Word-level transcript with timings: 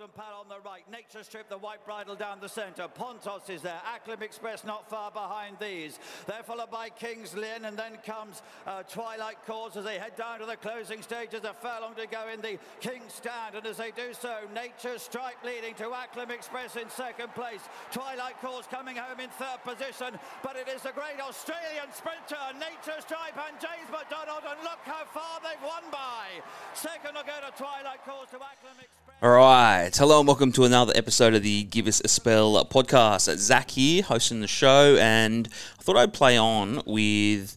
Golden 0.00 0.16
Pal 0.16 0.40
on 0.40 0.48
the 0.48 0.66
right, 0.66 0.80
Nature 0.90 1.22
Strip, 1.22 1.50
the 1.50 1.58
white 1.58 1.84
bridle 1.84 2.16
down 2.16 2.40
the 2.40 2.48
centre. 2.48 2.88
Pontos 2.88 3.50
is 3.50 3.60
there, 3.60 3.82
Acklam 3.84 4.22
Express 4.22 4.64
not 4.64 4.88
far 4.88 5.10
behind 5.10 5.58
these. 5.60 5.98
They're 6.26 6.42
followed 6.42 6.70
by 6.70 6.88
King's 6.88 7.36
Lynn, 7.36 7.66
and 7.66 7.76
then 7.76 7.98
comes 8.06 8.40
uh, 8.66 8.82
Twilight 8.84 9.36
Calls 9.46 9.76
as 9.76 9.84
they 9.84 9.98
head 9.98 10.16
down 10.16 10.38
to 10.38 10.46
the 10.46 10.56
closing 10.56 11.02
stages. 11.02 11.44
A 11.44 11.52
furlong 11.52 11.92
to 11.96 12.06
go 12.06 12.28
in 12.32 12.40
the 12.40 12.56
King's 12.80 13.12
Stand, 13.12 13.56
and 13.56 13.66
as 13.66 13.76
they 13.76 13.90
do 13.90 14.14
so, 14.16 14.48
Nature 14.54 14.96
Strike 14.96 15.44
leading 15.44 15.74
to 15.74 15.92
Acklam 15.92 16.30
Express 16.30 16.76
in 16.76 16.88
second 16.88 17.34
place. 17.34 17.60
Twilight 17.92 18.40
Calls 18.40 18.66
coming 18.70 18.96
home 18.96 19.20
in 19.20 19.28
third 19.36 19.60
position, 19.68 20.18
but 20.42 20.56
it 20.56 20.68
is 20.72 20.80
the 20.80 20.96
great 20.96 21.20
Australian 21.20 21.92
sprinter, 21.92 22.40
Nature 22.56 23.04
Stripe 23.04 23.36
and 23.36 23.60
James 23.60 23.90
McDonald, 23.92 24.48
and 24.48 24.64
look 24.64 24.80
how 24.84 25.04
far 25.12 25.44
they've 25.44 25.60
won 25.60 25.84
by. 25.92 26.40
Second 26.72 27.16
will 27.16 27.28
go 27.28 27.36
to 27.44 27.52
Twilight 27.52 28.00
Calls 28.06 28.30
to 28.30 28.36
Acklam 28.40 28.80
Express. 28.80 29.20
All 29.22 29.36
right. 29.36 29.89
Hello 29.96 30.20
and 30.20 30.26
welcome 30.26 30.52
to 30.52 30.64
another 30.64 30.92
episode 30.94 31.34
of 31.34 31.42
the 31.42 31.64
Give 31.64 31.86
Us 31.86 32.00
a 32.04 32.08
Spell 32.08 32.64
podcast. 32.64 33.36
Zach 33.38 33.72
here, 33.72 34.02
hosting 34.02 34.40
the 34.40 34.46
show, 34.46 34.96
and 34.96 35.48
I 35.78 35.82
thought 35.82 35.96
I'd 35.96 36.12
play 36.14 36.38
on 36.38 36.82
with 36.86 37.56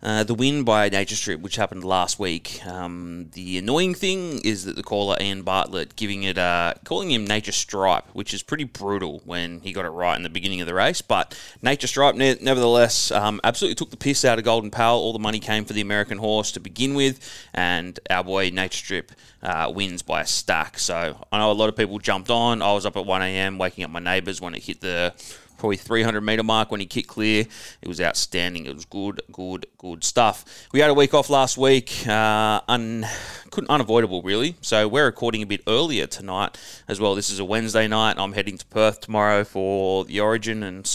uh, 0.00 0.22
the 0.22 0.34
win 0.34 0.62
by 0.62 0.88
Nature 0.88 1.16
Strip, 1.16 1.40
which 1.40 1.56
happened 1.56 1.82
last 1.82 2.20
week. 2.20 2.64
Um, 2.64 3.30
the 3.32 3.58
annoying 3.58 3.94
thing 3.94 4.40
is 4.44 4.64
that 4.64 4.76
the 4.76 4.82
caller 4.82 5.16
Ian 5.20 5.42
Bartlett 5.42 5.96
giving 5.96 6.22
it, 6.22 6.38
uh, 6.38 6.74
calling 6.84 7.10
him 7.10 7.26
Nature 7.26 7.52
Stripe, 7.52 8.04
which 8.12 8.32
is 8.32 8.42
pretty 8.44 8.62
brutal 8.62 9.22
when 9.24 9.60
he 9.60 9.72
got 9.72 9.84
it 9.84 9.90
right 9.90 10.16
in 10.16 10.22
the 10.22 10.28
beginning 10.28 10.60
of 10.60 10.68
the 10.68 10.74
race. 10.74 11.02
But 11.02 11.36
Nature 11.62 11.88
Stripe, 11.88 12.14
ne- 12.14 12.38
nevertheless, 12.40 13.10
um, 13.10 13.40
absolutely 13.42 13.74
took 13.74 13.90
the 13.90 13.96
piss 13.96 14.24
out 14.24 14.38
of 14.38 14.44
Golden 14.44 14.70
Pal. 14.70 14.96
All 14.96 15.12
the 15.12 15.18
money 15.18 15.40
came 15.40 15.64
for 15.64 15.72
the 15.72 15.80
American 15.80 16.18
horse 16.18 16.52
to 16.52 16.60
begin 16.60 16.94
with, 16.94 17.18
and 17.52 17.98
our 18.08 18.22
boy 18.22 18.50
Nature 18.50 18.78
Strip 18.78 19.12
uh, 19.42 19.72
wins 19.74 20.02
by 20.02 20.20
a 20.20 20.26
stack. 20.26 20.78
So 20.78 21.26
I 21.32 21.38
know 21.38 21.50
a 21.50 21.52
lot 21.52 21.68
of 21.68 21.76
people 21.76 21.98
jumped 21.98 22.30
on. 22.30 22.62
I 22.62 22.72
was 22.72 22.86
up 22.86 22.96
at 22.96 23.04
1 23.04 23.22
a.m. 23.22 23.58
waking 23.58 23.82
up 23.82 23.90
my 23.90 24.00
neighbours 24.00 24.40
when 24.40 24.54
it 24.54 24.62
hit 24.62 24.80
the 24.80 25.12
probably 25.58 25.76
300 25.76 26.20
meter 26.20 26.42
mark 26.42 26.70
when 26.70 26.80
he 26.80 26.86
kicked 26.86 27.08
clear. 27.08 27.44
It 27.82 27.88
was 27.88 28.00
outstanding. 28.00 28.66
It 28.66 28.74
was 28.74 28.84
good, 28.84 29.20
good, 29.30 29.66
good 29.76 30.04
stuff. 30.04 30.44
We 30.72 30.80
had 30.80 30.88
a 30.88 30.94
week 30.94 31.12
off 31.12 31.28
last 31.28 31.58
week, 31.58 32.06
uh, 32.06 32.60
un, 32.68 33.06
couldn't, 33.50 33.68
unavoidable 33.68 34.22
really. 34.22 34.56
So 34.60 34.88
we're 34.88 35.04
recording 35.04 35.42
a 35.42 35.46
bit 35.46 35.62
earlier 35.66 36.06
tonight 36.06 36.56
as 36.86 37.00
well. 37.00 37.14
This 37.14 37.28
is 37.28 37.38
a 37.38 37.44
Wednesday 37.44 37.88
night. 37.88 38.16
I'm 38.18 38.32
heading 38.32 38.56
to 38.56 38.66
Perth 38.66 39.00
tomorrow 39.00 39.44
for 39.44 40.04
the 40.04 40.20
Origin 40.20 40.62
and 40.62 40.88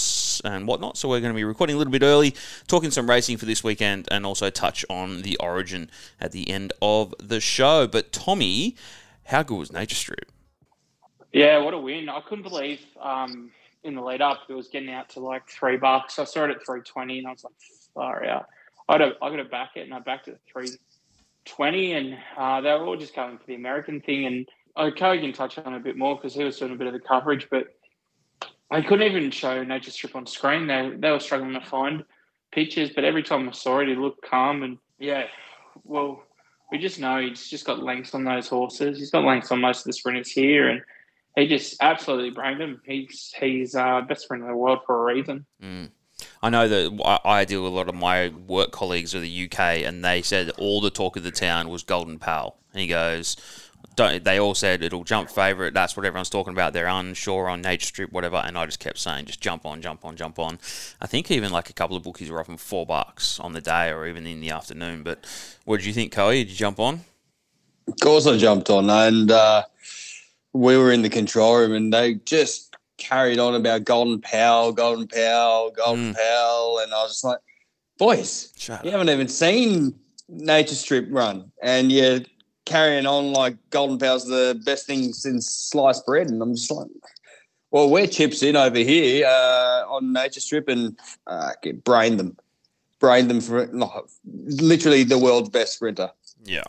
and 0.43 0.67
whatnot. 0.67 0.97
So 0.97 1.09
we're 1.09 1.19
going 1.19 1.33
to 1.33 1.37
be 1.37 1.43
recording 1.43 1.75
a 1.75 1.77
little 1.77 1.91
bit 1.91 2.01
early, 2.01 2.33
talking 2.67 2.89
some 2.89 3.09
racing 3.09 3.37
for 3.37 3.45
this 3.45 3.63
weekend, 3.63 4.07
and 4.09 4.25
also 4.25 4.49
touch 4.49 4.85
on 4.89 5.21
the 5.21 5.37
Origin 5.37 5.91
at 6.19 6.31
the 6.31 6.49
end 6.49 6.73
of 6.81 7.13
the 7.19 7.39
show. 7.39 7.87
But 7.87 8.11
Tommy, 8.11 8.75
how 9.25 9.43
good 9.43 9.57
was 9.57 9.71
Nature 9.71 9.95
Strip? 9.95 10.31
Yeah, 11.31 11.57
what 11.59 11.73
a 11.73 11.79
win! 11.79 12.09
I 12.09 12.21
couldn't 12.21 12.43
believe. 12.43 12.79
Um, 13.01 13.51
in 13.83 13.95
the 13.95 14.01
lead 14.01 14.21
up, 14.21 14.41
it 14.49 14.53
was 14.53 14.67
getting 14.67 14.91
out 14.91 15.09
to 15.09 15.19
like 15.19 15.49
three 15.49 15.77
bucks. 15.77 16.19
I 16.19 16.23
saw 16.23 16.45
it 16.45 16.51
at 16.51 16.65
three 16.65 16.81
twenty, 16.81 17.19
and 17.19 17.27
I 17.27 17.31
was 17.31 17.43
like, 17.43 17.53
far 17.93 18.25
out. 18.25 18.47
I 18.89 18.97
got 18.97 19.35
to 19.35 19.45
back 19.45 19.71
it, 19.75 19.81
and 19.81 19.93
I 19.93 19.99
backed 19.99 20.27
it 20.27 20.35
at 20.35 20.51
three 20.51 20.69
twenty, 21.45 21.93
and 21.93 22.17
uh, 22.37 22.61
they 22.61 22.71
were 22.71 22.85
all 22.85 22.97
just 22.97 23.15
going 23.15 23.37
for 23.37 23.45
the 23.45 23.55
American 23.55 24.01
thing. 24.01 24.25
And 24.25 24.49
I 24.75 24.89
can 24.91 25.33
touch 25.33 25.57
on 25.57 25.73
a 25.73 25.79
bit 25.79 25.97
more 25.97 26.15
because 26.15 26.33
he 26.33 26.43
was 26.43 26.57
doing 26.57 26.71
a 26.71 26.75
bit 26.75 26.87
of 26.87 26.93
the 26.93 26.99
coverage, 26.99 27.47
but 27.49 27.67
I 28.71 28.81
couldn't 28.81 29.07
even 29.07 29.29
show 29.29 29.63
Nature 29.63 29.91
Strip 29.91 30.15
on 30.15 30.25
screen. 30.25 30.67
They 30.67 30.91
they 30.97 31.11
were 31.11 31.19
struggling 31.19 31.53
to 31.53 31.61
find 31.61 32.03
pictures, 32.51 32.91
but 32.93 33.03
every 33.03 33.23
time 33.23 33.47
I 33.47 33.51
saw 33.51 33.79
it, 33.79 33.87
he 33.87 33.95
looked 33.95 34.27
calm. 34.27 34.63
And 34.63 34.77
yeah, 34.99 35.25
well, 35.83 36.23
we 36.71 36.77
just 36.79 36.99
know 36.99 37.21
he's 37.21 37.49
just 37.49 37.65
got 37.65 37.83
lengths 37.83 38.15
on 38.15 38.23
those 38.23 38.47
horses. 38.47 38.97
He's 38.97 39.11
got 39.11 39.23
lengths 39.23 39.51
on 39.51 39.61
most 39.61 39.79
of 39.79 39.85
the 39.85 39.93
sprinters 39.93 40.31
here, 40.31 40.69
and 40.69 40.81
he 41.35 41.47
just 41.47 41.77
absolutely 41.81 42.29
brained 42.29 42.61
him. 42.61 42.81
He's 42.85 43.33
he's 43.39 43.75
uh, 43.75 44.01
best 44.01 44.27
friend 44.27 44.43
in 44.43 44.49
the 44.49 44.55
world 44.55 44.79
for 44.85 45.09
a 45.09 45.13
reason. 45.13 45.45
Mm. 45.61 45.89
I 46.41 46.49
know 46.49 46.67
that 46.67 47.21
I 47.25 47.45
deal 47.45 47.63
with 47.63 47.71
a 47.71 47.75
lot 47.75 47.89
of 47.89 47.95
my 47.95 48.29
work 48.47 48.71
colleagues 48.71 49.13
of 49.13 49.21
the 49.21 49.45
UK, 49.45 49.59
and 49.83 50.03
they 50.03 50.21
said 50.21 50.51
all 50.57 50.81
the 50.81 50.89
talk 50.89 51.15
of 51.17 51.23
the 51.23 51.31
town 51.31 51.69
was 51.69 51.83
Golden 51.83 52.19
Pal. 52.19 52.57
And 52.71 52.81
he 52.81 52.87
goes, 52.87 53.35
don't, 53.95 54.23
they 54.23 54.39
all 54.39 54.55
said 54.55 54.83
it'll 54.83 55.03
jump 55.03 55.29
favourite. 55.29 55.73
That's 55.73 55.95
what 55.95 56.05
everyone's 56.05 56.29
talking 56.29 56.53
about. 56.53 56.73
They're 56.73 56.87
unsure 56.87 57.47
on 57.47 57.61
Nature 57.61 57.87
Strip, 57.87 58.11
whatever. 58.11 58.37
And 58.37 58.57
I 58.57 58.65
just 58.65 58.79
kept 58.79 58.97
saying, 58.97 59.25
just 59.25 59.41
jump 59.41 59.65
on, 59.65 59.81
jump 59.81 60.05
on, 60.05 60.15
jump 60.15 60.39
on. 60.39 60.59
I 61.01 61.07
think 61.07 61.29
even 61.31 61.51
like 61.51 61.69
a 61.69 61.73
couple 61.73 61.95
of 61.95 62.03
bookies 62.03 62.29
were 62.29 62.39
offering 62.39 62.57
four 62.57 62.85
bucks 62.85 63.39
on 63.39 63.53
the 63.53 63.61
day 63.61 63.89
or 63.89 64.07
even 64.07 64.25
in 64.25 64.41
the 64.41 64.49
afternoon. 64.49 65.03
But 65.03 65.25
what 65.65 65.77
did 65.77 65.85
you 65.85 65.93
think, 65.93 66.11
Coe? 66.11 66.31
Did 66.31 66.49
you 66.49 66.55
jump 66.55 66.79
on? 66.79 67.01
Of 67.87 67.95
course, 68.01 68.25
I 68.25 68.37
jumped 68.37 68.69
on, 68.69 68.89
and 68.89 69.29
uh, 69.29 69.63
we 70.53 70.77
were 70.77 70.91
in 70.91 71.01
the 71.01 71.09
control 71.09 71.57
room 71.57 71.73
and 71.73 71.91
they 71.91 72.15
just 72.15 72.75
carried 72.97 73.39
on 73.39 73.55
about 73.55 73.83
Golden 73.83 74.21
Pal, 74.21 74.71
Golden 74.71 75.07
Pal, 75.07 75.71
Golden 75.71 76.13
mm. 76.13 76.15
Pal. 76.15 76.79
And 76.83 76.93
I 76.93 77.03
was 77.03 77.11
just 77.11 77.23
like, 77.23 77.39
boys, 77.97 78.53
Shut 78.57 78.83
you 78.83 78.89
up. 78.89 78.93
haven't 78.93 79.09
even 79.09 79.27
seen 79.27 79.95
Nature 80.29 80.75
Strip 80.75 81.07
run. 81.09 81.51
And 81.61 81.91
you're 81.91 82.21
carrying 82.65 83.05
on 83.05 83.33
like 83.33 83.57
Golden 83.71 83.97
Pal's 83.97 84.25
the 84.25 84.59
best 84.63 84.85
thing 84.85 85.11
since 85.13 85.49
sliced 85.49 86.05
bread. 86.05 86.29
And 86.29 86.41
I'm 86.41 86.55
just 86.55 86.71
like, 86.71 86.87
well, 87.71 87.89
we're 87.89 88.07
chips 88.07 88.43
in 88.43 88.55
over 88.55 88.77
here 88.77 89.25
uh, 89.25 89.83
on 89.89 90.13
Nature 90.13 90.39
Strip 90.39 90.69
and 90.69 90.97
uh, 91.25 91.51
brain 91.83 92.17
them. 92.17 92.37
Brain 92.99 93.27
them 93.27 93.41
for 93.41 93.69
literally 94.23 95.03
the 95.03 95.17
world's 95.17 95.49
best 95.49 95.73
sprinter. 95.73 96.11
Yeah. 96.45 96.63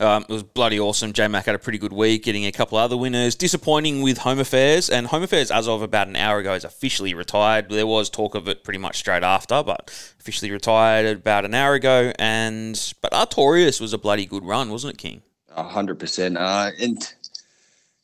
Um, 0.00 0.24
it 0.28 0.32
was 0.32 0.42
bloody 0.42 0.78
awesome. 0.78 1.12
J 1.12 1.28
Mac 1.28 1.46
had 1.46 1.54
a 1.54 1.58
pretty 1.58 1.78
good 1.78 1.92
week, 1.92 2.24
getting 2.24 2.46
a 2.46 2.52
couple 2.52 2.78
other 2.78 2.96
winners. 2.96 3.34
Disappointing 3.34 4.02
with 4.02 4.18
Home 4.18 4.38
Affairs, 4.38 4.90
and 4.90 5.06
Home 5.08 5.22
Affairs, 5.22 5.50
as 5.50 5.68
of 5.68 5.82
about 5.82 6.08
an 6.08 6.16
hour 6.16 6.38
ago, 6.38 6.54
is 6.54 6.64
officially 6.64 7.14
retired. 7.14 7.68
There 7.68 7.86
was 7.86 8.10
talk 8.10 8.34
of 8.34 8.48
it 8.48 8.64
pretty 8.64 8.78
much 8.78 8.98
straight 8.98 9.22
after, 9.22 9.62
but 9.62 9.90
officially 10.20 10.50
retired 10.50 11.18
about 11.18 11.44
an 11.44 11.54
hour 11.54 11.74
ago. 11.74 12.12
And 12.18 12.94
but 13.00 13.12
Artorias 13.12 13.80
was 13.80 13.92
a 13.92 13.98
bloody 13.98 14.26
good 14.26 14.44
run, 14.44 14.70
wasn't 14.70 14.94
it, 14.94 14.98
King? 14.98 15.22
hundred 15.54 15.96
uh, 15.96 16.00
percent. 16.00 16.38
And 16.38 17.14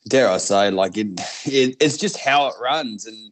dare 0.07 0.29
I 0.29 0.37
say, 0.37 0.71
like 0.71 0.97
it, 0.97 1.07
it, 1.45 1.75
it's 1.79 1.97
just 1.97 2.17
how 2.17 2.47
it 2.47 2.55
runs, 2.61 3.05
and 3.05 3.31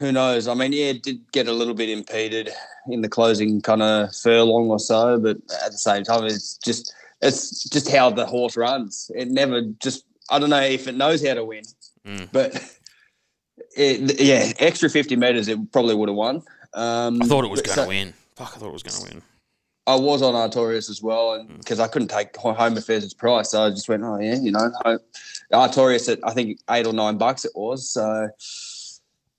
who 0.00 0.12
knows? 0.12 0.48
I 0.48 0.54
mean, 0.54 0.72
yeah, 0.72 0.86
it 0.86 1.02
did 1.02 1.20
get 1.32 1.48
a 1.48 1.52
little 1.52 1.74
bit 1.74 1.88
impeded 1.88 2.50
in 2.88 3.00
the 3.00 3.08
closing 3.08 3.60
kind 3.60 3.82
of 3.82 4.14
furlong 4.14 4.68
or 4.68 4.78
so, 4.78 5.18
but 5.18 5.36
at 5.64 5.72
the 5.72 5.78
same 5.78 6.04
time, 6.04 6.24
it's 6.24 6.58
just 6.58 6.94
it's 7.24 7.64
just 7.64 7.90
how 7.90 8.10
the 8.10 8.26
horse 8.26 8.56
runs. 8.56 9.10
It 9.14 9.28
never 9.30 9.62
just 9.80 10.04
I 10.30 10.38
don't 10.38 10.50
know 10.50 10.60
if 10.60 10.86
it 10.86 10.94
knows 10.94 11.26
how 11.26 11.34
to 11.34 11.44
win, 11.44 11.64
mm. 12.06 12.28
but 12.32 12.54
it, 13.76 14.20
yeah, 14.20 14.52
extra 14.58 14.88
fifty 14.88 15.16
meters, 15.16 15.48
it 15.48 15.72
probably 15.72 15.94
would 15.94 16.08
have 16.08 16.16
won. 16.16 16.42
Um, 16.74 17.22
I 17.22 17.26
thought 17.26 17.44
it 17.44 17.50
was 17.50 17.62
going 17.62 17.76
to 17.76 17.82
so, 17.82 17.88
win. 17.88 18.14
Fuck, 18.36 18.52
I 18.56 18.58
thought 18.58 18.68
it 18.68 18.72
was 18.72 18.82
going 18.82 19.04
to 19.04 19.14
win. 19.14 19.22
I 19.86 19.96
was 19.96 20.22
on 20.22 20.32
Artorias 20.34 20.88
as 20.88 21.02
well, 21.02 21.34
and 21.34 21.58
because 21.58 21.78
mm. 21.78 21.84
I 21.84 21.88
couldn't 21.88 22.08
take 22.08 22.34
Home 22.36 22.76
Affairs' 22.76 23.12
price, 23.12 23.50
so 23.50 23.64
I 23.64 23.70
just 23.70 23.88
went, 23.88 24.02
oh 24.02 24.18
yeah, 24.18 24.36
you 24.36 24.50
know, 24.50 24.70
Artorias 25.52 26.10
at 26.10 26.20
I 26.24 26.32
think 26.32 26.58
eight 26.70 26.86
or 26.86 26.92
nine 26.92 27.18
bucks 27.18 27.44
it 27.44 27.52
was. 27.54 27.88
So 27.88 28.28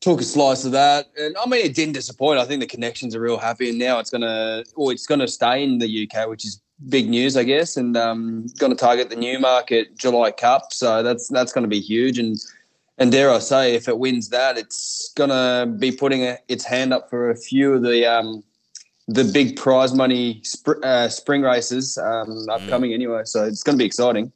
took 0.01 0.21
a 0.21 0.23
slice 0.23 0.65
of 0.65 0.71
that, 0.73 1.07
and 1.17 1.35
I 1.37 1.49
mean, 1.49 1.65
it 1.65 1.73
didn't 1.73 1.93
disappoint. 1.93 2.39
I 2.39 2.45
think 2.45 2.61
the 2.61 2.67
connections 2.67 3.15
are 3.15 3.21
real 3.21 3.39
happy, 3.39 3.69
and 3.69 3.79
now 3.79 3.97
it's 3.97 4.11
gonna, 4.11 4.63
or 4.75 4.91
it's 4.91 5.07
gonna 5.07 5.27
stay 5.27 5.63
in 5.63 5.79
the 5.79 6.07
UK, 6.07 6.29
which 6.29 6.45
is 6.45 6.61
big 6.89 7.09
news, 7.09 7.37
I 7.37 7.43
guess, 7.43 7.77
and 7.77 7.95
um, 7.95 8.47
going 8.59 8.71
to 8.71 8.77
target 8.77 9.09
the 9.09 9.15
Newmarket 9.15 9.97
July 9.97 10.31
Cup. 10.31 10.73
So 10.73 11.03
that's 11.03 11.27
that's 11.29 11.53
going 11.53 11.63
to 11.63 11.69
be 11.69 11.79
huge. 11.79 12.19
And 12.19 12.37
and 12.97 13.11
dare 13.11 13.31
I 13.31 13.39
say, 13.39 13.75
if 13.75 13.87
it 13.87 13.99
wins 13.99 14.29
that, 14.29 14.57
it's 14.57 15.11
going 15.15 15.29
to 15.29 15.71
be 15.77 15.91
putting 15.91 16.23
a, 16.23 16.37
its 16.47 16.63
hand 16.63 16.93
up 16.93 17.09
for 17.09 17.29
a 17.29 17.35
few 17.35 17.73
of 17.73 17.83
the 17.83 18.05
um, 18.05 18.43
the 19.07 19.23
big 19.23 19.55
prize 19.55 19.93
money 19.93 20.41
sp- 20.43 20.81
uh, 20.83 21.09
spring 21.09 21.41
races 21.41 21.97
um, 21.97 22.27
mm. 22.27 22.49
upcoming 22.49 22.93
anyway. 22.93 23.21
So 23.25 23.43
it's 23.45 23.63
going 23.63 23.77
to 23.77 23.81
be 23.81 23.85
exciting. 23.85 24.31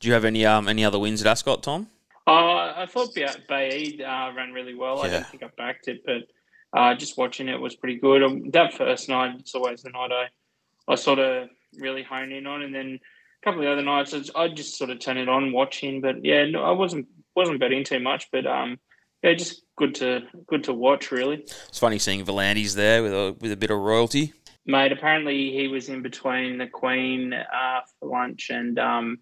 Do 0.00 0.08
you 0.08 0.14
have 0.14 0.24
any 0.24 0.44
um, 0.44 0.68
any 0.68 0.84
other 0.84 0.98
wins 0.98 1.20
at 1.20 1.26
Ascot, 1.26 1.62
Tom? 1.62 1.88
Uh, 2.26 2.72
I 2.76 2.86
thought 2.88 3.14
Baaeed 3.14 4.00
uh, 4.00 4.32
ran 4.34 4.52
really 4.52 4.74
well. 4.74 4.98
Yeah. 4.98 5.02
I 5.02 5.08
don't 5.08 5.26
think 5.26 5.42
I 5.42 5.48
backed 5.56 5.88
it, 5.88 6.04
but 6.04 6.28
uh, 6.72 6.94
just 6.94 7.18
watching 7.18 7.48
it 7.48 7.60
was 7.60 7.74
pretty 7.74 7.98
good. 7.98 8.22
Um, 8.22 8.50
that 8.50 8.74
first 8.74 9.08
night, 9.08 9.36
it's 9.40 9.54
always 9.54 9.82
the 9.82 9.90
night 9.90 10.10
I, 10.12 10.92
I 10.92 10.94
sort 10.94 11.18
of 11.18 11.48
really 11.78 12.02
hone 12.02 12.32
in 12.32 12.46
on. 12.46 12.62
And 12.62 12.74
then 12.74 12.98
a 13.42 13.44
couple 13.44 13.60
of 13.60 13.66
the 13.66 13.72
other 13.72 13.82
nights, 13.82 14.30
I'd 14.34 14.56
just 14.56 14.76
sort 14.76 14.90
of 14.90 15.00
turn 15.00 15.18
it 15.18 15.28
on, 15.28 15.52
watching. 15.52 16.00
But 16.00 16.24
yeah, 16.24 16.44
no, 16.46 16.62
I 16.62 16.72
wasn't 16.72 17.06
wasn't 17.34 17.60
betting 17.60 17.84
too 17.84 18.00
much, 18.00 18.28
but 18.30 18.46
um, 18.46 18.78
yeah, 19.22 19.34
just 19.34 19.62
good 19.76 19.94
to 19.96 20.22
good 20.46 20.64
to 20.64 20.72
watch. 20.72 21.10
Really, 21.10 21.36
it's 21.36 21.78
funny 21.78 21.98
seeing 21.98 22.24
V'landys 22.24 22.74
there 22.74 23.02
with 23.02 23.12
a 23.12 23.36
with 23.40 23.52
a 23.52 23.56
bit 23.56 23.70
of 23.70 23.78
royalty. 23.78 24.32
Mate, 24.64 24.92
apparently 24.92 25.50
he 25.50 25.66
was 25.66 25.88
in 25.88 26.02
between 26.02 26.58
the 26.58 26.68
Queen 26.68 27.32
uh, 27.32 27.80
for 27.98 28.08
lunch 28.08 28.50
and 28.50 28.78
um, 28.78 29.18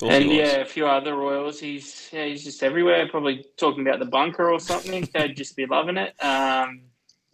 and 0.00 0.30
yeah, 0.30 0.56
a 0.56 0.64
few 0.64 0.86
other 0.86 1.14
royals. 1.14 1.60
He's 1.60 2.08
yeah, 2.12 2.26
he's 2.26 2.44
just 2.44 2.62
everywhere. 2.62 3.08
Probably 3.08 3.44
talking 3.56 3.86
about 3.86 4.00
the 4.00 4.06
bunker 4.06 4.50
or 4.50 4.58
something. 4.58 5.08
They'd 5.14 5.36
just 5.36 5.56
be 5.56 5.66
loving 5.66 5.98
it. 5.98 6.14
Um, 6.22 6.82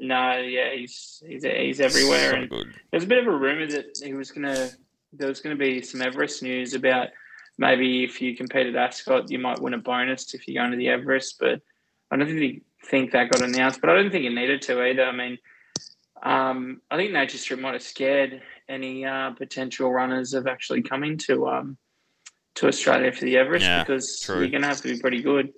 no, 0.00 0.38
yeah, 0.38 0.74
he's 0.74 1.22
he's 1.26 1.44
he's 1.44 1.80
everywhere. 1.80 2.30
So 2.30 2.36
and 2.36 2.50
good. 2.50 2.74
There's 2.90 3.04
a 3.04 3.06
bit 3.08 3.18
of 3.18 3.26
a 3.26 3.36
rumor 3.36 3.66
that 3.66 4.00
he 4.02 4.14
was 4.14 4.30
gonna 4.30 4.70
there 5.12 5.28
was 5.28 5.40
gonna 5.40 5.56
be 5.56 5.82
some 5.82 6.02
Everest 6.02 6.42
news 6.42 6.74
about 6.74 7.08
maybe 7.56 8.04
if 8.04 8.20
you 8.20 8.36
competed 8.36 8.76
at 8.76 8.88
Ascot, 8.90 9.30
you 9.30 9.38
might 9.38 9.60
win 9.60 9.74
a 9.74 9.78
bonus 9.78 10.34
if 10.34 10.46
you 10.46 10.54
go 10.54 10.60
going 10.60 10.70
to 10.72 10.76
the 10.76 10.88
Everest. 10.88 11.38
But 11.40 11.60
I 12.10 12.16
don't 12.16 12.26
think 12.28 12.62
think 12.84 13.12
that 13.12 13.30
got 13.30 13.42
announced. 13.42 13.80
But 13.80 13.90
I 13.90 13.94
don't 13.94 14.10
think 14.10 14.24
it 14.24 14.30
needed 14.34 14.62
to 14.62 14.82
either. 14.82 15.04
I 15.04 15.12
mean, 15.12 15.38
um, 16.22 16.80
I 16.90 16.96
think 16.96 17.12
Nature 17.12 17.38
Strip 17.38 17.60
might 17.60 17.74
have 17.74 17.82
scared 17.82 18.40
any 18.68 19.04
uh, 19.04 19.30
potential 19.32 19.92
runners 19.92 20.34
of 20.34 20.46
actually 20.46 20.82
coming 20.82 21.18
to 21.18 21.48
um, 21.48 21.76
to 22.56 22.68
Australia 22.68 23.12
for 23.12 23.24
the 23.24 23.36
Everest 23.36 23.64
Yeah, 23.64 23.82
because 23.82 24.20
true. 24.20 24.40
you're 24.40 24.50
going 24.50 24.62
to 24.62 24.68
have 24.68 24.80
to 24.82 24.92
be 24.94 25.00
pretty 25.00 25.22
good. 25.22 25.52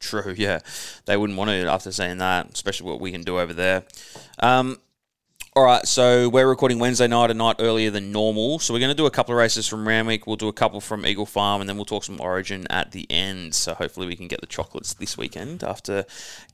True, 0.00 0.34
yeah. 0.36 0.60
They 1.06 1.16
wouldn't 1.16 1.38
want 1.38 1.50
to 1.50 1.66
after 1.66 1.92
saying 1.92 2.18
that, 2.18 2.50
especially 2.52 2.88
what 2.88 3.00
we 3.00 3.10
can 3.10 3.22
do 3.22 3.38
over 3.38 3.52
there. 3.52 3.84
Um, 4.38 4.78
all 5.58 5.64
right, 5.64 5.84
so 5.88 6.28
we're 6.28 6.46
recording 6.46 6.78
Wednesday 6.78 7.08
night, 7.08 7.32
a 7.32 7.34
night 7.34 7.56
earlier 7.58 7.90
than 7.90 8.12
normal. 8.12 8.60
So 8.60 8.72
we're 8.72 8.78
going 8.78 8.90
to 8.90 8.94
do 8.94 9.06
a 9.06 9.10
couple 9.10 9.34
of 9.34 9.38
races 9.38 9.66
from 9.66 9.88
Randwick. 9.88 10.24
We'll 10.24 10.36
do 10.36 10.46
a 10.46 10.52
couple 10.52 10.80
from 10.80 11.04
Eagle 11.04 11.26
Farm, 11.26 11.60
and 11.60 11.68
then 11.68 11.76
we'll 11.76 11.84
talk 11.84 12.04
some 12.04 12.20
Origin 12.20 12.64
at 12.70 12.92
the 12.92 13.10
end. 13.10 13.56
So 13.56 13.74
hopefully 13.74 14.06
we 14.06 14.14
can 14.14 14.28
get 14.28 14.40
the 14.40 14.46
chocolates 14.46 14.94
this 14.94 15.18
weekend 15.18 15.64
after 15.64 16.04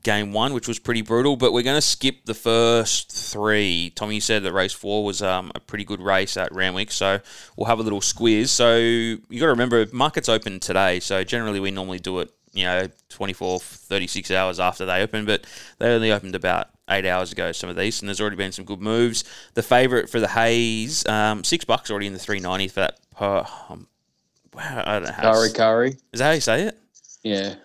game 0.01 0.33
one, 0.33 0.53
which 0.53 0.67
was 0.67 0.79
pretty 0.79 1.03
brutal. 1.03 1.35
But 1.35 1.53
we're 1.53 1.61
going 1.61 1.77
to 1.77 1.83
skip 1.83 2.25
the 2.25 2.33
first 2.33 3.11
three. 3.11 3.91
Tommy 3.95 4.19
said 4.19 4.41
that 4.41 4.53
race 4.53 4.73
four 4.73 5.05
was 5.05 5.21
um, 5.21 5.51
a 5.53 5.59
pretty 5.59 5.83
good 5.83 6.01
race 6.01 6.35
at 6.35 6.51
Randwick, 6.51 6.89
so 6.89 7.19
we'll 7.55 7.67
have 7.67 7.77
a 7.77 7.83
little 7.83 8.01
squiz. 8.01 8.47
So 8.47 8.75
you 8.75 9.19
got 9.39 9.45
to 9.45 9.47
remember, 9.49 9.85
market's 9.91 10.29
open 10.29 10.59
today. 10.59 10.99
So 10.99 11.23
generally 11.23 11.59
we 11.59 11.69
normally 11.69 11.99
do 11.99 12.21
it 12.21 12.34
you 12.55 12.63
know 12.65 12.87
24 13.09 13.59
36 13.59 14.31
hours 14.31 14.59
after 14.59 14.85
they 14.85 15.01
open 15.03 15.25
but 15.25 15.45
they 15.77 15.87
only 15.93 16.11
opened 16.11 16.33
about 16.35 16.69
eight 16.89 17.05
hours 17.05 17.31
ago 17.31 17.51
some 17.51 17.69
of 17.69 17.75
these 17.75 18.01
and 18.01 18.09
there's 18.09 18.19
already 18.21 18.35
been 18.35 18.51
some 18.51 18.65
good 18.65 18.81
moves 18.81 19.23
the 19.53 19.61
favorite 19.61 20.09
for 20.09 20.19
the 20.19 20.27
haze 20.29 21.05
um, 21.07 21.43
six 21.43 21.65
bucks 21.65 21.91
already 21.91 22.07
in 22.07 22.13
the 22.13 22.19
390 22.19 22.67
for 22.69 22.79
that 22.79 22.97
per 23.15 23.45
um, 23.69 23.87
wow, 24.53 24.83
i 24.85 24.93
don't 24.99 25.03
know 25.03 25.13
Curry, 25.21 25.51
curry. 25.51 25.97
is 26.13 26.19
that 26.19 26.25
how 26.25 26.31
you 26.31 26.41
say 26.41 26.63
it 26.63 26.77
Yeah. 27.23 27.55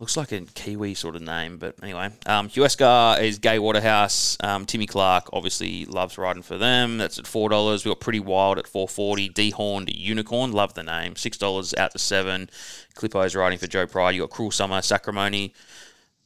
Looks 0.00 0.16
like 0.16 0.32
a 0.32 0.40
kiwi 0.40 0.94
sort 0.94 1.14
of 1.14 1.20
name 1.20 1.58
but 1.58 1.74
anyway. 1.82 2.08
Um, 2.24 2.48
Huesca 2.48 3.20
is 3.20 3.38
Gai 3.38 3.58
Waterhouse. 3.58 4.38
Um, 4.42 4.64
timmy 4.64 4.86
clark 4.86 5.28
obviously 5.30 5.84
loves 5.84 6.16
riding 6.16 6.42
for 6.42 6.56
them. 6.56 6.96
That's 6.96 7.18
at 7.18 7.26
four 7.26 7.50
dollars. 7.50 7.84
We 7.84 7.90
got 7.90 8.00
pretty 8.00 8.18
wild 8.18 8.58
at 8.58 8.66
440 8.66 9.28
dehorned 9.28 9.94
unicorn 9.94 10.52
love 10.52 10.72
the 10.72 10.82
name. 10.82 11.16
Six 11.16 11.36
dollars 11.36 11.74
out 11.74 11.92
to 11.92 11.98
seven. 11.98 12.48
Clippo's 12.94 13.36
riding 13.36 13.58
for 13.58 13.66
joe 13.66 13.86
pride. 13.86 14.14
You 14.14 14.22
got 14.22 14.30
cruel 14.30 14.50
summer 14.50 14.80
sacrimony 14.80 15.52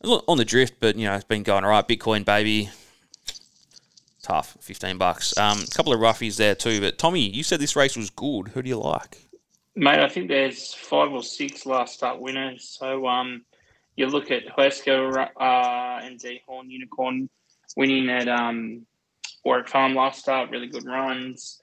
on 0.04 0.38
the 0.38 0.44
drift 0.44 0.74
but 0.78 0.94
you 0.94 1.06
know 1.06 1.14
it's 1.14 1.24
been 1.24 1.42
going 1.42 1.64
all 1.64 1.70
right. 1.70 1.86
Bitcoin 1.86 2.24
baby. 2.24 2.70
Tough. 4.22 4.56
15 4.60 4.98
bucks. 4.98 5.36
Um, 5.36 5.58
a 5.58 5.74
couple 5.74 5.92
of 5.92 5.98
roughies 5.98 6.36
there 6.36 6.54
too 6.54 6.80
but 6.80 6.96
tommy 6.96 7.28
you 7.28 7.42
said 7.42 7.58
this 7.58 7.74
race 7.74 7.96
was 7.96 8.10
good. 8.10 8.48
Who 8.54 8.62
do 8.62 8.68
you 8.68 8.78
like? 8.78 9.18
Mate, 9.74 9.98
I 9.98 10.08
think 10.08 10.28
there's 10.28 10.72
five 10.72 11.10
or 11.10 11.24
six 11.24 11.66
last 11.66 11.94
start 11.94 12.20
winners. 12.20 12.76
So 12.78 13.08
um, 13.08 13.42
you 13.96 14.06
look 14.06 14.30
at 14.30 14.46
Huesca 14.46 15.28
uh, 15.36 16.04
and 16.04 16.18
Dehorn 16.18 16.68
Unicorn 16.68 17.28
winning 17.76 18.08
at 18.10 18.28
um, 18.28 18.86
Warwick 19.44 19.68
Farm 19.68 19.94
last 19.94 20.20
start, 20.20 20.50
really 20.50 20.68
good 20.68 20.86
runs. 20.86 21.60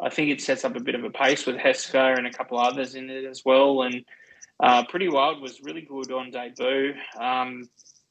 I 0.00 0.10
think 0.10 0.30
it 0.30 0.40
sets 0.40 0.64
up 0.64 0.76
a 0.76 0.80
bit 0.80 0.94
of 0.94 1.04
a 1.04 1.10
pace 1.10 1.46
with 1.46 1.56
Huesca 1.56 2.16
and 2.16 2.26
a 2.26 2.32
couple 2.32 2.58
others 2.58 2.94
in 2.94 3.10
it 3.10 3.24
as 3.24 3.42
well. 3.44 3.82
And 3.82 4.04
uh, 4.60 4.84
Pretty 4.86 5.08
Wild 5.08 5.40
was 5.40 5.60
really 5.62 5.82
good 5.82 6.10
on 6.12 6.30
debut. 6.30 6.94
Um, 7.18 7.68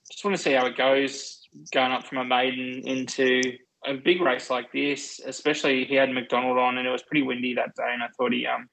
just 0.10 0.24
want 0.24 0.36
to 0.36 0.42
see 0.42 0.54
how 0.54 0.66
it 0.66 0.78
goes 0.78 1.48
going 1.74 1.92
up 1.92 2.06
from 2.06 2.20
a 2.20 2.26
maiden 2.26 2.82
into 2.86 3.42
a 3.86 3.94
big 3.94 4.22
race 4.22 4.50
like 4.50 4.72
this. 4.72 5.20
Especially 5.26 5.86
he 5.86 5.96
had 5.96 6.12
McDonald 6.12 6.58
on, 6.58 6.78
and 6.78 6.88
it 6.88 6.92
was 6.92 7.04
pretty 7.04 7.24
windy 7.24 7.56
that 7.56 7.76
day, 7.76 7.92
and 7.94 8.04
I 8.04 8.08
thought 8.18 8.34
he 8.34 8.46
um, 8.46 8.70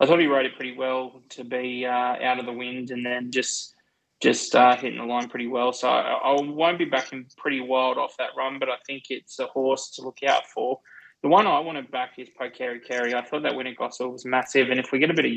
I 0.00 0.06
thought 0.06 0.20
he 0.20 0.26
rode 0.26 0.46
it 0.46 0.56
pretty 0.56 0.76
well 0.76 1.22
to 1.30 1.44
be 1.44 1.86
uh, 1.86 1.90
out 1.90 2.38
of 2.38 2.46
the 2.46 2.52
wind 2.52 2.90
and 2.90 3.06
then 3.06 3.30
just 3.30 3.74
just 4.20 4.54
uh, 4.54 4.76
hitting 4.76 4.98
the 4.98 5.04
line 5.04 5.28
pretty 5.28 5.46
well. 5.46 5.72
So 5.72 5.88
I, 5.88 6.12
I 6.12 6.40
won't 6.40 6.78
be 6.78 6.84
backing 6.84 7.26
pretty 7.36 7.60
wild 7.60 7.98
off 7.98 8.16
that 8.18 8.30
run, 8.36 8.58
but 8.58 8.68
I 8.68 8.76
think 8.86 9.04
it's 9.10 9.38
a 9.38 9.46
horse 9.46 9.90
to 9.96 10.02
look 10.02 10.18
out 10.26 10.46
for. 10.46 10.80
The 11.22 11.28
one 11.28 11.46
I 11.46 11.58
want 11.60 11.78
to 11.78 11.90
back 11.90 12.12
is 12.18 12.28
Pokari 12.38 12.86
Kerry. 12.86 13.14
I 13.14 13.24
thought 13.24 13.42
that 13.42 13.54
win 13.54 13.66
at 13.66 13.76
Gosford 13.76 14.10
was 14.10 14.24
massive, 14.26 14.70
and 14.70 14.78
if 14.78 14.92
we 14.92 14.98
get 14.98 15.10
a 15.10 15.14
bit 15.14 15.24
of 15.24 15.32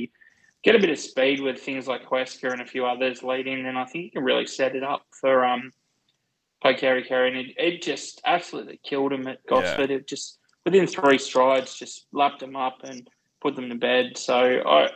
get 0.63 0.75
a 0.75 0.79
bit 0.79 0.89
of 0.89 1.00
speed 1.00 1.39
with 1.39 1.59
things 1.59 1.88
like 1.88 2.06
Huesca 2.06 2.51
and 2.51 2.62
a 2.62 2.65
few 2.65 2.85
others 2.85 3.24
leading, 3.24 3.63
then 3.63 3.77
I 3.77 3.85
think 3.85 4.06
you 4.06 4.12
can 4.12 4.24
really 4.24 4.45
set 4.45 4.75
it 4.75 4.83
up 4.83 5.06
for 5.12 5.45
um, 5.45 5.71
Pokari 6.63 7.07
Kerry. 7.07 7.30
And 7.30 7.38
it, 7.38 7.56
it 7.57 7.81
just 7.81 8.21
absolutely 8.25 8.80
killed 8.83 9.13
him 9.13 9.27
at 9.27 9.45
Gosford. 9.47 9.91
It 9.91 10.07
just 10.07 10.39
within 10.65 10.88
three 10.88 11.19
strides, 11.19 11.75
just 11.75 12.07
lapped 12.12 12.41
him 12.41 12.56
up 12.56 12.80
and 12.83 13.07
put 13.41 13.56
them 13.56 13.69
to 13.69 13.75
bed. 13.75 14.18
So 14.18 14.35
I, 14.35 14.89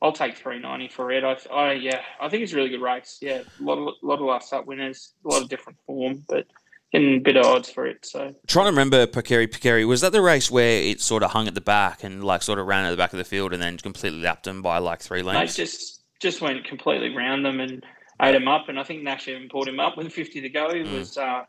I'll 0.00 0.12
take 0.12 0.36
three 0.36 0.60
ninety 0.60 0.88
for 0.88 1.10
it. 1.10 1.24
I, 1.24 1.36
I, 1.52 1.72
yeah, 1.72 2.02
I 2.20 2.28
think 2.28 2.42
it's 2.44 2.52
a 2.52 2.56
really 2.56 2.68
good 2.68 2.80
race. 2.82 3.18
Yeah, 3.20 3.40
a 3.40 3.62
lot 3.62 3.78
of 3.78 3.94
lot 4.02 4.20
of 4.20 4.26
last 4.26 4.52
up 4.52 4.66
winners, 4.66 5.14
a 5.24 5.28
lot 5.28 5.42
of 5.42 5.48
different 5.48 5.78
form, 5.86 6.24
but 6.28 6.46
getting 6.92 7.16
a 7.16 7.20
bit 7.20 7.36
of 7.36 7.44
odds 7.44 7.68
for 7.68 7.84
it. 7.86 8.06
So 8.06 8.32
trying 8.46 8.66
to 8.66 8.70
remember 8.70 9.06
Pakeri 9.06 9.48
Pakeri 9.48 9.86
was 9.86 10.00
that 10.02 10.12
the 10.12 10.22
race 10.22 10.50
where 10.50 10.82
it 10.82 11.00
sort 11.00 11.22
of 11.22 11.32
hung 11.32 11.48
at 11.48 11.54
the 11.54 11.60
back 11.60 12.04
and 12.04 12.22
like 12.22 12.42
sort 12.42 12.58
of 12.58 12.66
ran 12.66 12.84
at 12.84 12.90
the 12.90 12.96
back 12.96 13.12
of 13.12 13.18
the 13.18 13.24
field 13.24 13.52
and 13.52 13.60
then 13.60 13.76
completely 13.76 14.20
lapped 14.20 14.44
them 14.44 14.62
by 14.62 14.78
like 14.78 15.00
three 15.00 15.20
they 15.22 15.26
lengths? 15.26 15.56
just 15.56 16.04
just 16.20 16.40
went 16.40 16.64
completely 16.64 17.14
round 17.14 17.44
them 17.44 17.60
and 17.60 17.84
ate 18.22 18.34
him 18.34 18.48
up. 18.48 18.68
And 18.68 18.78
I 18.78 18.84
think 18.84 19.02
Nash 19.02 19.28
even 19.28 19.48
pulled 19.48 19.68
him 19.68 19.80
up 19.80 19.96
with 19.96 20.12
fifty 20.12 20.40
to 20.40 20.48
go. 20.48 20.72
He 20.72 20.80
Mm. 20.80 20.98
was 20.98 21.18
uh, 21.18 21.42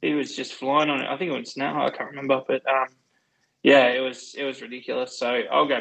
he 0.00 0.14
was 0.14 0.36
just 0.36 0.54
flying 0.54 0.88
on 0.88 1.00
it. 1.02 1.08
I 1.08 1.16
think 1.18 1.32
it 1.32 1.38
was 1.38 1.56
now. 1.56 1.84
I 1.84 1.90
can't 1.90 2.10
remember, 2.10 2.42
but 2.46 2.62
um, 2.68 2.86
yeah, 3.62 3.88
it 3.88 4.00
was 4.00 4.34
it 4.36 4.44
was 4.44 4.62
ridiculous. 4.62 5.18
So 5.18 5.42
I'll 5.50 5.66
go 5.66 5.80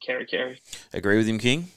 Kerry 0.00 0.26
Kerry. 0.26 0.60
Agree 0.92 1.16
with 1.16 1.26
him, 1.26 1.38
King. 1.38 1.68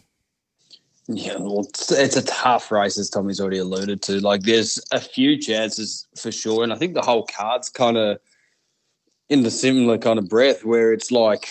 Yeah, 1.08 1.38
well, 1.40 1.62
it's, 1.62 1.92
it's 1.92 2.16
a 2.16 2.24
tough 2.24 2.72
race, 2.72 2.98
as 2.98 3.10
Tommy's 3.10 3.42
already 3.42 3.58
alluded 3.58 4.02
to. 4.04 4.20
Like, 4.22 4.44
there's 4.44 4.80
a 4.92 5.00
few 5.00 5.38
chances 5.38 6.08
for 6.16 6.32
sure, 6.32 6.64
and 6.64 6.72
I 6.72 6.78
think 6.78 6.94
the 6.94 7.02
whole 7.02 7.26
card's 7.26 7.70
kind 7.70 7.98
of 7.98 8.20
in 9.30 9.44
the 9.44 9.52
similar 9.52 9.98
kind 9.98 10.20
of 10.20 10.30
breath, 10.30 10.64
where 10.64 10.94
it's 10.94 11.12
like 11.12 11.50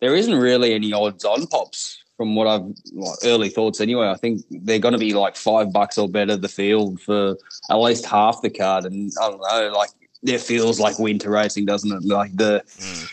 there 0.00 0.14
isn't 0.14 0.38
really 0.38 0.74
any 0.74 0.92
odds-on 0.92 1.46
pops 1.46 2.04
from 2.16 2.36
what 2.36 2.46
I've 2.46 2.66
like, 2.92 3.18
early 3.24 3.48
thoughts. 3.48 3.80
Anyway, 3.80 4.06
I 4.06 4.16
think 4.16 4.42
they're 4.50 4.78
going 4.78 4.92
to 4.92 4.98
be 4.98 5.14
like 5.14 5.34
five 5.34 5.72
bucks 5.72 5.98
or 5.98 6.08
better 6.08 6.36
the 6.36 6.48
field 6.48 7.00
for 7.00 7.36
at 7.70 7.76
least 7.76 8.04
half 8.04 8.42
the 8.42 8.50
card, 8.50 8.84
and 8.84 9.10
I 9.20 9.30
don't 9.30 9.40
know, 9.40 9.72
like 9.76 9.90
it 10.22 10.40
feels 10.40 10.80
like 10.80 10.98
winter 10.98 11.30
racing, 11.30 11.66
doesn't 11.66 11.92
it? 11.92 12.04
Like 12.04 12.36
the 12.36 12.62
mm. 12.66 13.10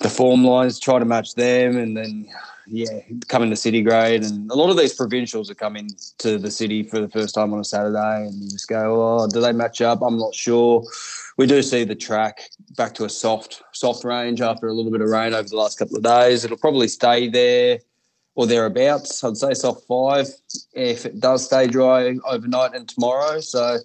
the 0.00 0.08
form 0.08 0.44
lines 0.44 0.78
try 0.78 0.98
to 0.98 1.04
match 1.04 1.34
them, 1.34 1.76
and 1.76 1.96
then 1.96 2.28
yeah, 2.66 3.00
come 3.28 3.42
into 3.42 3.56
city 3.56 3.82
grade, 3.82 4.22
and 4.22 4.50
a 4.50 4.54
lot 4.54 4.70
of 4.70 4.76
these 4.76 4.94
provincials 4.94 5.50
are 5.50 5.54
coming 5.54 5.90
to 6.18 6.38
the 6.38 6.50
city 6.50 6.82
for 6.82 7.00
the 7.00 7.08
first 7.08 7.34
time 7.34 7.52
on 7.52 7.58
a 7.58 7.64
Saturday, 7.64 8.26
and 8.26 8.34
you 8.34 8.50
just 8.50 8.68
go, 8.68 9.20
oh, 9.20 9.28
do 9.28 9.40
they 9.40 9.52
match 9.52 9.80
up? 9.80 10.02
I'm 10.02 10.18
not 10.18 10.34
sure. 10.34 10.84
We 11.36 11.46
do 11.46 11.62
see 11.62 11.84
the 11.84 11.94
track 11.94 12.50
back 12.76 12.94
to 12.94 13.04
a 13.04 13.08
soft, 13.08 13.62
soft 13.72 14.04
range 14.04 14.40
after 14.40 14.68
a 14.68 14.74
little 14.74 14.92
bit 14.92 15.00
of 15.00 15.08
rain 15.08 15.34
over 15.34 15.48
the 15.48 15.56
last 15.56 15.78
couple 15.78 15.96
of 15.96 16.02
days. 16.02 16.44
It'll 16.44 16.58
probably 16.58 16.86
stay 16.86 17.28
there 17.28 17.78
or 18.34 18.46
thereabouts. 18.46 19.24
I'd 19.24 19.36
say 19.36 19.54
soft 19.54 19.86
five 19.88 20.28
if 20.74 21.06
it 21.06 21.18
does 21.18 21.44
stay 21.44 21.66
dry 21.66 22.16
overnight 22.26 22.74
and 22.74 22.88
tomorrow. 22.88 23.40
So 23.40 23.78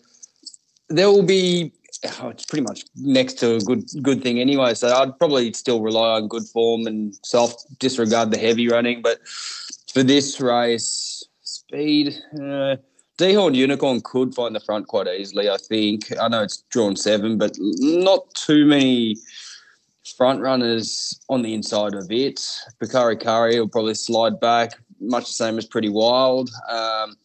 there 0.90 1.10
will 1.10 1.24
be. 1.24 1.72
Oh, 2.22 2.30
it's 2.30 2.46
pretty 2.46 2.64
much 2.64 2.84
next 2.96 3.34
to 3.40 3.56
a 3.56 3.60
good 3.60 3.84
good 4.02 4.22
thing 4.22 4.40
anyway. 4.40 4.74
So 4.74 4.94
I'd 4.94 5.18
probably 5.18 5.52
still 5.54 5.82
rely 5.82 6.16
on 6.16 6.28
good 6.28 6.46
form 6.46 6.88
and 6.88 7.16
self 7.24 7.54
disregard 7.80 8.32
the 8.32 8.38
heavy 8.38 8.68
running. 8.68 9.02
But 9.02 9.20
for 9.94 10.04
this 10.04 10.40
race, 10.40 11.24
speed, 11.42 12.16
uh, 12.36 12.78
Dehorn 13.18 13.56
Unicorn 13.56 14.02
could 14.02 14.36
find 14.36 14.56
the 14.56 14.60
front 14.60 14.88
quite 14.88 15.08
easily. 15.08 15.50
I 15.50 15.58
think. 15.58 16.12
I 16.20 16.28
know 16.28 16.44
it's 16.44 16.64
drawn 16.70 16.96
seven, 16.96 17.38
but 17.38 17.56
not 17.60 18.34
too 18.34 18.66
many 18.66 19.16
front 20.18 20.42
runners 20.42 21.20
on 21.30 21.42
the 21.42 21.54
inside 21.54 21.94
of 21.94 22.12
it. 22.12 22.40
Bakari 22.80 23.18
Kari 23.18 23.60
will 23.60 23.68
probably 23.68 23.96
slide 23.96 24.40
back, 24.40 24.74
much 25.00 25.26
the 25.26 25.34
same 25.34 25.58
as 25.58 25.66
Pretty 25.66 25.90
Wild. 25.90 26.50
Um, 26.70 27.16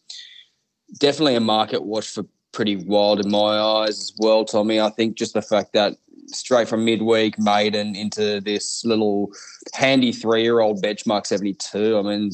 definitely 0.97 1.35
a 1.35 1.39
market 1.39 1.83
watch 1.83 2.09
for 2.09 2.25
Pretty 2.51 2.75
Wild 2.75 3.19
in 3.19 3.31
my 3.31 3.59
eyes 3.59 3.99
as 3.99 4.13
well, 4.17 4.45
Tommy. 4.45 4.79
I 4.79 4.89
think 4.89 5.15
just 5.15 5.33
the 5.33 5.41
fact 5.41 5.73
that 5.73 5.95
straight 6.27 6.67
from 6.67 6.85
midweek 6.85 7.37
maiden 7.39 7.95
into 7.95 8.41
this 8.41 8.85
little 8.85 9.31
handy 9.73 10.11
three-year-old 10.11 10.81
benchmark 10.81 11.25
72. 11.25 11.97
I 11.97 12.01
mean, 12.01 12.31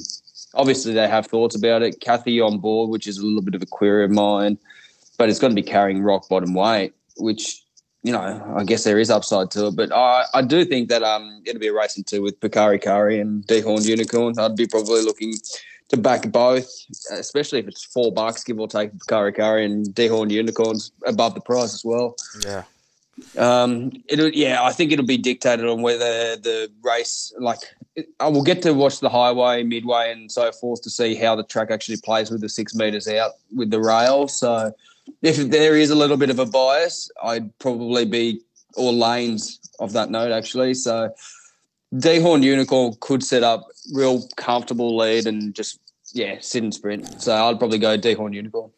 obviously 0.54 0.94
they 0.94 1.08
have 1.08 1.28
thoughts 1.28 1.56
about 1.56 1.82
it. 1.82 2.00
Kathy 2.00 2.42
on 2.42 2.60
board, 2.60 2.90
which 2.90 3.08
is 3.08 3.18
a 3.18 3.26
little 3.26 3.42
bit 3.42 3.56
of 3.56 3.62
a 3.62 3.66
query 3.66 4.06
of 4.06 4.12
mine, 4.12 4.58
but 5.18 5.30
it's 5.30 5.40
going 5.40 5.52
to 5.52 5.62
be 5.62 5.68
carrying 5.68 6.02
rock 6.02 6.28
bottom 6.30 6.54
weight, 6.54 6.94
which 7.18 7.64
you 8.04 8.14
know, 8.14 8.54
I 8.56 8.64
guess 8.64 8.86
there 8.86 9.00
is 9.00 9.10
upside 9.10 9.52
to 9.52 9.68
it. 9.68 9.76
But 9.76 9.92
I, 9.92 10.24
I 10.34 10.42
do 10.42 10.64
think 10.64 10.88
that 10.90 11.04
um 11.04 11.42
it'll 11.46 11.60
be 11.60 11.68
a 11.68 11.74
racing 11.74 12.06
two 12.06 12.22
with 12.22 12.40
Bakari 12.40 12.80
Kari 12.80 13.20
and 13.20 13.46
Dehorn 13.48 13.86
Unicorn. 13.86 14.40
I'd 14.40 14.56
be 14.56 14.68
probably 14.68 15.02
looking 15.02 15.34
to 15.90 15.98
back 15.98 16.30
both, 16.32 16.70
especially 17.12 17.60
if 17.60 17.68
it's 17.68 17.86
four 17.86 18.12
bucks, 18.12 18.44
give 18.44 18.60
or 18.60 18.68
take 18.68 18.98
Bakari 18.98 19.34
Kari 19.34 19.66
and 19.66 19.86
Dehorn 19.88 20.30
Unicorns 20.30 20.92
above 21.06 21.34
the 21.34 21.42
price 21.42 21.74
as 21.74 21.86
well. 21.86 22.16
Yeah. 22.46 22.64
Um, 23.38 23.92
it'll 24.08 24.30
yeah, 24.30 24.64
I 24.64 24.72
think 24.72 24.92
it'll 24.92 25.06
be 25.06 25.18
dictated 25.18 25.66
on 25.66 25.82
whether 25.82 26.36
the 26.36 26.70
race 26.84 27.34
like 27.40 27.60
I 28.20 28.28
will 28.28 28.44
get 28.44 28.62
to 28.64 28.74
watch 28.74 29.00
the 29.00 29.10
highway, 29.10 29.64
midway, 29.64 30.12
and 30.12 30.32
so 30.32 30.52
forth 30.52 30.82
to 30.84 30.90
see 30.90 31.16
how 31.16 31.36
the 31.36 31.44
track 31.44 31.72
actually 31.72 31.98
plays 31.98 32.30
with 32.30 32.42
the 32.42 32.50
six 32.50 32.76
meters 32.76 33.08
out 33.08 33.32
with 33.56 33.72
the 33.72 33.82
rail. 33.82 34.28
So, 34.28 34.72
if 35.24 35.38
there 35.50 35.76
is 35.76 35.90
a 35.90 35.96
little 35.96 36.18
bit 36.18 36.30
of 36.30 36.38
a 36.38 36.46
bias, 36.46 37.10
I'd 37.24 37.58
probably 37.58 38.06
be 38.06 38.42
all 38.76 38.96
lanes 38.96 39.60
of 39.80 39.94
that 39.94 40.12
note 40.12 40.32
actually. 40.32 40.76
So, 40.76 41.12
Dehorn 41.98 42.44
Unicorn 42.44 42.96
could 43.00 43.24
set 43.24 43.44
up 43.44 43.68
real 43.94 44.28
comfortable 44.36 44.96
lead 44.96 45.28
and 45.28 45.54
just 45.54 45.80
yeah 46.14 46.38
sit 46.40 46.64
and 46.64 46.74
sprint. 46.74 47.22
So 47.22 47.34
I'd 47.34 47.60
probably 47.60 47.80
go 47.80 47.98
Dehorn 47.98 48.34
Unicorn. 48.34 48.72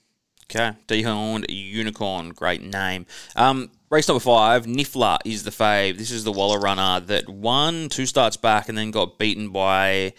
Okay, 0.51 0.75
Dehorn 0.87 1.45
Unicorn, 1.47 2.29
great 2.29 2.63
name. 2.63 3.05
Um, 3.35 3.69
race 3.91 4.07
number 4.07 4.19
five, 4.19 4.65
Niffler 4.65 5.19
is 5.23 5.43
the 5.43 5.51
fave. 5.51 5.99
This 5.99 6.09
is 6.09 6.23
the 6.23 6.31
Waller 6.31 6.59
runner 6.59 6.99
that 7.01 7.29
won 7.29 7.87
two 7.87 8.07
starts 8.07 8.35
back 8.35 8.67
and 8.67 8.75
then 8.75 8.89
got 8.89 9.19
beaten 9.19 9.49
by 9.49 10.13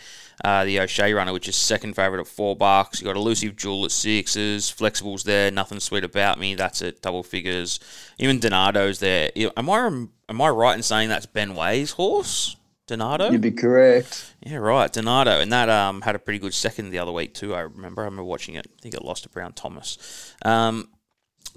uh, 0.45 0.64
the 0.64 0.78
O'Shea 0.78 1.12
runner, 1.14 1.33
which 1.33 1.49
is 1.49 1.57
second 1.57 1.95
favourite 1.95 2.21
at 2.21 2.28
four 2.28 2.54
bucks. 2.54 3.00
You 3.00 3.07
got 3.07 3.16
Elusive 3.16 3.57
Jewel 3.57 3.85
at 3.85 3.90
sixes, 3.90 4.73
Flexibles 4.73 5.25
there, 5.25 5.50
nothing 5.50 5.80
sweet 5.80 6.04
about 6.04 6.38
me. 6.38 6.54
That's 6.54 6.80
at 6.80 7.02
double 7.02 7.25
figures. 7.25 7.80
Even 8.19 8.38
Donato's 8.38 9.00
there. 9.00 9.33
Am 9.57 9.69
I 9.69 9.87
am 9.87 10.40
I 10.40 10.49
right 10.49 10.76
in 10.76 10.85
saying 10.85 11.09
that's 11.09 11.26
Ben 11.26 11.57
Way's 11.57 11.90
horse? 11.92 12.54
Donato? 12.90 13.30
You'd 13.30 13.40
be 13.40 13.52
correct. 13.52 14.35
Yeah, 14.40 14.56
right. 14.56 14.92
Donato. 14.92 15.40
And 15.40 15.52
that 15.52 15.68
um, 15.68 16.00
had 16.00 16.16
a 16.16 16.18
pretty 16.18 16.40
good 16.40 16.52
second 16.52 16.90
the 16.90 16.99
other 16.99 17.12
week, 17.12 17.35
too. 17.35 17.54
I 17.54 17.61
remember. 17.61 18.02
I 18.02 18.06
remember 18.06 18.25
watching 18.25 18.56
it. 18.56 18.66
I 18.66 18.82
think 18.82 18.94
it 18.94 19.04
lost 19.04 19.23
to 19.23 19.28
Brown 19.28 19.52
Thomas. 19.52 20.35
Um, 20.44 20.88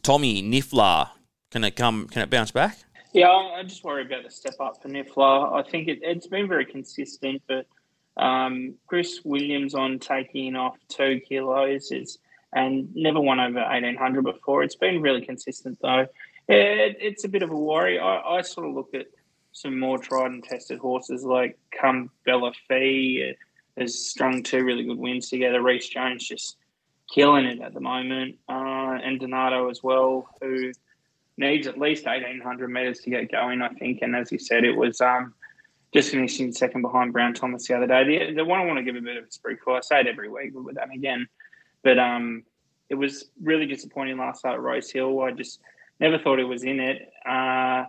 Tommy, 0.04 0.44
Niffler, 0.44 1.10
can 1.52 1.64
it 1.64 1.76
come? 1.76 2.08
Can 2.08 2.22
it 2.22 2.30
bounce 2.30 2.52
back? 2.52 2.78
Yeah, 3.14 3.30
I 3.30 3.64
just 3.64 3.84
worry 3.84 4.06
about 4.06 4.24
the 4.24 4.30
step 4.30 4.56
up 4.60 4.82
for 4.82 4.90
Niffler. 4.90 5.54
I 5.54 5.68
think 5.68 5.88
it, 5.88 6.06
has 6.06 6.28
been 6.28 6.48
very 6.48 6.66
consistent, 6.66 7.42
but 7.48 7.66
um, 8.22 8.76
Chris 8.88 9.22
Williams 9.24 9.74
on 9.74 9.98
taking 9.98 10.56
off 10.56 10.78
two 10.88 11.20
kilos 11.28 11.92
is 11.92 12.20
and 12.56 12.96
never 12.96 13.20
won 13.20 13.40
over 13.40 13.60
1800 13.60 14.24
before. 14.24 14.62
It's 14.62 14.76
been 14.76 15.02
really 15.02 15.26
consistent, 15.26 15.80
though. 15.82 16.06
It, 16.48 16.98
it's 17.00 17.24
a 17.24 17.30
bit 17.30 17.42
of 17.42 17.50
a 17.50 17.56
worry. 17.56 18.00
I, 18.00 18.20
I 18.20 18.42
sort 18.42 18.68
of 18.68 18.76
look 18.76 18.94
at 18.94 19.08
some 19.54 19.80
more 19.80 19.98
tried 19.98 20.32
and 20.32 20.44
tested 20.44 20.80
horses 20.80 21.24
like 21.24 21.58
Come 21.80 22.10
Bella 22.26 22.52
Fee 22.68 23.34
has 23.78 24.08
strung 24.08 24.44
two 24.44 24.64
really 24.64 24.84
good 24.84 24.98
wins 24.98 25.30
together. 25.30 25.62
Reese 25.62 25.88
Jones 25.88 26.28
just 26.28 26.58
killing 27.14 27.46
it 27.46 27.62
at 27.62 27.74
the 27.74 27.80
moment, 27.80 28.36
uh, 28.50 28.98
and 29.04 29.20
Donato 29.20 29.70
as 29.70 29.82
well, 29.82 30.28
who 30.42 30.72
needs 31.38 31.68
at 31.68 31.80
least 31.80 32.08
eighteen 32.08 32.42
hundred 32.42 32.70
meters 32.70 33.00
to 33.00 33.10
get 33.10 33.32
going, 33.32 33.62
I 33.62 33.70
think. 33.70 34.02
And 34.02 34.16
as 34.16 34.32
you 34.32 34.40
said, 34.40 34.64
it 34.64 34.76
was 34.76 35.02
um, 35.02 35.34
just 35.94 36.12
finishing 36.12 36.52
second 36.52 36.82
behind 36.82 37.14
Brown 37.14 37.34
Thomas 37.34 37.68
the 37.68 37.76
other 37.76 37.88
day. 37.88 38.04
The, 38.04 38.34
the 38.36 38.46
one 38.46 38.60
I 38.60 38.66
want 38.66 38.78
to 38.78 38.84
give 38.84 38.96
a 38.96 39.02
bit 39.02 39.18
of 39.18 39.26
a 39.26 39.32
sprinkle, 39.32 39.76
I 39.76 39.82
say 39.82 40.02
it 40.02 40.08
every 40.08 40.30
week, 40.30 40.54
but 40.54 40.64
with 40.64 40.76
that 40.76 40.90
again, 40.94 41.28
but 41.84 42.00
um, 42.00 42.44
it 42.90 42.96
was 42.96 43.26
really 43.42 43.68
disappointing 43.68 44.18
last 44.18 44.40
start 44.40 44.56
at 44.56 44.62
Rose 44.62 44.92
Hill. 44.92 45.22
I 45.22 45.32
just 45.32 45.60
never 46.00 46.18
thought 46.18 46.40
it 46.40 46.44
was 46.46 46.64
in 46.64 46.80
it. 46.80 47.12
Uh, 47.26 47.86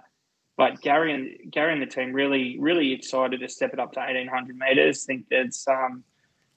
but 0.57 0.81
Gary 0.81 1.13
and 1.13 1.53
Gary 1.53 1.73
and 1.73 1.83
the 1.83 1.87
team 1.87 2.13
really, 2.13 2.59
really 2.59 2.93
excited 2.93 3.41
to 3.41 3.49
step 3.49 3.73
it 3.73 3.81
up 3.81 3.93
to 3.93 4.05
eighteen 4.07 4.29
hundred 4.29 4.57
meters. 4.57 5.05
Think 5.05 5.27
there's 5.29 5.67
um, 5.69 6.05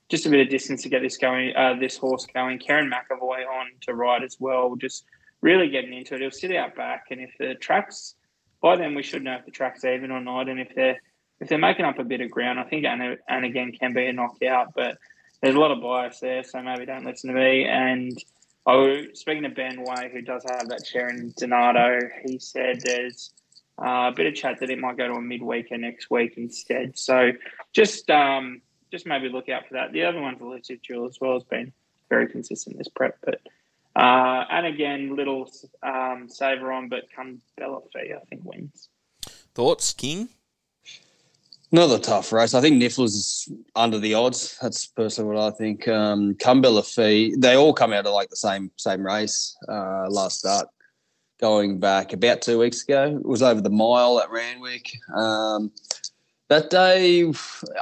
just 0.10 0.26
a 0.26 0.30
bit 0.30 0.42
of 0.42 0.50
distance 0.50 0.84
to 0.84 0.90
get 0.90 1.02
this 1.02 1.18
going, 1.18 1.56
uh, 1.56 1.76
this 1.80 1.98
horse 1.98 2.26
going. 2.34 2.60
Kerrin 2.60 2.92
McEvoy 2.92 3.46
on 3.48 3.68
to 3.82 3.94
ride 3.94 4.24
as 4.24 4.38
well. 4.40 4.76
Just 4.76 5.06
really 5.42 5.70
getting 5.70 5.94
into 5.94 6.16
it. 6.16 6.22
He'll 6.22 6.32
sit 6.32 6.56
out 6.56 6.76
back, 6.76 7.06
and 7.12 7.22
if 7.22 7.32
the 7.40 7.56
tracks 7.56 8.16
by 8.62 8.76
then 8.76 8.96
we 8.96 9.04
should 9.04 9.24
know 9.24 9.36
if 9.36 9.46
the 9.46 9.52
track's 9.52 9.86
even 9.86 10.12
or 10.12 10.22
not, 10.22 10.50
and 10.50 10.60
if 10.60 10.74
they're 10.76 11.02
if 11.40 11.50
they're 11.50 11.58
making 11.58 11.86
up 11.86 12.00
a 12.00 12.04
bit 12.04 12.22
of 12.22 12.32
ground, 12.32 12.60
I 12.60 12.64
think 12.64 12.86
and, 12.86 13.18
and 13.28 13.46
again 13.46 13.72
can 13.72 13.94
be 13.94 14.08
a 14.08 14.14
knockout, 14.14 14.74
but 14.76 14.98
there's 15.42 15.56
a 15.56 15.60
lot 15.60 15.72
of 15.72 15.82
bias 15.82 16.20
there, 16.20 16.44
so 16.44 16.62
maybe 16.62 16.86
don't 16.86 17.06
listen 17.06 17.32
to 17.32 17.40
me. 17.40 17.66
And 17.66 18.18
oh, 18.66 19.04
speaking 19.14 19.46
of 19.46 19.54
Ben 19.54 19.84
Way, 19.84 20.10
who 20.12 20.22
does 20.22 20.44
have 20.50 20.68
that 20.70 20.84
chair 20.84 21.10
in 21.10 21.34
Donato, 21.38 22.00
he 22.26 22.40
said 22.40 22.82
there's 22.84 23.32
uh, 23.80 24.10
a 24.10 24.14
bit 24.16 24.26
of 24.26 24.36
chat 24.36 24.60
that 24.60 24.70
it 24.70 24.80
might 24.80 24.98
go 24.98 25.08
to 25.08 25.14
a 25.14 25.22
midweeker 25.22 25.80
next 25.80 26.10
week 26.10 26.34
instead. 26.38 26.98
So 26.98 27.32
just 27.74 28.10
um, 28.10 28.62
just 28.92 29.06
maybe 29.06 29.30
look 29.30 29.50
out 29.50 29.68
for 29.68 29.76
that. 29.76 29.92
The 29.92 30.04
other 30.04 30.20
one 30.20 30.38
for 30.38 30.46
Lucid 30.46 30.82
Jewel 30.84 31.08
as 31.08 31.18
well 31.22 31.34
has 31.34 31.44
been 31.44 31.72
very 32.10 32.28
consistent 32.28 32.78
this 32.78 32.88
prep, 32.88 33.18
but 33.24 33.42
uh, 33.96 34.46
and 34.52 34.68
again, 34.68 35.16
little 35.16 35.52
um, 35.82 36.28
saver 36.30 36.72
on, 36.72 36.88
but 36.88 37.06
come 37.16 37.42
Bella 37.58 37.80
Fee, 37.92 38.14
I 38.14 38.20
think 38.30 38.44
wins. 38.44 38.90
Thoughts, 39.56 39.94
King? 39.94 40.30
Another 41.72 42.00
tough 42.00 42.32
race. 42.32 42.54
I 42.54 42.62
think 42.62 42.82
Nifflers 42.82 43.08
is 43.08 43.52
under 43.76 44.00
the 44.00 44.14
odds. 44.14 44.58
That's 44.62 44.86
personally 44.86 45.36
what 45.36 45.54
I 45.54 45.56
think. 45.58 45.88
Um, 45.88 46.36
Cumbella 46.36 46.86
Fee, 46.86 47.36
they 47.38 47.56
all 47.56 47.74
come 47.74 47.92
out 47.92 48.06
of 48.06 48.14
like 48.14 48.30
the 48.30 48.38
same 48.38 48.72
same 48.78 49.06
race 49.06 49.58
uh, 49.68 50.08
last 50.10 50.40
start 50.40 50.68
going 51.40 51.80
back 51.80 52.14
about 52.14 52.42
two 52.42 52.60
weeks 52.60 52.84
ago. 52.84 53.18
It 53.18 53.26
was 53.26 53.42
over 53.42 53.62
the 53.62 53.70
mile 53.70 54.20
at 54.20 54.32
Randwick. 54.32 54.92
Um, 55.16 55.72
that 56.50 56.70
day, 56.70 57.32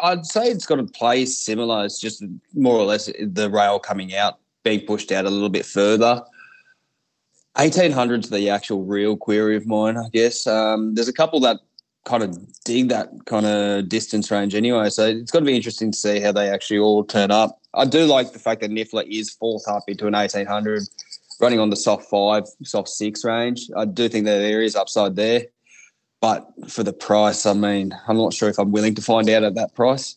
I'd 0.01 0.25
say 0.25 0.47
it's 0.47 0.65
got 0.65 0.79
a 0.79 0.85
place 0.85 1.37
similar. 1.37 1.85
It's 1.85 1.99
just 1.99 2.23
more 2.53 2.75
or 2.75 2.85
less 2.85 3.09
the 3.19 3.49
rail 3.49 3.79
coming 3.79 4.15
out, 4.15 4.39
being 4.63 4.85
pushed 4.85 5.11
out 5.11 5.25
a 5.25 5.29
little 5.29 5.49
bit 5.49 5.65
further. 5.65 6.23
1800 7.55 8.25
is 8.25 8.29
the 8.29 8.49
actual 8.49 8.83
real 8.83 9.15
query 9.15 9.55
of 9.55 9.65
mine, 9.65 9.97
I 9.97 10.09
guess. 10.11 10.45
Um, 10.45 10.95
there's 10.95 11.07
a 11.07 11.13
couple 11.13 11.39
that 11.41 11.59
kind 12.05 12.21
of 12.21 12.37
dig 12.63 12.89
that 12.89 13.09
kind 13.25 13.45
of 13.45 13.87
distance 13.89 14.29
range 14.29 14.55
anyway. 14.55 14.89
So 14.89 15.07
it's 15.07 15.31
got 15.31 15.39
to 15.39 15.45
be 15.45 15.55
interesting 15.55 15.91
to 15.91 15.97
see 15.97 16.19
how 16.19 16.31
they 16.31 16.49
actually 16.49 16.79
all 16.79 17.03
turn 17.03 17.31
up. 17.31 17.59
I 17.73 17.85
do 17.85 18.05
like 18.05 18.31
the 18.31 18.39
fact 18.39 18.61
that 18.61 18.71
Niffler 18.71 19.05
is 19.09 19.31
fourth 19.31 19.67
up 19.67 19.83
into 19.87 20.07
an 20.07 20.13
1800 20.13 20.83
running 21.39 21.59
on 21.59 21.69
the 21.69 21.75
soft 21.75 22.09
five, 22.09 22.43
soft 22.63 22.89
six 22.89 23.23
range. 23.23 23.69
I 23.75 23.85
do 23.85 24.09
think 24.09 24.25
that 24.25 24.39
there 24.39 24.61
is 24.61 24.75
upside 24.75 25.15
there. 25.15 25.45
But 26.21 26.47
for 26.67 26.83
the 26.83 26.93
price, 26.93 27.45
I 27.45 27.53
mean, 27.53 27.93
I'm 28.07 28.17
not 28.17 28.33
sure 28.33 28.49
if 28.49 28.57
I'm 28.57 28.71
willing 28.71 28.95
to 28.95 29.01
find 29.01 29.29
out 29.29 29.43
at 29.43 29.55
that 29.55 29.75
price. 29.75 30.15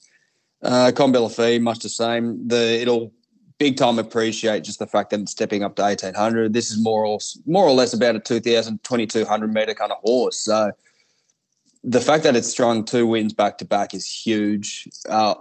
Uh, 0.63 0.91
Combella 0.95 1.61
much 1.61 1.81
the 1.81 1.89
same. 1.89 2.49
The 2.49 2.81
it'll 2.81 3.13
big 3.59 3.77
time 3.77 3.99
appreciate 3.99 4.65
just 4.65 4.79
the 4.79 4.87
fact 4.87 5.11
that 5.11 5.21
it's 5.21 5.33
stepping 5.33 5.63
up 5.63 5.77
to 5.77 5.83
1800. 5.83 6.53
This 6.53 6.71
is 6.71 6.83
more 6.83 7.05
or 7.05 7.19
more 7.47 7.65
or 7.65 7.73
less 7.73 7.93
about 7.93 8.17
a 8.17 8.21
2000, 8.21 8.83
2200 8.83 9.53
meter 9.53 9.75
kind 9.75 9.93
of 9.93 9.99
horse. 9.99 10.39
So 10.39 10.73
the 11.85 12.01
fact 12.01 12.25
that 12.25 12.37
it's 12.37 12.49
strung 12.49 12.85
two 12.85 13.07
wins 13.07 13.33
back 13.33 13.59
to 13.59 13.65
back 13.65 13.95
is 13.95 14.07
huge. 14.07 14.89
Uh, 15.09 15.35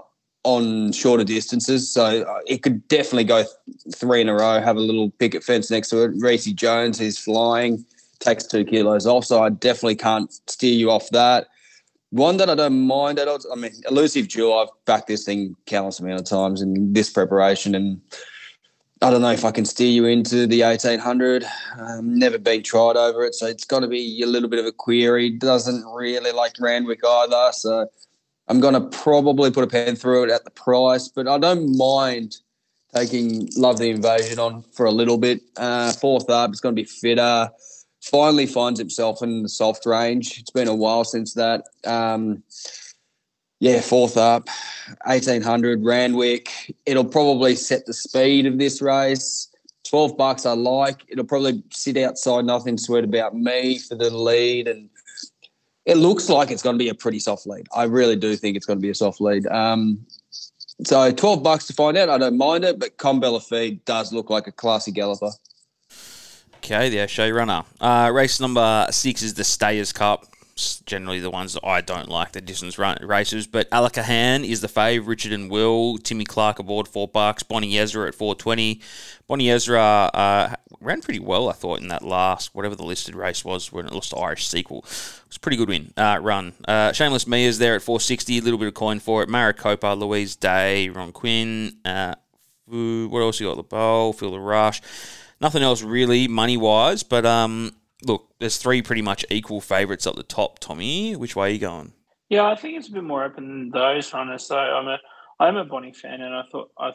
on 0.44 0.92
shorter 0.92 1.24
distances. 1.24 1.92
So 1.92 2.22
uh, 2.22 2.40
it 2.46 2.64
could 2.64 2.88
definitely 2.88 3.26
go 3.26 3.44
th- 3.44 3.96
three 3.96 4.22
in 4.22 4.30
a 4.30 4.34
row, 4.34 4.62
have 4.62 4.78
a 4.78 4.82
little 4.82 5.12
picket 5.12 5.44
fence 5.44 5.70
next 5.70 5.90
to 5.90 6.04
it. 6.04 6.12
Reese 6.20 6.46
Jones, 6.46 7.00
he's 7.00 7.20
flying, 7.20 7.84
takes 8.20 8.46
two 8.46 8.64
kilos 8.64 9.06
off. 9.06 9.26
So 9.26 9.44
I 9.44 9.50
definitely 9.50 9.96
can't 9.96 10.32
steer 10.50 10.74
you 10.74 10.92
off 10.92 11.10
that. 11.10 11.48
One 12.12 12.38
that 12.38 12.50
I 12.50 12.56
don't 12.56 12.88
mind 12.88 13.20
at 13.20 13.28
all, 13.28 13.40
I 13.52 13.56
mean, 13.56 13.74
Elusive 13.90 14.30
Jewel, 14.30 14.58
I've 14.58 14.70
backed 14.86 15.08
this 15.08 15.26
thing 15.26 15.56
countless 15.66 16.00
amount 16.00 16.22
of 16.22 16.26
times 16.26 16.62
in 16.62 16.94
this 16.94 17.10
preparation. 17.10 17.76
And 17.76 18.00
I 19.02 19.10
don't 19.10 19.22
know 19.22 19.32
if 19.32 19.44
I 19.44 19.52
can 19.52 19.66
steer 19.66 19.90
you 19.90 20.06
into 20.06 20.48
the 20.48 20.62
1800. 20.64 21.44
Um, 21.78 22.18
never 22.18 22.38
been 22.38 22.64
tried 22.64 22.96
over 22.96 23.26
it. 23.26 23.36
So 23.36 23.46
it's 23.46 23.66
got 23.66 23.82
to 23.82 23.88
be 23.88 24.22
a 24.24 24.26
little 24.26 24.48
bit 24.48 24.60
of 24.60 24.66
a 24.66 24.72
query. 24.72 25.30
Doesn't 25.30 25.84
really 25.94 26.32
like 26.32 26.54
Randwick 26.62 27.02
either. 27.06 27.52
So 27.52 27.88
I'm 28.48 28.60
going 28.60 28.74
to 28.74 28.82
probably 28.82 29.52
put 29.52 29.64
a 29.64 29.68
pen 29.68 29.96
through 29.96 30.26
it 30.26 30.30
at 30.30 30.46
the 30.46 30.52
price, 30.52 31.08
but 31.08 31.28
I 31.28 31.38
don't 31.38 31.78
mind 31.78 32.38
taking 32.96 33.50
Love 33.56 33.78
the 33.78 33.90
Invasion 33.90 34.40
on 34.40 34.64
for 34.72 34.86
a 34.86 34.92
little 34.92 35.18
bit. 35.18 35.42
Uh, 35.58 35.92
fourth 35.94 36.30
up, 36.30 36.52
it's 36.52 36.62
going 36.62 36.76
to 36.76 36.82
be 36.82 36.88
fitter. 36.88 37.50
Finally 38.02 38.46
finds 38.46 38.80
himself 38.80 39.22
in 39.22 39.44
the 39.44 39.50
soft 39.50 39.86
range. 39.86 40.40
It's 40.40 40.52
been 40.52 40.70
a 40.70 40.76
while 40.76 41.04
since 41.04 41.34
that. 41.34 41.66
Um, 41.86 42.44
yeah, 43.60 43.82
fourth 43.82 44.18
up, 44.18 44.48
1800 45.06 45.84
Randwick. 45.84 46.76
It'll 46.86 47.04
probably 47.04 47.56
set 47.56 47.86
the 47.86 47.94
speed 47.94 48.46
of 48.46 48.60
this 48.60 48.82
race. 48.82 49.50
12 49.90 50.16
bucks 50.16 50.46
I 50.46 50.52
like. 50.54 51.04
It'll 51.08 51.26
probably 51.26 51.64
sit 51.72 51.98
outside 51.98 52.46
nothing 52.46 52.78
sweet 52.78 53.04
about 53.04 53.36
me 53.36 53.80
for 53.80 53.96
the 53.96 54.10
lead 54.10 54.68
and 54.68 54.90
it 55.88 55.96
looks 55.96 56.28
like 56.28 56.52
it's 56.52 56.62
going 56.62 56.76
to 56.76 56.84
be 56.84 56.90
a 56.90 56.94
pretty 56.94 57.18
soft 57.18 57.48
lead. 57.48 57.66
I 57.74 57.86
really 57.86 58.18
do 58.18 58.36
think 58.36 58.58
it's 58.58 58.66
going 58.66 58.78
to 58.78 58.82
be 58.82 58.90
a 58.90 58.96
soft 58.96 59.22
lead. 59.22 59.48
Um, 59.48 60.06
so 60.86 61.12
12 61.12 61.42
bucks 61.42 61.66
to 61.68 61.74
find 61.74 61.98
out. 61.98 62.10
I 62.10 62.18
don't 62.18 62.38
mind 62.38 62.66
it, 62.66 62.78
but 62.78 62.98
Combella 62.98 63.42
Feed 63.42 63.84
does 63.86 64.12
look 64.12 64.30
like 64.30 64.48
a 64.48 64.52
classy 64.52 64.92
galloper. 64.92 65.32
Okay, 66.58 66.90
the 66.90 67.00
O'Shea 67.00 67.32
runner. 67.32 67.64
Uh, 67.80 68.12
race 68.14 68.42
number 68.42 68.88
six 68.92 69.24
is 69.24 69.34
the 69.36 69.46
Stayers 69.46 69.94
Cup. 69.94 70.26
Generally 70.86 71.20
the 71.20 71.30
ones 71.30 71.54
that 71.54 71.66
I 71.66 71.82
don't 71.82 72.10
like, 72.10 72.32
the 72.32 72.42
distance 72.42 72.78
run 72.78 72.98
races. 73.02 73.48
But 73.48 73.70
Alakahan 73.70 74.44
is 74.48 74.62
the 74.62 74.68
fave. 74.68 75.08
Richard 75.08 75.32
and 75.32 75.50
Will, 75.50 75.98
Timmy 75.98 76.26
Clark 76.26 76.60
aboard 76.60 76.88
four 76.88 77.08
bucks. 77.08 77.44
Bonnie 77.44 77.78
Ezra 77.78 78.08
at 78.08 78.16
four 78.16 78.36
twenty. 78.36 78.82
Bonnie 79.28 79.50
Ezra 79.50 79.82
uh, 80.14 80.56
ran 80.80 81.02
pretty 81.02 81.20
well, 81.20 81.50
I 81.50 81.54
thought, 81.54 81.82
in 81.82 81.90
that 81.90 82.04
last 82.04 82.56
whatever 82.56 82.76
the 82.76 82.84
listed 82.86 83.16
race 83.16 83.44
was 83.44 83.72
when 83.72 83.86
it 83.86 83.94
lost 83.94 84.12
to 84.12 84.18
Irish 84.18 84.48
Sequel. 84.48 84.80
It 84.80 85.28
was 85.28 85.38
a 85.38 85.40
pretty 85.40 85.58
good 85.58 85.70
win 85.70 85.94
uh, 85.98 86.20
run. 86.22 86.54
Uh, 86.68 86.92
Shameless 86.94 87.28
Mia's 87.28 87.60
there 87.60 87.76
at 87.76 87.82
four 87.82 88.00
sixty. 88.00 88.38
A 88.38 88.42
little 88.42 88.60
bit 88.60 88.68
of 88.68 88.74
coin 88.74 89.00
for 89.00 89.24
it. 89.24 89.30
Maricopa, 89.30 89.96
Louise 89.96 90.36
Day, 90.36 90.90
Ron 90.90 91.12
Quinn. 91.12 91.78
Uh, 91.84 92.16
what 92.66 93.20
else 93.22 93.40
you 93.40 93.48
got? 93.48 93.56
The 93.56 93.64
bowl, 93.64 94.14
Feel 94.14 94.32
the 94.32 94.40
Rush. 94.40 94.82
Nothing 95.40 95.62
else 95.62 95.84
really 95.84 96.28
money 96.28 96.58
wise, 96.58 97.04
but 97.04 97.24
um, 97.24 97.76
there's 98.40 98.58
three 98.58 98.82
pretty 98.82 99.02
much 99.02 99.26
equal 99.30 99.62
favourites 99.62 100.08
up 100.08 100.16
the 100.16 100.24
top. 100.24 100.60
Tommy, 100.60 101.16
which 101.16 101.36
way 101.36 101.50
are 101.50 101.54
you 101.54 101.60
going? 101.60 101.94
Yeah, 102.30 102.46
I 102.46 102.56
think 102.56 102.78
it's 102.78 102.90
a 102.90 102.92
bit 102.92 103.04
more 103.04 103.24
open 103.24 103.48
than 103.48 103.70
those 103.70 104.14
runners. 104.14 104.46
So 104.48 104.58
I'm 104.58 104.88
a 104.88 104.98
I'm 105.40 105.58
a 105.58 105.66
Bonnie 105.66 105.94
fan, 105.94 106.22
and 106.22 106.34
I 106.34 106.44
thought 106.52 106.72
I 106.78 106.92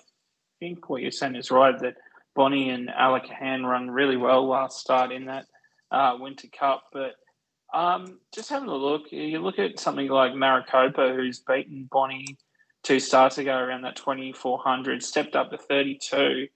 think 0.61 0.89
what 0.89 1.03
you're 1.03 1.11
saying 1.11 1.37
is 1.37 1.51
right 1.51 1.79
that 1.81 1.95
Bonnie 2.35 2.71
and 2.71 2.89
Alakahan 2.89 3.65
run 3.65 3.91
really 3.91 4.17
well 4.17 4.47
last 4.47 4.81
start 4.81 5.13
in 5.13 5.27
that 5.27 5.47
uh, 5.91 6.17
Winter 6.19 6.49
Cup, 6.49 6.85
but. 6.93 7.13
Um, 7.75 8.19
just 8.35 8.51
having 8.51 8.69
a 8.69 8.77
look, 8.77 9.11
you 9.11 9.39
look 9.39 9.59
at 9.59 9.81
something 9.81 10.07
like 10.07 10.35
Maricopa, 10.35 11.15
who's 11.15 11.41
beaten 11.41 11.89
Bonnie 11.91 12.37
two 12.83 13.01
starts 13.01 13.39
ago 13.39 13.57
around 13.57 13.81
that 13.81 13.97
2400, 13.97 15.03
stepped 15.03 15.37
up 15.37 15.51
to 15.51 15.57
32 15.57 16.49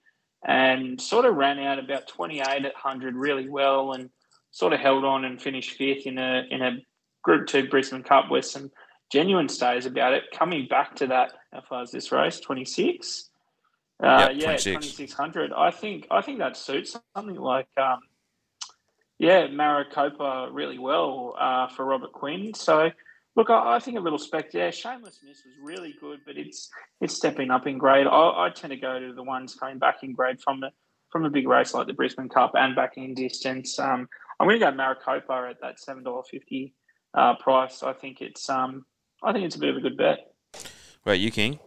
and 0.45 0.99
sort 1.01 1.25
of 1.25 1.35
ran 1.35 1.59
out 1.59 1.79
about 1.79 2.07
28 2.07 2.45
at 2.45 2.61
100 2.61 3.15
really 3.15 3.49
well 3.49 3.93
and 3.93 4.09
sort 4.57 4.73
of 4.73 4.79
held 4.79 5.05
on 5.05 5.23
and 5.23 5.39
finished 5.39 5.77
fifth 5.77 6.07
in 6.07 6.17
a 6.17 6.41
in 6.49 6.63
a 6.63 6.77
Group 7.21 7.45
Two 7.45 7.69
Brisbane 7.69 8.01
Cup 8.01 8.31
with 8.31 8.43
some 8.43 8.71
genuine 9.11 9.49
stays 9.49 9.85
about 9.85 10.13
it. 10.13 10.23
Coming 10.33 10.67
back 10.67 10.95
to 10.95 11.07
that, 11.07 11.33
how 11.53 11.61
far 11.61 11.83
is 11.83 11.91
this 11.91 12.11
race? 12.11 12.39
26. 12.39 13.29
Uh, 14.01 14.29
Yep, 14.31 14.41
yeah, 14.41 14.57
2600. 14.57 15.53
I 15.53 15.69
think 15.69 16.07
I 16.09 16.21
think 16.21 16.39
that 16.39 16.57
suits 16.57 16.97
something 17.15 17.35
like 17.35 17.67
um, 17.77 17.99
yeah, 19.19 19.45
Maricopa 19.47 20.49
really 20.51 20.79
well 20.79 21.35
uh, 21.39 21.67
for 21.67 21.85
Robert 21.85 22.13
Quinn. 22.13 22.53
So 22.55 22.89
look, 23.35 23.51
I, 23.51 23.75
I 23.75 23.79
think 23.79 23.97
a 23.97 24.01
little 24.01 24.19
spec 24.19 24.51
there. 24.51 24.71
Shameless 24.71 25.19
Miss 25.23 25.43
was 25.45 25.53
really 25.61 25.93
good, 26.01 26.21
but 26.25 26.35
it's 26.35 26.69
it's 26.99 27.15
stepping 27.15 27.51
up 27.51 27.67
in 27.67 27.77
grade. 27.77 28.07
I, 28.07 28.45
I 28.45 28.49
tend 28.55 28.71
to 28.71 28.77
go 28.77 28.99
to 28.99 29.13
the 29.13 29.23
ones 29.23 29.53
coming 29.53 29.77
back 29.77 29.97
in 30.01 30.13
grade 30.13 30.41
from 30.41 30.61
the 30.61 30.71
from 31.11 31.25
a 31.25 31.29
big 31.29 31.47
race 31.47 31.75
like 31.75 31.85
the 31.85 31.93
Brisbane 31.93 32.29
Cup 32.29 32.53
and 32.55 32.75
back 32.75 32.93
in 32.97 33.13
distance. 33.13 33.77
Um, 33.77 34.09
I'm 34.39 34.47
going 34.47 34.59
to 34.59 34.65
go 34.65 34.71
Maricopa 34.71 35.47
at 35.49 35.61
that 35.61 35.79
seven 35.79 36.03
dollar 36.03 36.23
fifty 36.29 36.73
uh, 37.13 37.35
price. 37.35 37.83
I 37.83 37.93
think 37.93 38.21
it's 38.21 38.49
um, 38.49 38.85
I 39.23 39.33
think 39.33 39.45
it's 39.45 39.55
a 39.55 39.59
bit 39.59 39.69
of 39.69 39.77
a 39.77 39.81
good 39.81 39.97
bet. 39.97 40.31
Right, 41.05 41.19
you 41.19 41.31
King. 41.31 41.59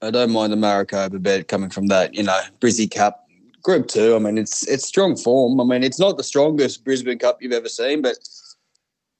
I 0.00 0.10
don't 0.10 0.30
mind 0.30 0.52
the 0.52 0.56
Maricopa 0.56 1.18
bet 1.18 1.48
coming 1.48 1.70
from 1.70 1.88
that, 1.88 2.14
you 2.14 2.22
know, 2.22 2.40
Brizzy 2.60 2.88
Cup 2.90 3.26
Group 3.62 3.88
Two. 3.88 4.14
I 4.14 4.18
mean, 4.18 4.38
it's 4.38 4.66
it's 4.68 4.86
strong 4.86 5.16
form. 5.16 5.60
I 5.60 5.64
mean, 5.64 5.82
it's 5.82 5.98
not 5.98 6.16
the 6.16 6.24
strongest 6.24 6.84
Brisbane 6.84 7.18
Cup 7.18 7.42
you've 7.42 7.52
ever 7.52 7.68
seen, 7.68 8.02
but 8.02 8.16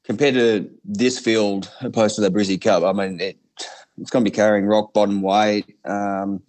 compared 0.05 0.35
to 0.35 0.71
this 0.85 1.19
field 1.19 1.71
opposed 1.81 2.14
to 2.14 2.23
the 2.23 2.31
Brizzy 2.31 2.61
Cup, 2.61 2.83
I 2.83 2.93
mean, 2.93 3.21
it 3.21 3.37
it's 4.00 4.11
going 4.11 4.25
to 4.25 4.31
be 4.31 4.35
carrying 4.35 4.67
rock 4.67 4.93
bottom 4.93 5.21
weight. 5.21 5.76
Um, 5.85 6.43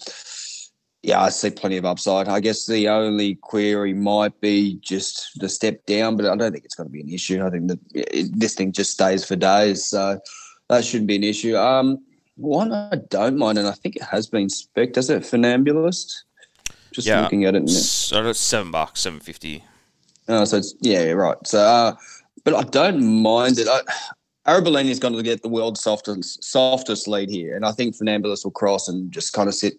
yeah, 1.01 1.21
I 1.21 1.29
see 1.29 1.49
plenty 1.49 1.77
of 1.77 1.85
upside. 1.85 2.27
I 2.27 2.39
guess 2.39 2.65
the 2.65 2.89
only 2.89 3.35
query 3.35 3.93
might 3.93 4.39
be 4.41 4.75
just 4.81 5.39
the 5.39 5.47
step 5.47 5.85
down, 5.85 6.17
but 6.17 6.25
I 6.25 6.35
don't 6.35 6.51
think 6.51 6.65
it's 6.65 6.75
going 6.75 6.87
to 6.89 6.93
be 6.93 7.01
an 7.01 7.09
issue. 7.09 7.45
I 7.45 7.49
think 7.49 7.67
that 7.69 7.79
it, 7.93 8.37
this 8.37 8.55
thing 8.55 8.71
just 8.71 8.91
stays 8.91 9.23
for 9.25 9.35
days, 9.35 9.85
so 9.85 10.19
that 10.67 10.83
shouldn't 10.83 11.07
be 11.07 11.15
an 11.15 11.23
issue. 11.23 11.55
Um, 11.55 11.99
one 12.35 12.73
I 12.73 12.97
don't 13.09 13.37
mind, 13.37 13.57
and 13.57 13.67
I 13.67 13.71
think 13.71 13.95
it 13.95 14.03
has 14.03 14.27
been 14.27 14.49
spec. 14.49 14.93
Does 14.93 15.09
it 15.09 15.23
Funambulist? 15.23 16.23
Just 16.91 17.07
Yeah. 17.07 17.21
looking 17.21 17.45
at 17.45 17.55
it. 17.55 17.69
So 17.69 18.23
that's 18.23 18.39
seven 18.39 18.71
bucks, 18.71 19.01
seven 19.01 19.19
fifty. 19.19 19.63
Oh, 20.27 20.43
so 20.45 20.57
it's 20.57 20.75
yeah, 20.81 21.03
yeah, 21.05 21.11
right. 21.11 21.37
So, 21.45 21.59
uh, 21.59 21.95
but 22.43 22.55
I 22.55 22.63
don't 22.63 23.21
mind 23.21 23.57
it. 23.59 23.67
I, 23.67 23.81
Arabellini 24.47 24.89
is 24.89 24.99
going 24.99 25.13
to 25.15 25.23
get 25.23 25.43
the 25.43 25.49
world's 25.49 25.81
softest 25.81 26.43
softest 26.43 27.07
lead 27.07 27.29
here, 27.29 27.55
and 27.55 27.65
I 27.65 27.71
think 27.71 27.95
Funambulist 27.95 28.43
will 28.43 28.51
cross 28.51 28.87
and 28.87 29.11
just 29.11 29.33
kind 29.33 29.47
of 29.47 29.55
sit 29.55 29.75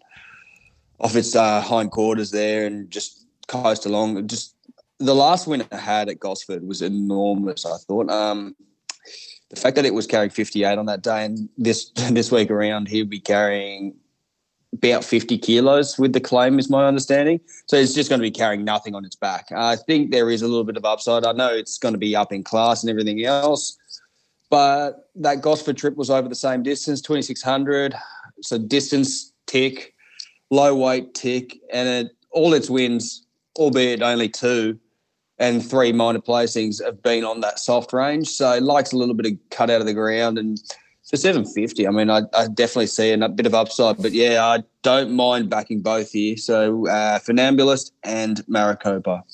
off 1.00 1.16
its 1.16 1.35
uh, 1.35 1.61
hind 1.61 1.90
quarters 1.90 2.30
there 2.30 2.66
and 2.66 2.90
just 2.90 3.26
coast 3.49 3.87
along. 3.87 4.26
Just 4.28 4.54
the 4.99 5.15
last 5.15 5.47
win 5.47 5.63
it 5.63 5.73
had 5.73 6.08
at 6.08 6.21
Gosford 6.21 6.67
was 6.67 6.82
enormous. 6.82 7.65
I 7.67 7.76
thought. 7.78 8.10
Um, 8.10 8.54
the 9.49 9.56
fact 9.56 9.75
that 9.76 9.84
it 9.84 9.95
was 9.95 10.06
carrying 10.06 10.30
58 10.30 10.78
on 10.78 10.86
that 10.86 11.02
day, 11.02 11.25
and 11.25 11.49
this 11.58 11.91
this 12.10 12.30
week 12.30 12.50
around 12.50 12.89
he'll 12.89 13.06
be 13.06 13.21
carrying 13.21 13.95
about 14.73 15.02
50 15.02 15.36
kilos 15.39 15.99
with 15.99 16.13
the 16.13 16.21
claim, 16.21 16.58
is 16.58 16.71
my 16.71 16.86
understanding. 16.86 17.41
So 17.67 17.76
it's 17.76 17.93
just 17.93 18.08
going 18.08 18.21
to 18.21 18.26
be 18.26 18.30
carrying 18.30 18.65
nothing 18.65 18.95
on 18.95 19.04
its 19.04 19.17
back. 19.17 19.50
I 19.50 19.75
think 19.75 20.13
there 20.13 20.30
is 20.30 20.43
a 20.43 20.49
little 20.49 20.65
bit 20.65 20.76
of 20.76 20.84
upside. 20.84 21.25
I 21.25 21.32
know 21.32 21.52
it's 21.52 21.76
going 21.76 21.95
to 21.95 21.99
be 21.99 22.15
up 22.15 22.32
in 22.32 22.45
class 22.45 22.84
and 22.84 22.91
everything 22.91 23.25
else, 23.25 23.76
but 24.49 25.10
that 25.17 25.41
Gosford 25.41 25.76
trip 25.76 25.97
was 25.97 26.08
over 26.08 26.28
the 26.28 26.36
same 26.36 26.63
distance, 26.63 27.00
2600. 27.00 27.95
So 28.43 28.58
distance 28.58 29.32
tick, 29.47 29.95
low 30.50 30.75
weight 30.75 31.15
tick, 31.15 31.58
and 31.73 31.89
it, 31.89 32.13
all 32.32 32.54
its 32.54 32.69
wins, 32.69 33.26
albeit 33.58 34.02
only 34.02 34.28
two, 34.28 34.78
and 35.39 35.65
three 35.65 35.93
minor 35.93 36.21
placings 36.21 36.84
have 36.84 37.02
been 37.02 37.25
on 37.25 37.41
that 37.41 37.58
soft 37.58 37.93
range. 37.93 38.28
So 38.28 38.52
it 38.52 38.63
likes 38.63 38.93
a 38.93 38.97
little 38.97 39.15
bit 39.15 39.26
of 39.26 39.32
cut 39.50 39.71
out 39.71 39.80
of 39.80 39.86
the 39.86 39.95
ground 39.95 40.39
and 40.39 40.60
for 41.10 41.17
750, 41.17 41.89
I 41.89 41.91
mean, 41.91 42.08
I, 42.08 42.23
I 42.34 42.47
definitely 42.47 42.86
see 42.86 43.10
a 43.10 43.28
bit 43.28 43.45
of 43.45 43.52
upside, 43.52 44.00
but 44.00 44.13
yeah, 44.13 44.45
I 44.45 44.63
don't 44.82 45.10
mind 45.10 45.50
backing 45.50 45.80
both 45.82 46.13
here. 46.13 46.36
So 46.36 46.86
uh, 46.86 47.19
Funambulist 47.19 47.91
and 48.04 48.47
Maricopa. 48.47 49.25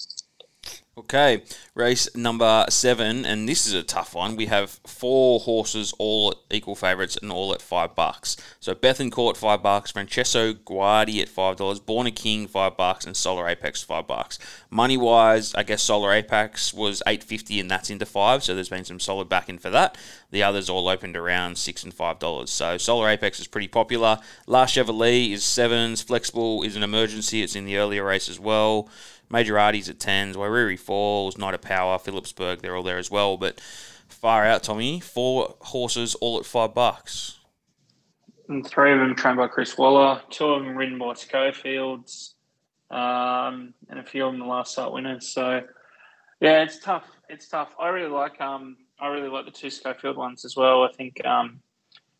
Okay, 0.98 1.42
race 1.74 2.08
number 2.16 2.64
seven, 2.70 3.26
and 3.26 3.46
this 3.46 3.66
is 3.66 3.74
a 3.74 3.82
tough 3.82 4.14
one. 4.14 4.34
We 4.34 4.46
have 4.46 4.80
four 4.86 5.40
horses, 5.40 5.92
all 5.98 6.30
at 6.30 6.38
equal 6.50 6.74
favourites, 6.74 7.18
and 7.20 7.30
all 7.30 7.52
at 7.52 7.60
five 7.60 7.94
bucks. 7.94 8.38
So 8.60 8.74
Bethencourt 8.74 9.36
five 9.36 9.62
bucks, 9.62 9.90
Francesco 9.90 10.54
Guardi 10.54 11.20
at 11.20 11.28
five 11.28 11.56
dollars, 11.56 11.80
Born 11.80 12.06
a 12.06 12.10
King 12.10 12.46
five 12.46 12.78
bucks, 12.78 13.04
and 13.04 13.14
Solar 13.14 13.46
Apex 13.46 13.82
five 13.82 14.06
bucks. 14.06 14.38
Money 14.70 14.96
wise, 14.96 15.54
I 15.54 15.64
guess 15.64 15.82
Solar 15.82 16.14
Apex 16.14 16.72
was 16.72 17.02
eight 17.06 17.22
fifty, 17.22 17.60
and 17.60 17.70
that's 17.70 17.90
into 17.90 18.06
five. 18.06 18.42
So 18.42 18.54
there's 18.54 18.70
been 18.70 18.86
some 18.86 18.98
solid 18.98 19.28
backing 19.28 19.58
for 19.58 19.68
that. 19.68 19.98
The 20.30 20.42
others 20.42 20.70
all 20.70 20.88
opened 20.88 21.14
around 21.14 21.58
six 21.58 21.84
and 21.84 21.92
five 21.92 22.18
dollars. 22.18 22.48
So 22.48 22.78
Solar 22.78 23.10
Apex 23.10 23.38
is 23.38 23.48
pretty 23.48 23.68
popular. 23.68 24.18
Last 24.46 24.74
Chevrolet 24.74 25.30
is 25.30 25.44
sevens. 25.44 26.00
Flexible 26.00 26.62
is 26.62 26.74
an 26.74 26.82
emergency. 26.82 27.42
It's 27.42 27.54
in 27.54 27.66
the 27.66 27.76
earlier 27.76 28.02
race 28.02 28.30
as 28.30 28.40
well. 28.40 28.88
Majorati's 29.30 29.88
at 29.88 29.98
tens, 29.98 30.36
Wairiri 30.36 30.78
Falls, 30.78 31.36
Night 31.36 31.54
of 31.54 31.62
Power, 31.62 31.98
Phillipsburg, 31.98 32.60
they're 32.60 32.76
all 32.76 32.82
there 32.82 32.98
as 32.98 33.10
well. 33.10 33.36
But 33.36 33.60
far 34.08 34.44
out, 34.44 34.62
Tommy, 34.62 35.00
four 35.00 35.56
horses 35.60 36.14
all 36.16 36.38
at 36.38 36.46
five 36.46 36.74
bucks. 36.74 37.40
And 38.48 38.66
three 38.66 38.92
of 38.92 39.00
them 39.00 39.16
trained 39.16 39.38
by 39.38 39.48
Chris 39.48 39.76
Waller, 39.76 40.22
two 40.30 40.46
of 40.46 40.64
them 40.64 40.76
ridden 40.76 40.98
by 40.98 41.14
Schofields, 41.14 42.34
um, 42.90 43.74
and 43.88 43.98
a 43.98 44.04
few 44.04 44.24
of 44.24 44.32
them 44.32 44.40
the 44.40 44.46
last 44.46 44.72
start 44.72 44.92
winners. 44.92 45.28
So, 45.28 45.62
yeah, 46.40 46.62
it's 46.62 46.78
tough. 46.78 47.08
It's 47.28 47.48
tough. 47.48 47.74
I 47.80 47.88
really 47.88 48.08
like 48.08 48.40
um, 48.40 48.76
I 49.00 49.08
really 49.08 49.28
like 49.28 49.46
the 49.46 49.50
two 49.50 49.70
Schofield 49.70 50.16
ones 50.16 50.44
as 50.44 50.56
well. 50.56 50.84
I 50.84 50.92
think 50.92 51.24
um, 51.26 51.60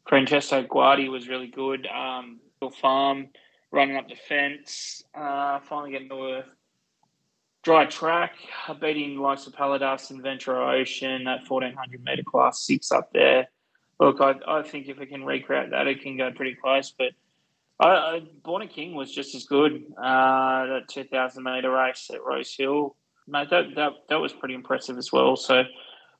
Francesco 0.08 0.64
Guardi 0.64 1.08
was 1.08 1.28
really 1.28 1.46
good. 1.46 1.86
Um, 1.86 2.40
Bill 2.58 2.70
Farm 2.70 3.28
running 3.70 3.96
up 3.96 4.08
the 4.08 4.16
fence, 4.16 5.04
uh, 5.14 5.60
finally 5.60 5.92
getting 5.92 6.08
to 6.08 6.38
a 6.38 6.44
dry 7.66 7.84
track, 7.84 8.36
beating 8.80 9.18
likes 9.18 9.48
of 9.48 9.52
Paladas 9.52 10.10
and 10.10 10.22
Ventura 10.22 10.78
Ocean 10.78 11.26
at 11.26 11.50
1400 11.50 12.04
meter 12.04 12.22
class 12.22 12.64
six 12.64 12.92
up 12.92 13.12
there. 13.12 13.48
Look, 13.98 14.20
I, 14.20 14.34
I 14.46 14.62
think 14.62 14.86
if 14.86 15.00
we 15.00 15.06
can 15.06 15.24
recreate 15.24 15.70
that, 15.70 15.88
it 15.88 16.00
can 16.00 16.16
go 16.16 16.30
pretty 16.30 16.54
close. 16.54 16.94
But 16.96 17.10
I, 17.80 17.88
I, 17.88 18.22
Born 18.44 18.62
a 18.62 18.68
King 18.68 18.94
was 18.94 19.12
just 19.12 19.34
as 19.34 19.46
good. 19.46 19.82
Uh, 19.98 20.66
that 20.66 20.82
2000 20.88 21.42
meter 21.42 21.72
race 21.72 22.08
at 22.14 22.22
Rose 22.24 22.54
Hill, 22.56 22.94
mate, 23.26 23.50
that, 23.50 23.74
that 23.74 23.92
that 24.10 24.20
was 24.20 24.32
pretty 24.32 24.54
impressive 24.54 24.96
as 24.96 25.10
well. 25.10 25.34
So, 25.34 25.64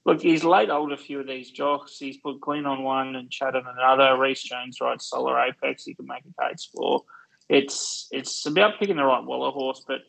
look, 0.05 0.21
he's 0.21 0.43
laid 0.43 0.69
hold 0.69 0.91
a 0.91 0.97
few 0.97 1.21
of 1.21 1.29
these 1.29 1.53
jocks. 1.53 1.97
He's 1.97 2.17
put 2.17 2.41
Glenn 2.41 2.67
on 2.67 2.83
one 2.83 3.15
and 3.15 3.31
Chad 3.31 3.55
on 3.55 3.67
another. 3.69 4.21
Reese 4.21 4.43
Jones 4.43 4.81
rides 4.81 5.07
Solar 5.07 5.39
Apex. 5.39 5.85
He 5.85 5.95
can 5.95 6.07
make 6.07 6.25
a 6.25 6.49
case 6.49 6.69
for. 6.75 7.05
It's 7.49 8.09
it's 8.11 8.47
about 8.47 8.81
picking 8.81 8.97
the 8.97 9.05
right 9.05 9.23
Waller 9.23 9.53
horse, 9.53 9.85
but 9.87 10.01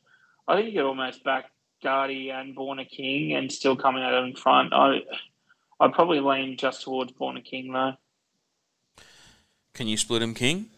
I 0.47 0.55
think 0.55 0.67
you 0.67 0.79
could 0.79 0.88
almost 0.88 1.23
back 1.23 1.51
Guardi 1.83 2.31
and 2.31 2.55
Born 2.55 2.79
a 2.79 2.86
King 2.86 3.33
and 3.33 3.51
still 3.51 3.75
coming 3.75 4.03
out 4.03 4.23
in 4.23 4.36
front. 4.36 4.73
I 4.73 5.01
I'd 5.79 5.93
probably 5.93 6.19
lean 6.19 6.57
just 6.57 6.83
towards 6.83 7.12
Born 7.12 7.38
a 7.38 7.41
King 7.41 7.73
though. 7.73 7.93
Can 9.77 9.88
you 9.88 9.97
split 9.97 10.23
him, 10.23 10.33
King? 10.33 10.71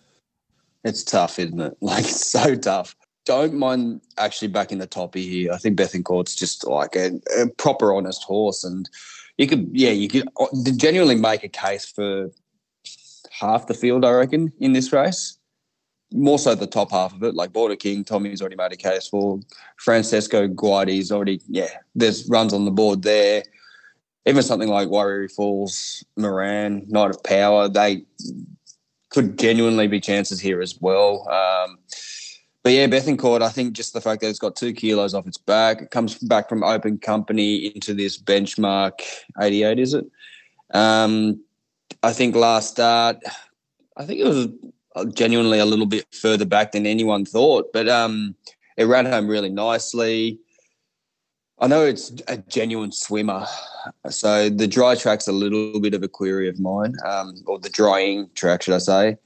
It's 0.84 1.04
tough, 1.04 1.40
isn't 1.40 1.60
it? 1.60 1.78
Like, 1.82 2.04
it's 2.04 2.30
so 2.30 2.56
tough. 2.56 2.96
Don't 3.26 3.54
mind 3.54 4.02
actually 4.18 4.50
backing 4.50 4.80
the 4.80 4.88
toppy 4.88 5.26
here. 5.26 5.54
I 5.54 5.58
think 5.58 5.78
Bethencourt's 5.78 6.36
just 6.36 6.68
like 6.68 6.98
a, 6.98 7.12
a 7.40 7.48
proper 7.48 7.94
honest 7.94 8.24
horse. 8.24 8.66
And, 8.66 8.90
you 9.38 9.48
could, 9.48 9.70
yeah, 9.72 9.92
you 9.92 10.10
could 10.10 10.28
uh, 10.38 10.48
genuinely 10.76 11.16
make 11.16 11.46
a 11.46 11.50
case 11.50 11.86
for 11.86 12.30
half 13.32 13.68
the 13.68 13.74
field, 13.74 14.04
I 14.04 14.12
reckon, 14.12 14.52
in 14.60 14.74
this 14.74 14.92
race. 14.92 15.39
More 16.12 16.40
so 16.40 16.56
the 16.56 16.66
top 16.66 16.92
half 16.92 17.14
of 17.14 17.24
it, 17.24 17.36
like 17.36 17.54
Born 17.54 17.72
a 17.72 17.76
King, 17.76 18.04
Tommy's 18.04 18.42
already 18.42 18.56
made 18.56 18.72
a 18.72 18.78
case 18.78 19.08
for. 19.08 19.40
Francesco 19.78 20.48
Guardi's 20.48 21.12
already, 21.12 21.40
yeah, 21.48 21.70
there's 21.94 22.28
runs 22.28 22.54
on 22.54 22.66
the 22.66 22.72
board 22.72 23.04
there. 23.04 23.44
Even 24.26 24.42
something 24.42 24.70
like 24.70 24.90
Warrior 24.90 25.30
Falls, 25.30 26.04
Moran, 26.18 26.86
Knight 26.88 27.12
of 27.12 27.24
Power, 27.24 27.70
they 27.70 28.06
could 29.10 29.38
genuinely 29.38 29.88
be 29.88 30.00
chances 30.00 30.40
here 30.40 30.62
as 30.62 30.78
well. 30.80 31.28
Um, 31.30 31.78
but 32.64 32.74
yeah, 32.74 32.88
Bethencourt, 32.88 33.42
I 33.42 33.50
think 33.50 33.74
just 33.74 33.94
the 33.94 34.02
fact 34.02 34.22
that 34.22 34.30
it's 34.30 34.40
got 34.40 34.56
two 34.56 34.74
kilos 34.74 35.14
off 35.14 35.28
its 35.28 35.38
back, 35.38 35.82
it 35.82 35.92
comes 35.92 36.16
back 36.16 36.50
from 36.50 36.64
open 36.64 36.98
company 36.98 37.68
into 37.68 37.94
this 37.94 38.22
benchmark 38.22 39.02
88, 39.42 39.80
is 39.80 39.94
it? 39.94 40.06
Um, 40.72 41.42
I 42.04 42.14
think 42.14 42.36
last 42.36 42.72
start, 42.72 43.18
I 43.98 44.06
think 44.06 44.20
it 44.20 44.28
was 44.28 44.48
genuinely 45.14 45.60
a 45.60 45.66
little 45.66 45.86
bit 45.86 46.06
further 46.14 46.46
back 46.46 46.72
than 46.72 46.86
anyone 46.86 47.26
thought, 47.26 47.72
but 47.74 47.88
um, 47.88 48.36
it 48.78 48.86
ran 48.86 49.06
home 49.06 49.28
really 49.28 49.50
nicely. 49.50 50.40
I 51.60 51.68
know 51.68 51.84
it's 51.86 52.14
a 52.28 52.38
genuine 52.38 52.92
swimmer, 52.92 53.46
so 54.10 54.50
the 54.50 54.68
dry 54.68 54.96
track's 54.96 55.28
a 55.28 55.34
little 55.34 55.80
bit 55.80 55.94
of 55.94 56.04
a 56.04 56.08
query 56.08 56.48
of 56.48 56.60
mine, 56.60 56.96
um, 57.06 57.36
or 57.46 57.60
the 57.60 57.70
drying 57.70 58.30
track, 58.34 58.62
should 58.62 58.76
I 58.76 58.80
say? 58.80 59.18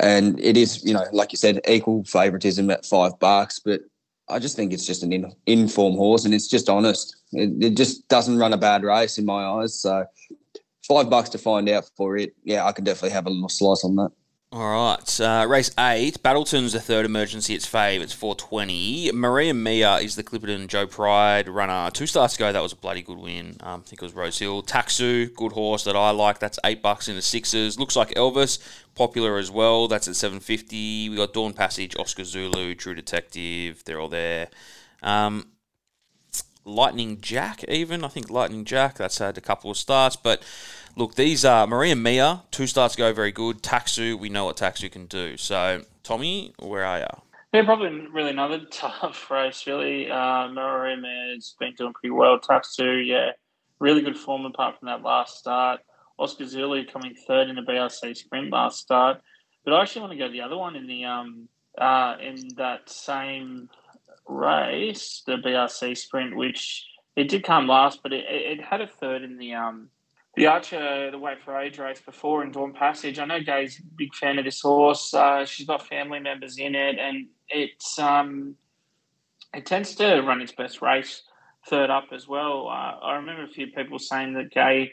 And 0.00 0.38
it 0.40 0.56
is, 0.56 0.84
you 0.84 0.94
know, 0.94 1.04
like 1.12 1.32
you 1.32 1.38
said, 1.38 1.60
equal 1.66 2.04
favoritism 2.04 2.70
at 2.70 2.86
five 2.86 3.18
bucks, 3.18 3.58
but 3.58 3.80
I 4.28 4.38
just 4.38 4.56
think 4.56 4.72
it's 4.72 4.86
just 4.86 5.02
an 5.02 5.12
in, 5.12 5.32
inform 5.46 5.94
horse, 5.94 6.24
and 6.24 6.34
it's 6.34 6.48
just 6.48 6.68
honest. 6.68 7.16
It, 7.32 7.64
it 7.64 7.76
just 7.76 8.06
doesn't 8.08 8.38
run 8.38 8.52
a 8.52 8.58
bad 8.58 8.82
race 8.82 9.18
in 9.18 9.24
my 9.24 9.44
eyes. 9.44 9.80
So 9.80 10.04
five 10.86 11.08
bucks 11.08 11.28
to 11.30 11.38
find 11.38 11.68
out 11.68 11.90
for 11.96 12.16
it. 12.16 12.34
Yeah, 12.44 12.66
I 12.66 12.72
could 12.72 12.84
definitely 12.84 13.10
have 13.10 13.26
a 13.26 13.30
little 13.30 13.48
slice 13.48 13.84
on 13.84 13.96
that. 13.96 14.10
All 14.52 14.70
right, 14.70 15.20
uh, 15.20 15.44
race 15.48 15.72
eight. 15.76 16.22
Battleton's 16.22 16.72
the 16.72 16.80
third 16.80 17.04
emergency. 17.04 17.54
It's 17.54 17.68
fave. 17.68 18.00
It's 18.00 18.12
four 18.12 18.36
twenty. 18.36 19.10
Maria 19.12 19.52
Mia 19.52 19.96
is 19.96 20.14
the 20.14 20.22
Clipperton 20.22 20.68
Joe 20.68 20.86
Pride 20.86 21.48
runner. 21.48 21.90
Two 21.90 22.06
starts 22.06 22.36
ago, 22.36 22.52
that 22.52 22.62
was 22.62 22.72
a 22.72 22.76
bloody 22.76 23.02
good 23.02 23.18
win. 23.18 23.56
Um, 23.60 23.82
I 23.84 23.88
think 23.88 24.00
it 24.00 24.04
was 24.04 24.14
Rose 24.14 24.38
Hill. 24.38 24.62
Taxu, 24.62 25.34
good 25.34 25.50
horse 25.50 25.82
that 25.82 25.96
I 25.96 26.10
like. 26.10 26.38
That's 26.38 26.60
eight 26.64 26.80
bucks 26.80 27.08
in 27.08 27.16
the 27.16 27.22
sixes. 27.22 27.76
Looks 27.76 27.96
like 27.96 28.10
Elvis, 28.10 28.60
popular 28.94 29.36
as 29.36 29.50
well. 29.50 29.88
That's 29.88 30.06
at 30.06 30.14
seven 30.14 30.38
fifty. 30.38 31.10
We 31.10 31.16
got 31.16 31.32
Dawn 31.32 31.52
Passage, 31.52 31.96
Oscar 31.98 32.22
Zulu, 32.22 32.76
True 32.76 32.94
Detective. 32.94 33.82
They're 33.84 34.00
all 34.00 34.08
there. 34.08 34.46
Um, 35.02 35.48
Lightning 36.64 37.20
Jack, 37.20 37.64
even 37.64 38.04
I 38.04 38.08
think 38.08 38.30
Lightning 38.30 38.64
Jack. 38.64 38.96
That's 38.96 39.18
had 39.18 39.36
a 39.36 39.40
couple 39.40 39.72
of 39.72 39.76
starts, 39.76 40.14
but 40.14 40.42
look, 40.96 41.14
these 41.14 41.44
are 41.44 41.66
Maria 41.66 41.94
Mia, 41.94 42.42
two 42.50 42.66
starts 42.66 42.96
go 42.96 43.12
very 43.12 43.32
good. 43.32 43.62
Taxu, 43.62 44.18
we 44.18 44.28
know 44.28 44.46
what 44.46 44.56
Taxu 44.56 44.90
can 44.90 45.06
do. 45.06 45.36
So, 45.36 45.82
Tommy, 46.02 46.52
where 46.58 46.84
are 46.84 46.98
you? 47.00 47.22
Yeah, 47.52 47.64
probably 47.64 48.06
really 48.08 48.30
another 48.30 48.60
tough 48.70 49.30
race, 49.30 49.66
really. 49.66 50.10
Uh, 50.10 50.48
Maria 50.48 50.96
Mia's 50.96 51.54
been 51.60 51.74
doing 51.74 51.92
pretty 51.92 52.10
well. 52.10 52.40
Taxu, 52.40 53.06
yeah, 53.06 53.30
really 53.78 54.02
good 54.02 54.16
form 54.16 54.44
apart 54.46 54.78
from 54.78 54.86
that 54.86 55.02
last 55.02 55.38
start. 55.38 55.80
Oscar 56.18 56.46
Zulu 56.46 56.86
coming 56.86 57.14
third 57.26 57.48
in 57.48 57.56
the 57.56 57.62
BRC 57.62 58.16
sprint 58.16 58.50
last 58.50 58.80
start. 58.80 59.20
But 59.64 59.74
I 59.74 59.82
actually 59.82 60.02
want 60.02 60.12
to 60.12 60.18
go 60.18 60.30
the 60.30 60.40
other 60.40 60.56
one 60.56 60.76
in 60.76 60.86
the 60.86 61.04
um 61.04 61.48
uh 61.76 62.16
in 62.20 62.48
that 62.56 62.88
same 62.88 63.68
race, 64.26 65.22
the 65.26 65.36
BRC 65.36 65.96
sprint, 65.96 66.34
which 66.36 66.86
it 67.16 67.28
did 67.28 67.44
come 67.44 67.66
last, 67.66 68.02
but 68.02 68.12
it, 68.12 68.24
it 68.28 68.62
had 68.62 68.80
a 68.80 68.86
third 68.86 69.22
in 69.22 69.36
the 69.36 69.54
um 69.54 69.90
the 70.36 70.46
Archer, 70.46 71.10
the 71.10 71.18
Wait 71.18 71.40
for 71.42 71.58
Age 71.58 71.78
race 71.78 72.00
before 72.00 72.44
in 72.44 72.52
Dawn 72.52 72.74
Passage. 72.74 73.18
I 73.18 73.24
know 73.24 73.40
Gai's 73.40 73.78
a 73.78 73.82
big 73.96 74.14
fan 74.14 74.38
of 74.38 74.44
this 74.44 74.60
horse. 74.60 75.14
Uh, 75.14 75.46
she's 75.46 75.66
got 75.66 75.86
family 75.86 76.20
members 76.20 76.58
in 76.58 76.74
it, 76.74 76.98
and 76.98 77.26
it's 77.48 77.98
um, 77.98 78.54
it 79.54 79.64
tends 79.64 79.94
to 79.96 80.20
run 80.20 80.42
its 80.42 80.52
best 80.52 80.82
race 80.82 81.22
third 81.68 81.90
up 81.90 82.08
as 82.12 82.28
well. 82.28 82.68
Uh, 82.68 82.98
I 83.02 83.16
remember 83.16 83.44
a 83.44 83.48
few 83.48 83.68
people 83.68 83.98
saying 83.98 84.34
that 84.34 84.50
Gay 84.50 84.92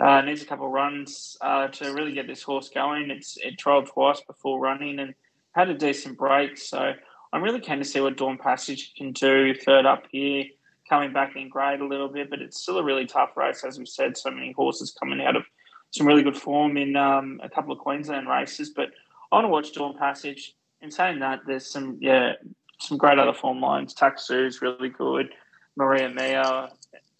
uh, 0.00 0.22
needs 0.22 0.42
a 0.42 0.46
couple 0.46 0.68
runs 0.68 1.36
uh, 1.42 1.68
to 1.68 1.92
really 1.92 2.12
get 2.12 2.26
this 2.26 2.42
horse 2.42 2.70
going. 2.70 3.10
It's 3.10 3.36
it 3.36 3.58
trialled 3.58 3.92
twice 3.92 4.22
before 4.26 4.58
running 4.58 5.00
and 5.00 5.14
had 5.52 5.68
a 5.68 5.74
decent 5.74 6.16
break. 6.16 6.56
So 6.56 6.92
I'm 7.32 7.42
really 7.42 7.60
keen 7.60 7.78
to 7.78 7.84
see 7.84 8.00
what 8.00 8.16
Dawn 8.16 8.38
Passage 8.38 8.94
can 8.96 9.12
do 9.12 9.54
third 9.54 9.84
up 9.84 10.04
here 10.10 10.44
coming 10.88 11.12
back 11.12 11.36
in 11.36 11.48
grade 11.48 11.80
a 11.80 11.86
little 11.86 12.08
bit, 12.08 12.30
but 12.30 12.40
it's 12.40 12.60
still 12.60 12.78
a 12.78 12.84
really 12.84 13.06
tough 13.06 13.36
race. 13.36 13.64
As 13.64 13.78
we've 13.78 13.88
said, 13.88 14.16
so 14.16 14.30
many 14.30 14.52
horses 14.52 14.96
coming 14.98 15.20
out 15.20 15.36
of 15.36 15.44
some 15.90 16.06
really 16.06 16.22
good 16.22 16.36
form 16.36 16.76
in 16.76 16.96
um, 16.96 17.40
a 17.42 17.48
couple 17.48 17.72
of 17.72 17.78
Queensland 17.78 18.28
races. 18.28 18.70
But 18.70 18.88
I 19.32 19.36
want 19.36 19.44
to 19.44 19.48
watch 19.48 19.72
Dawn 19.72 19.96
Passage. 19.96 20.54
In 20.80 20.90
saying 20.90 21.18
that, 21.20 21.40
there's 21.46 21.66
some 21.66 21.98
yeah 22.00 22.34
some 22.80 22.98
great 22.98 23.18
other 23.18 23.34
form 23.34 23.60
lines. 23.60 23.94
is 24.30 24.62
really 24.62 24.88
good. 24.88 25.30
Maria 25.76 26.08
Mia. 26.08 26.70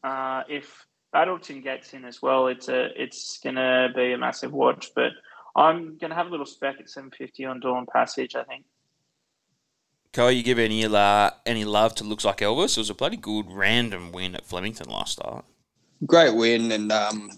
Uh, 0.02 0.42
if 0.48 0.87
Battleton 1.12 1.61
gets 1.61 1.92
in 1.92 2.04
as 2.04 2.22
well, 2.22 2.46
it's 2.46 2.68
a 2.68 2.90
it's 3.00 3.38
gonna 3.38 3.88
be 3.94 4.12
a 4.12 4.18
massive 4.18 4.52
watch. 4.52 4.92
But 4.94 5.12
I'm 5.57 5.96
gonna 5.98 6.14
have 6.14 6.28
a 6.28 6.31
little 6.31 6.46
spec 6.46 6.76
at 6.78 6.88
750 6.88 7.44
on 7.46 7.61
Dawn 7.61 7.87
Passage. 7.92 8.37
I 8.37 8.44
think. 8.44 8.64
Co, 10.18 10.26
you 10.26 10.42
give 10.42 10.59
any 10.59 10.85
uh, 10.85 11.31
any 11.46 11.64
love 11.64 11.94
to 11.94 12.02
looks 12.02 12.24
like 12.24 12.38
Elvis? 12.38 12.76
It 12.76 12.81
was 12.81 12.90
a 12.90 12.94
bloody 12.94 13.16
good 13.16 13.46
random 13.52 14.11
win 14.11 14.35
at 14.35 14.44
Flemington 14.44 14.88
last 14.90 15.12
start. 15.12 15.44
Great 16.07 16.35
win, 16.35 16.72
and 16.72 16.90
um, 16.90 17.31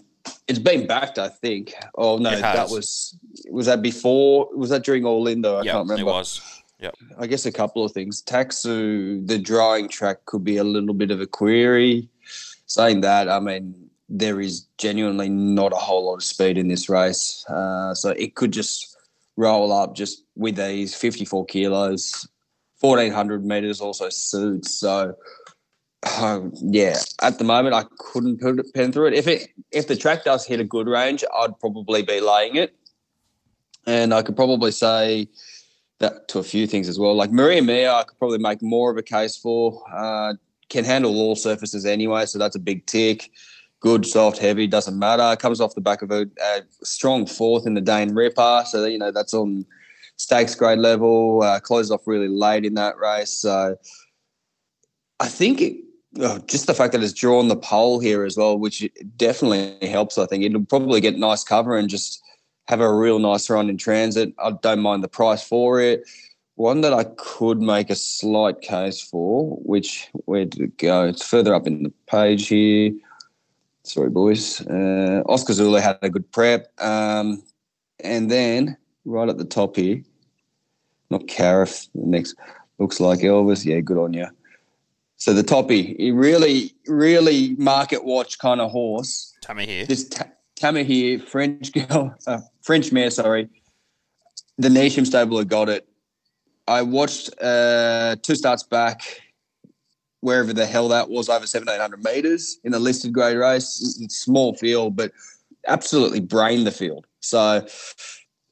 it's 0.47 0.57
been 0.57 0.87
backed. 0.87 1.19
I 1.19 1.29
think. 1.29 1.75
Oh 1.93 2.17
no, 2.17 2.31
that 2.35 2.71
was 2.71 3.15
was 3.51 3.67
that 3.67 3.83
before? 3.83 4.49
Was 4.55 4.71
that 4.71 4.83
during 4.83 5.05
All 5.05 5.27
In 5.27 5.43
though? 5.43 5.59
I 5.59 5.61
yep, 5.61 5.73
can't 5.73 5.89
remember. 5.89 6.09
It 6.09 6.11
was. 6.11 6.41
Yep. 6.79 6.95
I 7.19 7.27
guess 7.27 7.45
a 7.45 7.51
couple 7.51 7.85
of 7.85 7.91
things. 7.91 8.23
Taxu, 8.23 9.27
the 9.27 9.37
drawing 9.37 9.87
track 9.87 10.25
could 10.25 10.43
be 10.43 10.57
a 10.57 10.63
little 10.63 10.95
bit 10.95 11.11
of 11.11 11.21
a 11.21 11.27
query. 11.27 12.09
Saying 12.65 13.01
that, 13.01 13.29
I 13.29 13.39
mean, 13.39 13.75
there 14.09 14.41
is 14.41 14.65
genuinely 14.79 15.29
not 15.29 15.71
a 15.71 15.75
whole 15.75 16.07
lot 16.07 16.15
of 16.15 16.23
speed 16.23 16.57
in 16.57 16.67
this 16.67 16.89
race, 16.89 17.45
uh, 17.47 17.93
so 17.93 18.09
it 18.09 18.33
could 18.33 18.51
just 18.51 18.97
roll 19.37 19.71
up 19.71 19.95
just 19.95 20.23
with 20.35 20.55
these 20.55 20.95
54 20.95 21.45
kilos 21.45 22.27
1400 22.81 23.45
meters 23.45 23.79
also 23.79 24.09
suits. 24.09 24.75
So, 24.75 25.15
um, 26.19 26.51
yeah, 26.55 26.97
at 27.21 27.37
the 27.37 27.43
moment 27.43 27.75
I 27.75 27.85
couldn't 27.99 28.41
put 28.41 28.59
a 28.59 28.63
pen 28.73 28.91
through 28.91 29.07
it. 29.07 29.13
If 29.13 29.27
it 29.27 29.49
if 29.71 29.87
the 29.87 29.95
track 29.95 30.23
does 30.23 30.45
hit 30.45 30.59
a 30.59 30.63
good 30.63 30.87
range, 30.87 31.23
I'd 31.33 31.57
probably 31.59 32.01
be 32.01 32.19
laying 32.19 32.55
it, 32.55 32.75
and 33.85 34.13
I 34.13 34.23
could 34.23 34.35
probably 34.35 34.71
say 34.71 35.29
that 35.99 36.27
to 36.29 36.39
a 36.39 36.43
few 36.43 36.65
things 36.65 36.89
as 36.89 36.97
well. 36.97 37.15
Like 37.15 37.31
Maria 37.31 37.61
Mia, 37.61 37.93
I 37.93 38.03
could 38.03 38.17
probably 38.17 38.39
make 38.39 38.61
more 38.61 38.91
of 38.91 38.97
a 38.97 39.03
case 39.03 39.37
for. 39.37 39.83
Uh, 39.93 40.33
can 40.71 40.85
handle 40.85 41.19
all 41.19 41.35
surfaces 41.35 41.85
anyway, 41.85 42.25
so 42.25 42.39
that's 42.39 42.55
a 42.55 42.59
big 42.59 42.85
tick. 42.85 43.29
Good, 43.81 44.05
soft, 44.05 44.37
heavy, 44.37 44.67
doesn't 44.67 44.97
matter. 44.97 45.35
Comes 45.35 45.59
off 45.59 45.75
the 45.75 45.81
back 45.81 46.01
of 46.01 46.11
a, 46.11 46.27
a 46.41 46.61
strong 46.81 47.25
fourth 47.25 47.67
in 47.67 47.73
the 47.73 47.81
Dane 47.81 48.13
Ripper, 48.15 48.63
so 48.65 48.85
you 48.85 48.97
know 48.97 49.11
that's 49.11 49.33
on 49.33 49.65
stakes 50.21 50.55
grade 50.55 50.79
level. 50.79 51.41
Uh, 51.41 51.59
closed 51.59 51.91
off 51.91 52.07
really 52.07 52.27
late 52.27 52.65
in 52.65 52.75
that 52.75 52.97
race. 52.97 53.31
So 53.31 53.75
I 55.19 55.27
think 55.27 55.61
it, 55.61 55.77
oh, 56.19 56.39
just 56.47 56.67
the 56.67 56.73
fact 56.73 56.93
that 56.93 57.03
it's 57.03 57.13
drawn 57.13 57.47
the 57.47 57.55
pole 57.55 57.99
here 57.99 58.23
as 58.23 58.37
well, 58.37 58.57
which 58.57 58.87
definitely 59.17 59.87
helps. 59.87 60.17
I 60.17 60.25
think 60.25 60.43
it'll 60.43 60.65
probably 60.65 61.01
get 61.01 61.17
nice 61.17 61.43
cover 61.43 61.77
and 61.77 61.89
just 61.89 62.21
have 62.67 62.81
a 62.81 62.93
real 62.93 63.19
nice 63.19 63.49
run 63.49 63.69
in 63.69 63.77
transit. 63.77 64.33
I 64.37 64.51
don't 64.51 64.81
mind 64.81 65.03
the 65.03 65.07
price 65.07 65.43
for 65.43 65.79
it. 65.81 66.03
One 66.55 66.81
that 66.81 66.93
I 66.93 67.05
could 67.17 67.59
make 67.59 67.89
a 67.89 67.95
slight 67.95 68.61
case 68.61 69.01
for, 69.01 69.55
which 69.63 70.09
where 70.25 70.45
did 70.45 70.61
it 70.61 70.77
go? 70.77 71.07
It's 71.07 71.27
further 71.27 71.55
up 71.55 71.65
in 71.65 71.83
the 71.83 71.93
page 72.05 72.47
here. 72.47 72.91
Sorry, 73.83 74.11
boys. 74.11 74.61
Uh, 74.67 75.23
Oscar 75.25 75.53
Zulu 75.53 75.79
had 75.79 75.97
a 76.03 76.09
good 76.09 76.31
prep. 76.31 76.71
Um, 76.79 77.41
and 78.03 78.29
then 78.29 78.77
right 79.05 79.27
at 79.27 79.39
the 79.39 79.45
top 79.45 79.75
here, 79.75 80.03
not 81.11 81.27
Cariff. 81.27 81.87
The 81.93 82.07
next 82.07 82.35
looks 82.79 82.99
like 82.99 83.19
Elvis. 83.19 83.65
Yeah, 83.65 83.81
good 83.81 83.97
on 83.97 84.13
you. 84.13 84.27
So 85.17 85.33
the 85.33 85.43
toppy, 85.43 85.95
he 85.99 86.09
really, 86.09 86.73
really 86.87 87.55
market 87.59 88.03
watch 88.03 88.39
kind 88.39 88.59
of 88.59 88.71
horse. 88.71 89.35
Tammy 89.41 89.67
here. 89.67 89.85
This 89.85 90.09
ta- 90.09 90.25
here, 90.59 91.19
French 91.19 91.71
girl, 91.71 92.15
uh, 92.27 92.39
French 92.61 92.91
mare. 92.91 93.11
Sorry, 93.11 93.49
the 94.57 94.69
Nation 94.69 95.05
stable 95.05 95.37
had 95.37 95.49
got 95.49 95.69
it. 95.69 95.87
I 96.67 96.81
watched 96.83 97.29
uh, 97.41 98.15
two 98.21 98.35
starts 98.35 98.63
back, 98.63 99.21
wherever 100.21 100.53
the 100.53 100.65
hell 100.65 100.87
that 100.89 101.09
was, 101.09 101.29
over 101.29 101.45
seven 101.45 101.69
eight 101.69 101.81
hundred 101.81 102.03
meters 102.03 102.59
in 102.63 102.71
the 102.71 102.79
listed 102.79 103.13
grade 103.13 103.37
race. 103.37 103.99
Small 104.09 104.55
field, 104.55 104.95
but 104.95 105.11
absolutely 105.67 106.19
brained 106.19 106.65
the 106.65 106.71
field. 106.71 107.05
So 107.19 107.65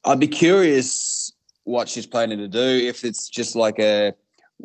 I'd 0.06 0.20
be 0.20 0.28
curious 0.28 1.09
what 1.70 1.88
she's 1.88 2.08
planning 2.08 2.40
to 2.40 2.48
do. 2.48 2.60
If 2.60 3.06
it's 3.06 3.30
just 3.30 3.56
like 3.56 3.80
a 3.80 4.14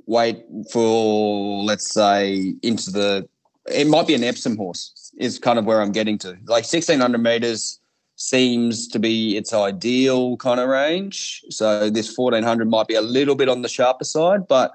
wait 0.07 0.43
for, 0.73 1.63
let's 1.63 1.93
say, 1.93 2.55
into 2.63 2.91
the 2.91 3.29
it 3.67 3.87
might 3.87 4.07
be 4.07 4.15
an 4.15 4.25
Epsom 4.25 4.57
horse. 4.57 5.13
Is 5.19 5.39
kind 5.39 5.59
of 5.59 5.65
where 5.65 5.81
I'm 5.81 5.93
getting 5.93 6.19
to. 6.19 6.31
Like 6.47 6.65
1600 6.65 7.19
meters 7.19 7.79
seems 8.17 8.89
to 8.89 8.99
be 8.99 9.37
its 9.37 9.53
ideal 9.53 10.37
kind 10.39 10.61
of 10.61 10.69
range. 10.69 11.43
So 11.51 11.91
this 11.91 12.17
1400 12.17 12.69
might 12.69 12.89
be 12.89 12.95
a 12.95 13.01
little 13.01 13.35
bit 13.35 13.49
on 13.49 13.63
the 13.63 13.69
sharper 13.69 14.05
side, 14.05 14.49
but 14.49 14.73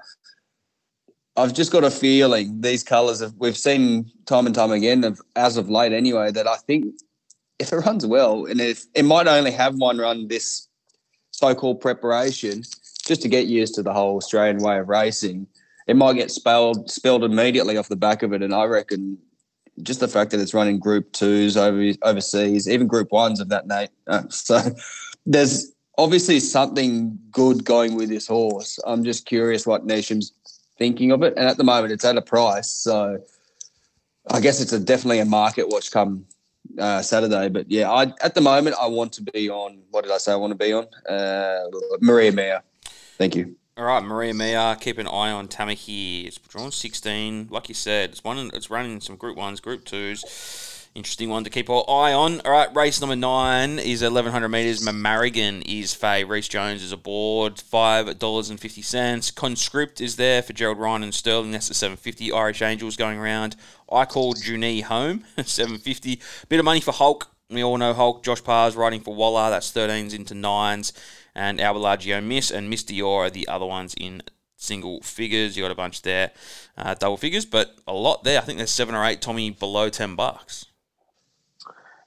I've 1.36 1.54
just 1.54 1.72
got 1.72 1.84
a 1.84 1.90
feeling 1.90 2.60
these 2.60 2.82
colours 2.82 3.20
have, 3.20 3.34
we've 3.38 3.56
seen 3.56 4.10
time 4.26 4.46
and 4.46 4.54
time 4.54 4.72
again 4.72 5.04
of, 5.04 5.20
as 5.36 5.56
of 5.56 5.70
late 5.70 5.92
anyway 5.92 6.30
that 6.32 6.46
I 6.46 6.56
think 6.56 6.86
if 7.58 7.72
it 7.72 7.76
runs 7.76 8.06
well 8.06 8.46
and 8.46 8.60
if 8.60 8.84
it 8.94 9.04
might 9.04 9.26
only 9.26 9.50
have 9.52 9.74
one 9.76 9.98
run 9.98 10.28
this 10.28 10.68
so-called 11.40 11.80
preparation 11.80 12.62
just 13.06 13.22
to 13.22 13.28
get 13.28 13.46
used 13.46 13.74
to 13.74 13.82
the 13.82 13.92
whole 13.92 14.18
Australian 14.18 14.58
way 14.58 14.78
of 14.78 14.88
racing, 14.88 15.46
it 15.86 15.96
might 15.96 16.12
get 16.12 16.30
spelled 16.30 16.90
spelled 16.90 17.24
immediately 17.24 17.76
off 17.76 17.88
the 17.88 17.96
back 17.96 18.22
of 18.22 18.32
it. 18.32 18.42
And 18.42 18.54
I 18.54 18.64
reckon 18.64 19.18
just 19.82 20.00
the 20.00 20.08
fact 20.08 20.30
that 20.30 20.40
it's 20.40 20.52
running 20.52 20.78
Group 20.78 21.12
Twos 21.12 21.56
over 21.56 21.92
overseas, 22.02 22.68
even 22.68 22.86
Group 22.86 23.10
Ones 23.10 23.40
of 23.40 23.48
that 23.48 23.66
Nate. 23.66 23.90
Uh, 24.06 24.22
so 24.28 24.60
there's 25.24 25.72
obviously 25.96 26.40
something 26.40 27.18
good 27.30 27.64
going 27.64 27.96
with 27.96 28.10
this 28.10 28.26
horse. 28.26 28.78
I'm 28.86 29.02
just 29.02 29.24
curious 29.24 29.66
what 29.66 29.86
Neesham's 29.86 30.32
thinking 30.78 31.10
of 31.10 31.22
it, 31.22 31.34
and 31.36 31.48
at 31.48 31.56
the 31.56 31.64
moment 31.64 31.92
it's 31.92 32.04
at 32.04 32.16
a 32.16 32.22
price, 32.22 32.70
so 32.70 33.18
I 34.30 34.40
guess 34.40 34.60
it's 34.60 34.72
a, 34.72 34.80
definitely 34.80 35.18
a 35.20 35.24
market 35.24 35.68
watch 35.68 35.90
come 35.90 36.26
uh, 36.80 37.02
Saturday. 37.02 37.48
But 37.48 37.70
yeah, 37.70 37.90
I, 37.90 38.12
at 38.22 38.34
the 38.34 38.40
moment 38.40 38.76
I 38.80 38.86
want 38.86 39.12
to 39.14 39.22
be 39.22 39.50
on. 39.50 39.78
What 39.90 40.04
did 40.04 40.12
I 40.12 40.18
say? 40.18 40.32
I 40.32 40.36
want 40.36 40.52
to 40.52 40.56
be 40.56 40.72
on 40.72 40.86
uh, 41.08 41.64
Maria 42.00 42.32
Mia. 42.32 42.62
Thank 43.18 43.36
you. 43.36 43.56
All 43.76 43.84
right, 43.84 44.02
Maria 44.02 44.34
Mia. 44.34 44.76
Keep 44.80 44.98
an 44.98 45.06
eye 45.06 45.30
on 45.30 45.48
Tamaki. 45.48 46.26
It's 46.26 46.38
drawn 46.38 46.70
16. 46.70 47.48
Like 47.50 47.68
you 47.68 47.74
said, 47.74 48.10
it's 48.10 48.24
one. 48.24 48.50
It's 48.52 48.70
running 48.70 49.00
some 49.00 49.16
Group 49.16 49.36
Ones, 49.36 49.60
Group 49.60 49.84
Twos. 49.84 50.24
Interesting 50.92 51.28
one 51.28 51.44
to 51.44 51.50
keep 51.50 51.70
our 51.70 51.88
eye 51.88 52.12
on. 52.12 52.40
All 52.40 52.50
right, 52.50 52.74
race 52.74 53.00
number 53.00 53.14
nine 53.14 53.78
is 53.78 54.02
1100 54.02 54.48
metres. 54.48 54.84
Mamarigan 54.84 55.62
is 55.64 55.94
Faye. 55.94 56.24
Reese 56.24 56.48
Jones 56.48 56.82
is 56.82 56.90
aboard. 56.90 57.54
$5.50. 57.56 59.34
Conscript 59.36 60.00
is 60.00 60.16
there 60.16 60.42
for 60.42 60.52
Gerald 60.52 60.78
Ryan 60.78 61.04
and 61.04 61.14
Sterling. 61.14 61.52
That's 61.52 61.70
at 61.70 61.76
750 61.76 62.32
Irish 62.32 62.60
Angels 62.60 62.96
going 62.96 63.18
around. 63.18 63.54
I 63.90 64.04
called 64.04 64.44
Junie 64.44 64.80
home. 64.80 65.24
750 65.44 66.20
Bit 66.48 66.58
of 66.58 66.64
money 66.64 66.80
for 66.80 66.90
Hulk. 66.90 67.30
We 67.48 67.62
all 67.62 67.78
know 67.78 67.94
Hulk. 67.94 68.24
Josh 68.24 68.42
Parr's 68.42 68.74
riding 68.74 69.00
for 69.00 69.14
Waller. 69.14 69.48
That's 69.48 69.70
13s 69.70 70.12
into 70.12 70.34
9s. 70.34 70.92
And 71.36 71.60
Albelagio 71.60 72.20
Miss 72.20 72.50
and 72.50 72.68
Miss 72.68 72.82
Dior 72.82 73.26
are 73.26 73.30
the 73.30 73.46
other 73.46 73.66
ones 73.66 73.94
in 73.96 74.24
single 74.56 75.00
figures. 75.02 75.56
You 75.56 75.62
got 75.62 75.70
a 75.70 75.76
bunch 75.76 76.02
there, 76.02 76.32
uh, 76.76 76.94
double 76.94 77.16
figures, 77.16 77.46
but 77.46 77.76
a 77.86 77.92
lot 77.92 78.24
there. 78.24 78.38
I 78.38 78.42
think 78.42 78.58
there's 78.58 78.72
seven 78.72 78.96
or 78.96 79.04
eight 79.04 79.22
Tommy 79.22 79.50
below 79.50 79.88
ten 79.88 80.16
bucks. 80.16 80.66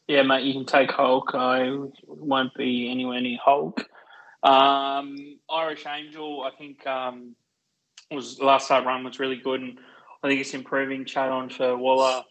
Yeah, 0.08 0.24
mate, 0.24 0.44
you 0.44 0.54
can 0.54 0.66
take 0.66 0.92
Hulk. 0.92 1.32
I 1.34 1.72
won't 2.06 2.54
be 2.56 2.92
anywhere 2.92 3.22
near 3.22 3.38
Hulk. 3.44 3.86
Um, 4.44 5.16
Irish 5.50 5.86
Angel, 5.88 6.44
I 6.44 6.52
think, 6.58 6.86
um, 6.86 7.36
was 8.12 8.40
last 8.42 8.66
start 8.66 8.86
run 8.86 9.06
was 9.06 9.20
really 9.20 9.38
good, 9.38 9.62
and 9.62 9.80
I 10.22 10.28
think 10.28 10.42
it's 10.42 10.54
improving. 10.54 11.06
Chad 11.06 11.30
on 11.30 11.50
for 11.50 11.78
Waller. 11.78 12.24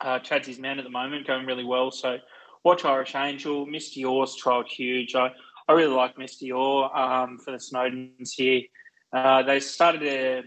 Uh, 0.00 0.18
Chad's 0.18 0.46
his 0.46 0.58
man 0.58 0.78
at 0.78 0.84
the 0.84 0.90
moment, 0.90 1.26
going 1.26 1.46
really 1.46 1.64
well. 1.64 1.90
So 1.90 2.16
watch 2.64 2.86
Irish 2.86 3.14
Angel. 3.14 3.66
Misty 3.66 4.04
Orr's 4.04 4.36
trialled 4.42 4.68
huge. 4.68 5.14
I, 5.14 5.30
I 5.68 5.72
really 5.72 5.94
like 5.94 6.16
Misty 6.16 6.52
Orr 6.52 6.94
um, 6.96 7.38
for 7.38 7.50
the 7.50 7.58
Snowdens 7.58 8.30
here. 8.34 8.62
Uh, 9.12 9.42
they 9.42 9.60
started 9.60 10.02
a 10.02 10.42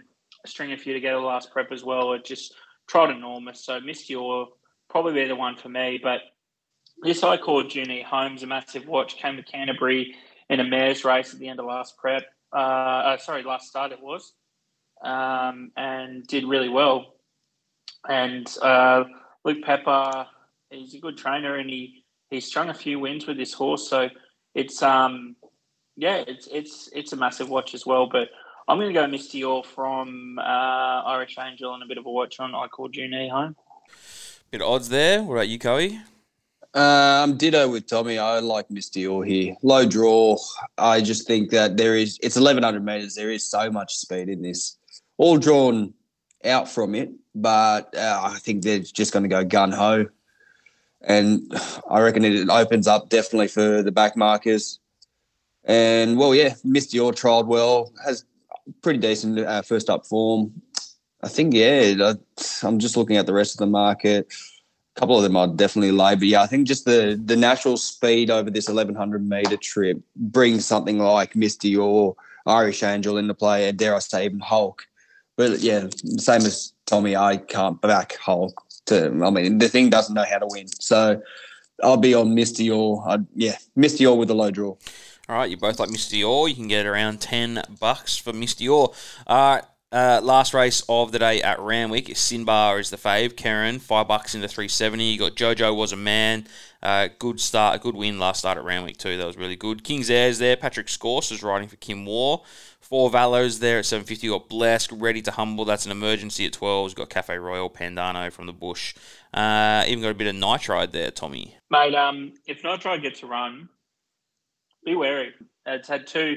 string 0.48 0.74
a 0.74 0.78
few 0.78 0.94
together 0.94 1.20
last 1.20 1.52
prep 1.52 1.72
as 1.72 1.84
well. 1.84 2.14
It 2.14 2.26
just 2.26 2.56
tried 2.88 3.16
enormous. 3.16 3.64
So 3.64 3.80
Misty 3.80 4.16
Orr 4.16 4.48
probably 4.90 5.14
be 5.14 5.28
the 5.28 5.36
one 5.36 5.56
for 5.56 5.70
me, 5.70 6.00
but 6.02 6.22
this 7.02 7.24
I 7.24 7.38
called 7.38 7.74
Junie 7.74 8.02
Holmes 8.02 8.44
a 8.44 8.48
massive 8.48 8.88
watch. 8.88 9.18
Came 9.18 9.38
to 9.38 9.44
Canterbury 9.44 10.16
in 10.50 10.60
a 10.60 10.64
mares 10.64 11.04
race 11.04 11.34
at 11.34 11.40
the 11.40 11.48
end 11.48 11.60
of 11.60 11.66
last 11.66 11.98
prep. 11.98 12.24
Uh, 12.54 12.58
uh, 12.60 13.18
sorry, 13.18 13.44
last 13.44 13.68
start 13.68 13.92
it 13.92 14.02
was, 14.02 14.34
um, 15.04 15.72
and 15.76 16.26
did 16.28 16.46
really 16.46 16.70
well. 16.70 17.16
And 18.08 18.48
uh, 18.62 19.04
Luke 19.44 19.64
Pepper, 19.64 20.26
he's 20.70 20.96
a 20.96 21.00
good 21.00 21.18
trainer, 21.18 21.56
and 21.56 21.70
he 21.70 22.04
he's 22.30 22.46
strung 22.46 22.70
a 22.70 22.74
few 22.74 23.00
wins 23.00 23.28
with 23.28 23.38
this 23.38 23.54
horse. 23.54 23.90
So 23.90 24.10
it's 24.56 24.82
um, 24.82 25.36
yeah, 25.96 26.24
it's 26.28 26.48
it's 26.48 26.90
it's 26.94 27.14
a 27.14 27.18
massive 27.18 27.50
watch 27.50 27.74
as 27.74 27.86
well. 27.86 28.08
But 28.08 28.30
I'm 28.68 28.78
going 28.78 28.94
to 28.94 28.94
go 28.94 29.08
Misty 29.08 29.44
Orr 29.44 29.64
from 29.64 30.40
uh, 30.40 30.42
Irish 30.42 31.38
Angel 31.40 31.74
and 31.74 31.84
a 31.84 31.86
bit 31.86 31.98
of 31.98 32.06
a 32.06 32.12
watch 32.12 32.40
on 32.40 32.56
I 32.56 32.68
called 32.68 32.96
Junie 32.96 33.30
home. 33.30 33.56
Bit 34.52 34.62
of 34.62 34.68
odds 34.68 34.90
there. 34.90 35.22
What 35.22 35.36
about 35.36 35.50
you, 35.50 35.60
Coey? 35.60 36.00
Um, 36.78 37.38
ditto 37.38 37.68
with 37.68 37.88
Tommy. 37.88 38.20
I 38.20 38.38
like 38.38 38.70
Misty 38.70 39.08
Orr 39.08 39.26
here. 39.26 39.56
Low 39.64 39.84
draw. 39.84 40.38
I 40.78 41.02
just 41.02 41.26
think 41.26 41.50
that 41.50 41.76
there 41.76 41.96
is. 41.96 42.20
It's 42.22 42.36
1100 42.36 42.86
meters. 42.86 43.16
There 43.16 43.32
is 43.32 43.50
so 43.50 43.72
much 43.72 43.96
speed 43.96 44.30
in 44.30 44.44
this. 44.44 44.78
All 45.18 45.40
drawn 45.40 45.96
out 46.46 46.70
from 46.70 46.94
it, 46.94 47.10
but 47.34 47.96
uh, 47.96 48.22
I 48.26 48.38
think 48.38 48.62
they're 48.62 48.78
just 48.78 49.12
going 49.12 49.24
to 49.24 49.30
go 49.30 49.44
gun 49.44 49.72
ho, 49.72 50.06
and 51.02 51.52
I 51.90 52.00
reckon 52.02 52.24
it 52.24 52.48
opens 52.48 52.86
up 52.86 53.10
definitely 53.10 53.48
for 53.48 53.82
the 53.82 53.92
back 53.92 54.16
markers. 54.16 54.80
And 55.64 56.16
well, 56.16 56.36
yeah, 56.36 56.54
Misty 56.64 57.00
Orr 57.00 57.12
trialled 57.12 57.48
well. 57.48 57.92
Has 58.06 58.24
pretty 58.84 59.00
decent 59.00 59.40
uh, 59.40 59.64
first 59.64 59.90
up 59.90 60.06
form. 60.06 60.62
I 61.24 61.28
think 61.28 61.56
yeah. 61.56 62.14
I'm 62.62 62.78
just 62.78 62.98
looking 62.98 63.18
at 63.18 63.26
the 63.26 63.34
rest 63.34 63.56
of 63.56 63.58
the 63.58 63.66
market 63.66 64.32
couple 64.98 65.16
of 65.16 65.24
them 65.24 65.36
are 65.38 65.48
definitely 65.48 65.92
lay, 65.92 66.16
but 66.16 66.28
yeah, 66.28 66.42
I 66.42 66.48
think 66.48 66.68
just 66.68 66.86
the 66.86 67.20
the 67.24 67.36
natural 67.36 67.78
speed 67.78 68.30
over 68.30 68.50
this 68.50 68.68
1100 68.68 69.28
meter 69.28 69.56
trip 69.58 70.00
brings 70.16 70.66
something 70.66 70.98
like 70.98 71.36
Misty 71.36 71.78
or 71.78 72.16
Irish 72.46 72.84
Angel 72.84 73.18
into 73.18 73.34
play, 73.34 73.70
and 73.70 73.78
dare 73.78 73.96
I 73.96 74.00
say 74.00 74.26
even 74.26 74.40
Hulk. 74.40 74.88
But 75.36 75.60
yeah, 75.60 75.88
same 76.18 76.42
as 76.42 76.74
Tommy, 76.88 77.16
I 77.16 77.38
can't 77.38 77.80
back 77.80 78.18
Hulk. 78.18 78.64
To 78.88 79.08
I 79.24 79.30
mean, 79.30 79.60
the 79.60 79.70
thing 79.70 79.90
doesn't 79.90 80.16
know 80.16 80.26
how 80.30 80.40
to 80.40 80.48
win, 80.50 80.68
so 80.80 81.22
I'll 81.84 81.98
be 81.98 82.16
on 82.16 82.34
Misty 82.34 82.72
or 82.72 83.04
uh, 83.08 83.20
yeah, 83.36 83.58
Misty 83.76 84.06
or 84.06 84.18
with 84.18 84.32
a 84.32 84.34
low 84.34 84.50
draw. 84.50 84.76
All 85.30 85.36
right, 85.36 85.50
you 85.50 85.58
both 85.58 85.80
like 85.80 85.90
Misty 85.90 86.24
Orr. 86.24 86.48
You 86.48 86.56
can 86.56 86.70
get 86.70 86.86
around 86.86 87.22
ten 87.22 87.62
bucks 87.80 88.18
for 88.18 88.34
Misty 88.34 88.68
Orr. 88.68 88.94
Right. 89.30 89.62
Uh, 89.90 90.20
last 90.22 90.54
race 90.54 90.84
of 90.90 91.14
the 91.14 91.20
day 91.20 91.42
at 91.42 91.60
Randwick, 91.62 92.08
Sinbar 92.08 92.78
is 92.80 92.90
the 92.90 92.98
fave. 92.98 93.36
Kerrin, 93.36 93.80
five 93.80 94.10
bucks 94.10 94.36
into 94.36 94.48
370. 94.48 95.02
You 95.02 95.18
got 95.18 95.36
Jojo 95.36 95.74
was 95.74 95.94
a 95.94 95.98
man. 95.98 96.46
Uh, 96.84 97.08
good 97.18 97.40
start, 97.40 97.76
a 97.76 97.80
good 97.80 97.96
win 97.96 98.20
last 98.20 98.40
start 98.40 98.58
at 98.58 98.66
Randwick 98.66 98.98
too. 98.98 99.18
That 99.18 99.26
was 99.26 99.38
really 99.38 99.56
good. 99.56 99.86
King's 99.86 100.10
Airs 100.10 100.40
there. 100.40 100.58
Patrick 100.58 100.90
Scorse 100.90 101.32
is 101.32 101.42
riding 101.42 101.70
for 101.70 101.78
Kim 101.78 102.06
Waugh. 102.06 102.44
Four 102.82 103.10
Valos 103.10 103.60
there 103.60 103.80
at 103.80 103.86
750. 103.86 104.28
You 104.28 104.34
got 104.34 104.50
Blesk 104.50 104.90
ready 105.02 105.22
to 105.22 105.32
humble. 105.32 105.64
That's 105.64 105.86
an 105.86 105.92
emergency 105.92 106.46
at 106.46 106.54
12. 106.54 106.90
You've 106.90 106.96
got 106.96 107.10
Cafe 107.10 107.38
Royal, 107.38 107.70
Pandano 107.70 108.32
from 108.32 108.46
the 108.46 108.54
bush. 108.54 108.94
Uh, 109.34 109.86
even 109.88 110.02
got 110.02 110.10
a 110.10 110.14
bit 110.14 110.28
of 110.28 110.36
nitride 110.36 110.92
there, 110.92 111.12
Tommy. 111.12 111.56
Mate, 111.70 111.96
um, 111.96 112.34
if 112.46 112.62
nitride 112.62 113.02
gets 113.02 113.24
a 113.24 113.26
run, 113.26 113.70
be 114.86 114.96
wary. 114.96 115.34
It's 115.66 115.88
had 115.88 116.08
two 116.08 116.36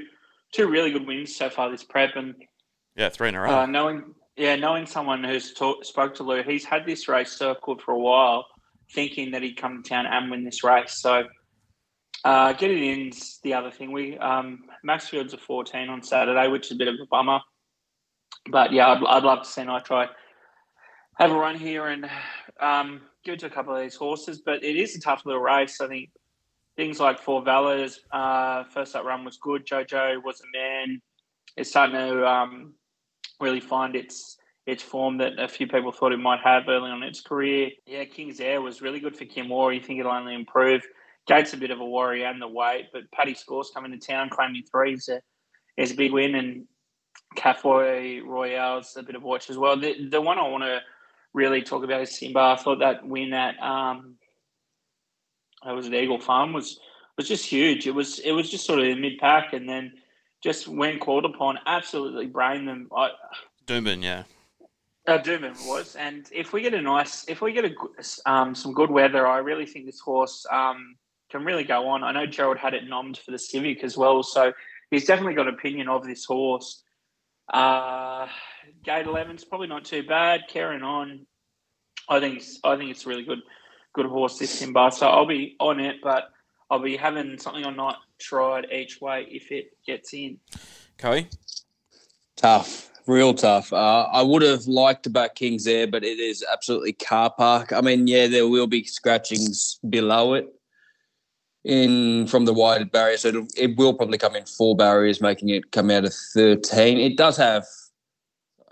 two 0.52 0.68
really 0.68 0.90
good 0.92 1.06
wins 1.06 1.34
so 1.34 1.48
far 1.50 1.70
this 1.70 1.84
prep, 1.84 2.16
and 2.16 2.34
yeah, 3.00 3.08
three 3.08 3.30
in 3.30 3.34
a 3.34 3.40
row. 3.40 3.60
Uh, 3.60 3.66
knowing, 3.66 4.14
yeah, 4.36 4.56
knowing 4.56 4.84
someone 4.84 5.24
who's 5.24 5.54
talk, 5.54 5.84
spoke 5.84 6.14
to 6.16 6.22
Lou, 6.22 6.42
he's 6.42 6.66
had 6.66 6.84
this 6.84 7.08
race 7.08 7.32
circled 7.32 7.80
for 7.80 7.92
a 7.92 7.98
while, 7.98 8.46
thinking 8.92 9.30
that 9.30 9.42
he'd 9.42 9.56
come 9.56 9.82
to 9.82 9.88
town 9.88 10.04
and 10.06 10.30
win 10.30 10.44
this 10.44 10.62
race. 10.62 11.00
So 11.00 11.24
uh, 12.24 12.52
getting 12.52 12.84
in's 12.84 13.40
the 13.42 13.54
other 13.54 13.70
thing. 13.70 13.90
We 13.92 14.18
um, 14.18 14.64
Maxfield's 14.86 15.32
a 15.32 15.38
14 15.38 15.88
on 15.88 16.02
Saturday, 16.02 16.48
which 16.48 16.66
is 16.66 16.72
a 16.72 16.76
bit 16.76 16.88
of 16.88 16.94
a 16.94 17.06
bummer. 17.10 17.40
But 18.50 18.72
yeah, 18.72 18.88
I'd, 18.88 19.02
I'd 19.02 19.22
love 19.22 19.44
to 19.44 19.48
see 19.48 19.64
Nitro 19.64 20.06
have 21.18 21.30
a 21.30 21.34
run 21.34 21.56
here 21.56 21.86
and 21.86 22.08
um, 22.60 23.00
give 23.24 23.34
it 23.34 23.40
to 23.40 23.46
a 23.46 23.50
couple 23.50 23.74
of 23.74 23.80
these 23.80 23.94
horses. 23.94 24.42
But 24.44 24.62
it 24.62 24.76
is 24.76 24.94
a 24.94 25.00
tough 25.00 25.22
little 25.24 25.40
race. 25.40 25.80
I 25.80 25.88
think 25.88 26.10
things 26.76 27.00
like 27.00 27.18
Four 27.18 27.42
Valors, 27.42 28.00
uh, 28.12 28.64
first 28.64 28.94
up 28.94 29.06
run 29.06 29.24
was 29.24 29.38
good. 29.38 29.66
Jojo 29.66 30.22
was 30.22 30.42
a 30.42 30.58
man. 30.58 31.00
It's 31.56 31.70
starting 31.70 31.96
to 31.96 32.26
um, 32.26 32.74
really 33.40 33.60
find 33.60 33.96
its 33.96 34.36
its 34.66 34.82
form 34.82 35.18
that 35.18 35.32
a 35.38 35.48
few 35.48 35.66
people 35.66 35.90
thought 35.90 36.12
it 36.12 36.18
might 36.18 36.40
have 36.40 36.68
early 36.68 36.90
on 36.90 37.02
in 37.02 37.08
its 37.08 37.20
career. 37.20 37.70
Yeah, 37.86 38.04
King's 38.04 38.40
Air 38.40 38.60
was 38.60 38.82
really 38.82 39.00
good 39.00 39.16
for 39.16 39.24
Kim 39.24 39.48
Waugh. 39.48 39.70
You 39.70 39.80
think 39.80 39.98
it'll 39.98 40.12
only 40.12 40.34
improve. 40.34 40.82
Gates 41.26 41.52
a 41.54 41.56
bit 41.56 41.70
of 41.70 41.80
a 41.80 41.84
worry 41.84 42.24
and 42.24 42.40
the 42.40 42.48
weight, 42.48 42.86
but 42.92 43.10
Paddy 43.12 43.34
Scorse 43.34 43.70
coming 43.72 43.92
to 43.92 43.98
town 43.98 44.30
claiming 44.30 44.62
three 44.70 44.94
is 44.94 45.08
a, 45.08 45.20
is 45.76 45.92
a 45.92 45.94
big 45.94 46.12
win, 46.12 46.34
and 46.34 46.66
Cafoy 47.36 48.22
Royale's 48.22 48.96
a 48.96 49.02
bit 49.02 49.14
of 49.14 49.22
watch 49.22 49.50
as 49.50 49.58
well. 49.58 49.78
The, 49.78 50.08
the 50.08 50.20
one 50.20 50.38
I 50.38 50.48
want 50.48 50.64
to 50.64 50.80
really 51.32 51.62
talk 51.62 51.84
about 51.84 52.02
is 52.02 52.16
Simba. 52.16 52.40
I 52.40 52.56
thought 52.56 52.80
that 52.80 53.06
win 53.06 53.32
at 53.32 53.60
um, 53.62 54.16
it 55.66 55.72
was 55.72 55.86
at 55.86 55.94
Eagle 55.94 56.20
Farm 56.20 56.52
was 56.52 56.80
was 57.16 57.28
just 57.28 57.44
huge. 57.44 57.86
It 57.86 57.94
was 57.94 58.18
it 58.20 58.32
was 58.32 58.50
just 58.50 58.66
sort 58.66 58.80
of 58.80 58.86
in 58.86 59.00
mid 59.00 59.18
pack, 59.18 59.52
and 59.52 59.68
then 59.68 59.92
just 60.42 60.68
when 60.68 60.98
called 60.98 61.24
upon, 61.24 61.58
absolutely 61.66 62.26
brain 62.26 62.64
them. 62.64 62.88
I, 62.96 63.10
Doomben, 63.66 64.02
yeah. 64.02 64.24
Uh, 65.06 65.18
was, 65.66 65.96
and 65.96 66.28
if 66.30 66.52
we 66.52 66.62
get 66.62 66.74
a 66.74 66.80
nice, 66.80 67.28
if 67.28 67.40
we 67.40 67.52
get 67.52 67.64
a 67.64 68.30
um, 68.30 68.54
some 68.54 68.72
good 68.72 68.90
weather, 68.90 69.26
I 69.26 69.38
really 69.38 69.66
think 69.66 69.86
this 69.86 69.98
horse 69.98 70.46
um, 70.50 70.96
can 71.30 71.44
really 71.44 71.64
go 71.64 71.88
on. 71.88 72.04
I 72.04 72.12
know 72.12 72.26
Gerald 72.26 72.58
had 72.58 72.74
it 72.74 72.84
nommed 72.84 73.16
for 73.16 73.30
the 73.30 73.38
Civic 73.38 73.82
as 73.82 73.96
well, 73.96 74.22
so 74.22 74.52
he's 74.90 75.06
definitely 75.06 75.34
got 75.34 75.48
an 75.48 75.54
opinion 75.54 75.88
of 75.88 76.06
this 76.06 76.24
horse. 76.24 76.84
Uh, 77.52 78.28
Gate 78.84 79.06
Eleven's 79.06 79.44
probably 79.44 79.66
not 79.66 79.84
too 79.84 80.04
bad. 80.04 80.42
Carrying 80.48 80.82
on, 80.82 81.26
I 82.08 82.20
think 82.20 82.36
it's, 82.36 82.60
I 82.62 82.76
think 82.76 82.90
it's 82.90 83.04
a 83.06 83.08
really 83.08 83.24
good 83.24 83.40
good 83.94 84.06
horse 84.06 84.38
this 84.38 84.50
Simba. 84.50 84.92
So 84.92 85.08
I'll 85.08 85.26
be 85.26 85.56
on 85.58 85.80
it, 85.80 85.96
but 86.02 86.28
I'll 86.70 86.78
be 86.78 86.96
having 86.96 87.38
something 87.38 87.66
I'm 87.66 87.76
not 87.76 87.98
tried 88.18 88.66
each 88.72 89.00
way 89.00 89.26
if 89.28 89.50
it 89.50 89.76
gets 89.84 90.14
in. 90.14 90.38
Coey? 90.98 91.28
Tough, 92.36 92.90
real 93.06 93.34
tough. 93.34 93.72
Uh, 93.72 94.06
I 94.12 94.22
would 94.22 94.42
have 94.42 94.66
liked 94.66 95.02
to 95.04 95.10
back 95.10 95.34
Kings 95.34 95.64
there, 95.64 95.86
but 95.86 96.04
it 96.04 96.20
is 96.20 96.44
absolutely 96.50 96.92
car 96.92 97.30
park. 97.36 97.72
I 97.72 97.80
mean, 97.80 98.06
yeah, 98.06 98.28
there 98.28 98.46
will 98.48 98.66
be 98.66 98.84
scratchings 98.84 99.80
below 99.88 100.34
it 100.34 100.46
in 101.64 102.26
from 102.28 102.44
the 102.44 102.54
wide 102.54 102.90
barrier, 102.90 103.16
so 103.16 103.46
it 103.56 103.76
will 103.76 103.94
probably 103.94 104.16
come 104.16 104.36
in 104.36 104.46
four 104.46 104.76
barriers, 104.76 105.20
making 105.20 105.50
it 105.50 105.72
come 105.72 105.90
out 105.90 106.04
of 106.04 106.14
thirteen. 106.34 106.98
It 106.98 107.16
does 107.16 107.36
have 107.36 107.66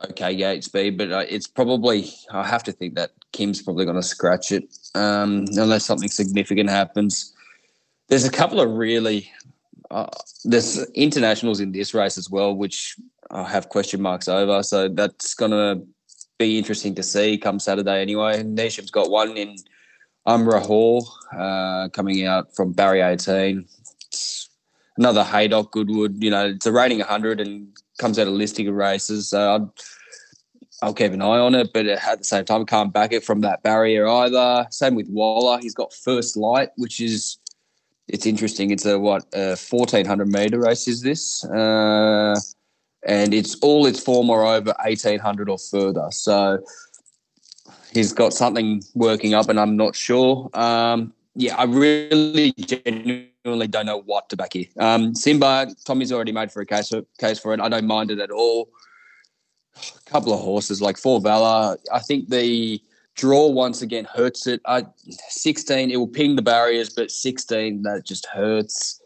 okay 0.08 0.36
gate 0.36 0.64
speed, 0.64 0.96
but 0.96 1.12
uh, 1.12 1.24
it's 1.28 1.46
probably 1.46 2.10
I 2.30 2.46
have 2.46 2.62
to 2.62 2.72
think 2.72 2.94
that 2.94 3.10
Kim's 3.32 3.60
probably 3.60 3.84
going 3.84 3.96
to 3.96 4.02
scratch 4.02 4.52
it 4.52 4.64
um, 4.94 5.44
unless 5.56 5.84
something 5.84 6.08
significant 6.08 6.70
happens. 6.70 7.34
There's 8.08 8.24
a 8.24 8.30
couple 8.30 8.60
of 8.60 8.70
really 8.70 9.30
uh, 9.90 10.06
there's 10.44 10.84
internationals 10.90 11.60
in 11.60 11.72
this 11.72 11.94
race 11.94 12.18
as 12.18 12.30
well, 12.30 12.54
which 12.54 12.96
I 13.30 13.44
have 13.44 13.68
question 13.68 14.00
marks 14.00 14.28
over. 14.28 14.62
So 14.62 14.88
that's 14.88 15.34
going 15.34 15.50
to 15.50 15.86
be 16.38 16.58
interesting 16.58 16.94
to 16.94 17.02
see 17.02 17.38
come 17.38 17.58
Saturday 17.58 18.00
anyway. 18.00 18.42
Neesham's 18.42 18.90
got 18.90 19.10
one 19.10 19.36
in 19.36 19.56
Umbra 20.26 20.60
Hall 20.60 21.08
uh, 21.36 21.88
coming 21.88 22.26
out 22.26 22.54
from 22.54 22.72
Barry 22.72 23.00
18. 23.00 23.66
It's 24.06 24.50
another 24.96 25.24
Haydock 25.24 25.72
Goodwood. 25.72 26.22
You 26.22 26.30
know, 26.30 26.46
it's 26.46 26.66
a 26.66 26.72
rating 26.72 26.98
100 26.98 27.40
and 27.40 27.68
comes 27.98 28.18
out 28.18 28.28
of 28.28 28.34
listing 28.34 28.68
of 28.68 28.74
races. 28.74 29.30
So 29.30 29.54
I'd, 29.54 29.68
I'll 30.82 30.94
keep 30.94 31.12
an 31.12 31.22
eye 31.22 31.38
on 31.38 31.54
it, 31.54 31.72
but 31.72 31.86
at 31.86 32.18
the 32.18 32.24
same 32.24 32.44
time, 32.44 32.64
can't 32.66 32.92
back 32.92 33.12
it 33.12 33.24
from 33.24 33.40
that 33.40 33.62
barrier 33.62 34.06
either. 34.06 34.66
Same 34.70 34.94
with 34.94 35.08
Waller. 35.08 35.58
He's 35.60 35.74
got 35.74 35.92
first 35.92 36.36
light, 36.36 36.68
which 36.76 37.00
is 37.00 37.38
it's 38.08 38.26
interesting. 38.26 38.70
It's 38.70 38.86
a 38.86 38.98
what 38.98 39.26
a 39.32 39.56
fourteen 39.56 40.06
hundred 40.06 40.28
meter 40.28 40.58
race 40.58 40.88
is 40.88 41.02
this, 41.02 41.44
uh, 41.44 42.34
and 43.06 43.34
it's 43.34 43.56
all 43.60 43.86
its 43.86 44.00
form 44.00 44.30
are 44.30 44.44
over 44.44 44.74
eighteen 44.84 45.18
hundred 45.18 45.48
or 45.48 45.58
further. 45.58 46.08
So 46.10 46.58
he's 47.92 48.12
got 48.12 48.32
something 48.32 48.82
working 48.94 49.34
up, 49.34 49.48
and 49.48 49.60
I'm 49.60 49.76
not 49.76 49.94
sure. 49.94 50.50
Um, 50.54 51.12
yeah, 51.34 51.56
I 51.56 51.64
really 51.64 52.52
genuinely 52.52 53.68
don't 53.68 53.86
know 53.86 54.02
what 54.02 54.28
to 54.30 54.36
back 54.36 54.54
here. 54.54 54.66
Um, 54.78 55.14
Simba, 55.14 55.68
Tommy's 55.84 56.10
already 56.10 56.32
made 56.32 56.50
for 56.50 56.62
a 56.62 56.66
case 56.66 56.88
for, 56.88 57.02
case 57.18 57.38
for 57.38 57.54
it. 57.54 57.60
I 57.60 57.68
don't 57.68 57.86
mind 57.86 58.10
it 58.10 58.18
at 58.18 58.30
all. 58.30 58.68
A 59.76 60.10
couple 60.10 60.32
of 60.32 60.40
horses 60.40 60.82
like 60.82 60.96
Four 60.96 61.20
Valor. 61.20 61.76
I 61.92 62.00
think 62.00 62.28
the 62.28 62.80
Draw 63.18 63.48
once 63.48 63.82
again 63.82 64.06
hurts 64.14 64.46
it. 64.46 64.60
I, 64.64 64.86
16, 65.28 65.90
it 65.90 65.96
will 65.96 66.06
ping 66.06 66.36
the 66.36 66.42
barriers, 66.42 66.88
but 66.88 67.10
16, 67.10 67.82
that 67.82 68.06
just 68.06 68.26
hurts. 68.26 69.02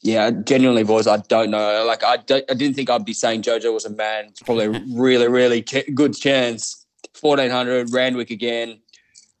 Yeah, 0.00 0.30
genuinely, 0.30 0.84
boys, 0.84 1.06
I 1.06 1.18
don't 1.18 1.50
know. 1.50 1.84
Like, 1.86 2.02
I, 2.02 2.16
don't, 2.16 2.50
I 2.50 2.54
didn't 2.54 2.76
think 2.76 2.88
I'd 2.88 3.04
be 3.04 3.12
saying 3.12 3.42
JoJo 3.42 3.74
was 3.74 3.84
a 3.84 3.90
man. 3.90 4.26
It's 4.28 4.40
probably 4.40 4.64
a 4.66 4.70
really, 4.94 5.28
really 5.28 5.60
good 5.94 6.16
chance. 6.16 6.86
1400, 7.20 7.92
Randwick 7.92 8.30
again, 8.30 8.80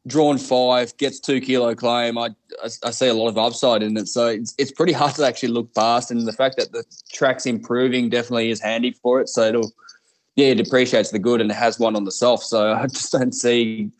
drawn 0.06 0.36
five, 0.36 0.94
gets 0.98 1.18
two 1.18 1.40
kilo 1.40 1.74
claim. 1.74 2.18
I, 2.18 2.34
I, 2.62 2.68
I, 2.84 2.90
see 2.90 3.08
a 3.08 3.14
lot 3.14 3.28
of 3.28 3.38
upside 3.38 3.82
in 3.82 3.96
it. 3.96 4.08
So 4.08 4.26
it's, 4.26 4.54
it's 4.58 4.72
pretty 4.72 4.92
hard 4.92 5.14
to 5.14 5.26
actually 5.26 5.50
look 5.50 5.74
past. 5.74 6.10
And 6.10 6.26
the 6.26 6.32
fact 6.32 6.56
that 6.58 6.72
the 6.72 6.84
track's 7.14 7.46
improving 7.46 8.10
definitely 8.10 8.50
is 8.50 8.60
handy 8.60 8.90
for 8.90 9.22
it. 9.22 9.30
So 9.30 9.42
it'll 9.42 9.72
yeah, 10.36 10.48
it 10.48 10.60
appreciates 10.60 11.10
the 11.10 11.18
good 11.18 11.40
and 11.40 11.50
it 11.50 11.54
has 11.54 11.78
one 11.78 11.96
on 11.96 12.04
the 12.04 12.12
soft. 12.12 12.44
So 12.44 12.72
I 12.74 12.86
just 12.86 13.12
don't 13.12 13.32
see 13.34 13.90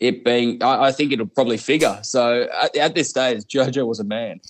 it 0.00 0.24
being. 0.24 0.62
I, 0.62 0.86
I 0.86 0.92
think 0.92 1.12
it'll 1.12 1.26
probably 1.26 1.56
figure. 1.56 1.98
So 2.02 2.48
at, 2.62 2.76
at, 2.76 2.94
this 2.94 3.10
stage, 3.10 3.44
Jojo 3.44 3.86
was 3.86 4.00
a 4.00 4.04
man. 4.04 4.40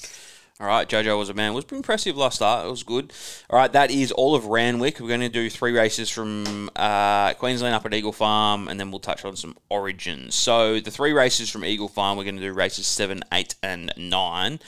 All 0.59 0.67
right, 0.67 0.89
Jojo 0.89 1.19
was 1.19 1.29
a 1.29 1.35
man. 1.35 1.53
It 1.53 1.55
was 1.55 1.67
impressive 1.71 2.17
last 2.17 2.37
start. 2.37 2.67
It 2.67 2.71
was 2.71 2.83
good. 2.83 3.13
All 3.51 3.59
right, 3.59 3.71
that 3.73 3.91
is 3.91 4.11
all 4.11 4.35
of 4.35 4.47
Randwick. 4.47 4.99
We're 5.01 5.09
going 5.09 5.21
to 5.21 5.29
do 5.29 5.51
three 5.51 5.73
races 5.73 6.09
from 6.09 6.71
uh, 6.75 7.35
Queensland 7.35 7.75
up 7.75 7.85
at 7.85 7.93
Eagle 7.93 8.13
Farm, 8.13 8.67
and 8.67 8.81
then 8.81 8.91
we'll 8.91 9.01
touch 9.01 9.23
on 9.27 9.37
some 9.37 9.55
origins. 9.69 10.35
So 10.35 10.81
the 10.81 10.91
three 10.91 11.13
races 11.13 11.51
from 11.51 11.63
Eagle 11.63 11.89
Farm, 11.89 12.17
we're 12.17 12.25
going 12.25 12.37
to 12.37 12.43
do 12.43 12.55
races 12.55 12.87
seven, 12.87 13.23
eight, 13.33 13.55
and 13.63 13.93
nine. 13.99 14.59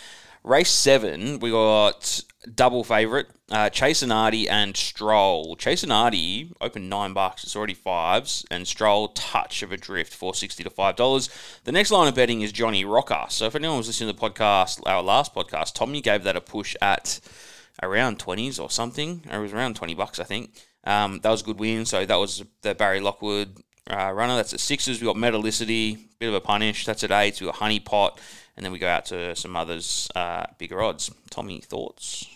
Race 0.48 0.70
seven, 0.70 1.40
we 1.40 1.50
got 1.50 2.22
double 2.54 2.82
favourite, 2.82 3.26
uh, 3.50 3.68
Chasonati 3.68 4.48
and 4.48 4.74
Stroll. 4.74 5.56
Chase 5.56 5.84
Chasonati 5.84 6.54
opened 6.62 6.88
nine 6.88 7.12
bucks, 7.12 7.44
it's 7.44 7.54
already 7.54 7.74
fives, 7.74 8.46
and 8.50 8.66
Stroll 8.66 9.08
touch 9.08 9.62
of 9.62 9.72
a 9.72 9.76
drift, 9.76 10.14
four 10.14 10.34
sixty 10.34 10.64
to 10.64 10.70
five 10.70 10.96
dollars. 10.96 11.28
The 11.64 11.72
next 11.72 11.90
line 11.90 12.08
of 12.08 12.14
betting 12.14 12.40
is 12.40 12.50
Johnny 12.50 12.82
Rocker. 12.82 13.26
So 13.28 13.44
if 13.44 13.56
anyone 13.56 13.76
was 13.76 13.88
listening 13.88 14.10
to 14.10 14.18
the 14.18 14.26
podcast, 14.26 14.80
our 14.86 15.02
last 15.02 15.34
podcast, 15.34 15.74
Tommy 15.74 16.00
gave 16.00 16.24
that 16.24 16.34
a 16.34 16.40
push 16.40 16.74
at 16.80 17.20
around 17.82 18.18
twenties 18.18 18.58
or 18.58 18.70
something. 18.70 19.22
It 19.30 19.36
was 19.36 19.52
around 19.52 19.76
twenty 19.76 19.92
bucks, 19.92 20.18
I 20.18 20.24
think. 20.24 20.54
Um, 20.84 21.20
that 21.20 21.30
was 21.30 21.42
a 21.42 21.44
good 21.44 21.58
win. 21.58 21.84
So 21.84 22.06
that 22.06 22.16
was 22.16 22.42
the 22.62 22.74
Barry 22.74 23.00
Lockwood 23.00 23.58
uh, 23.90 24.12
runner. 24.12 24.36
That's 24.36 24.54
at 24.54 24.60
sixes. 24.60 24.98
We 24.98 25.04
got 25.04 25.16
Metallicity, 25.16 25.98
bit 26.18 26.30
of 26.30 26.34
a 26.34 26.40
punish. 26.40 26.86
That's 26.86 27.04
at 27.04 27.10
eights. 27.10 27.38
We 27.38 27.48
got 27.48 27.56
Honeypot, 27.56 28.18
and 28.58 28.64
then 28.64 28.72
we 28.72 28.78
go 28.80 28.88
out 28.88 29.06
to 29.06 29.36
some 29.36 29.54
others 29.54 30.10
uh, 30.16 30.44
bigger 30.58 30.82
odds. 30.82 31.12
Tommy, 31.30 31.60
thoughts? 31.60 32.26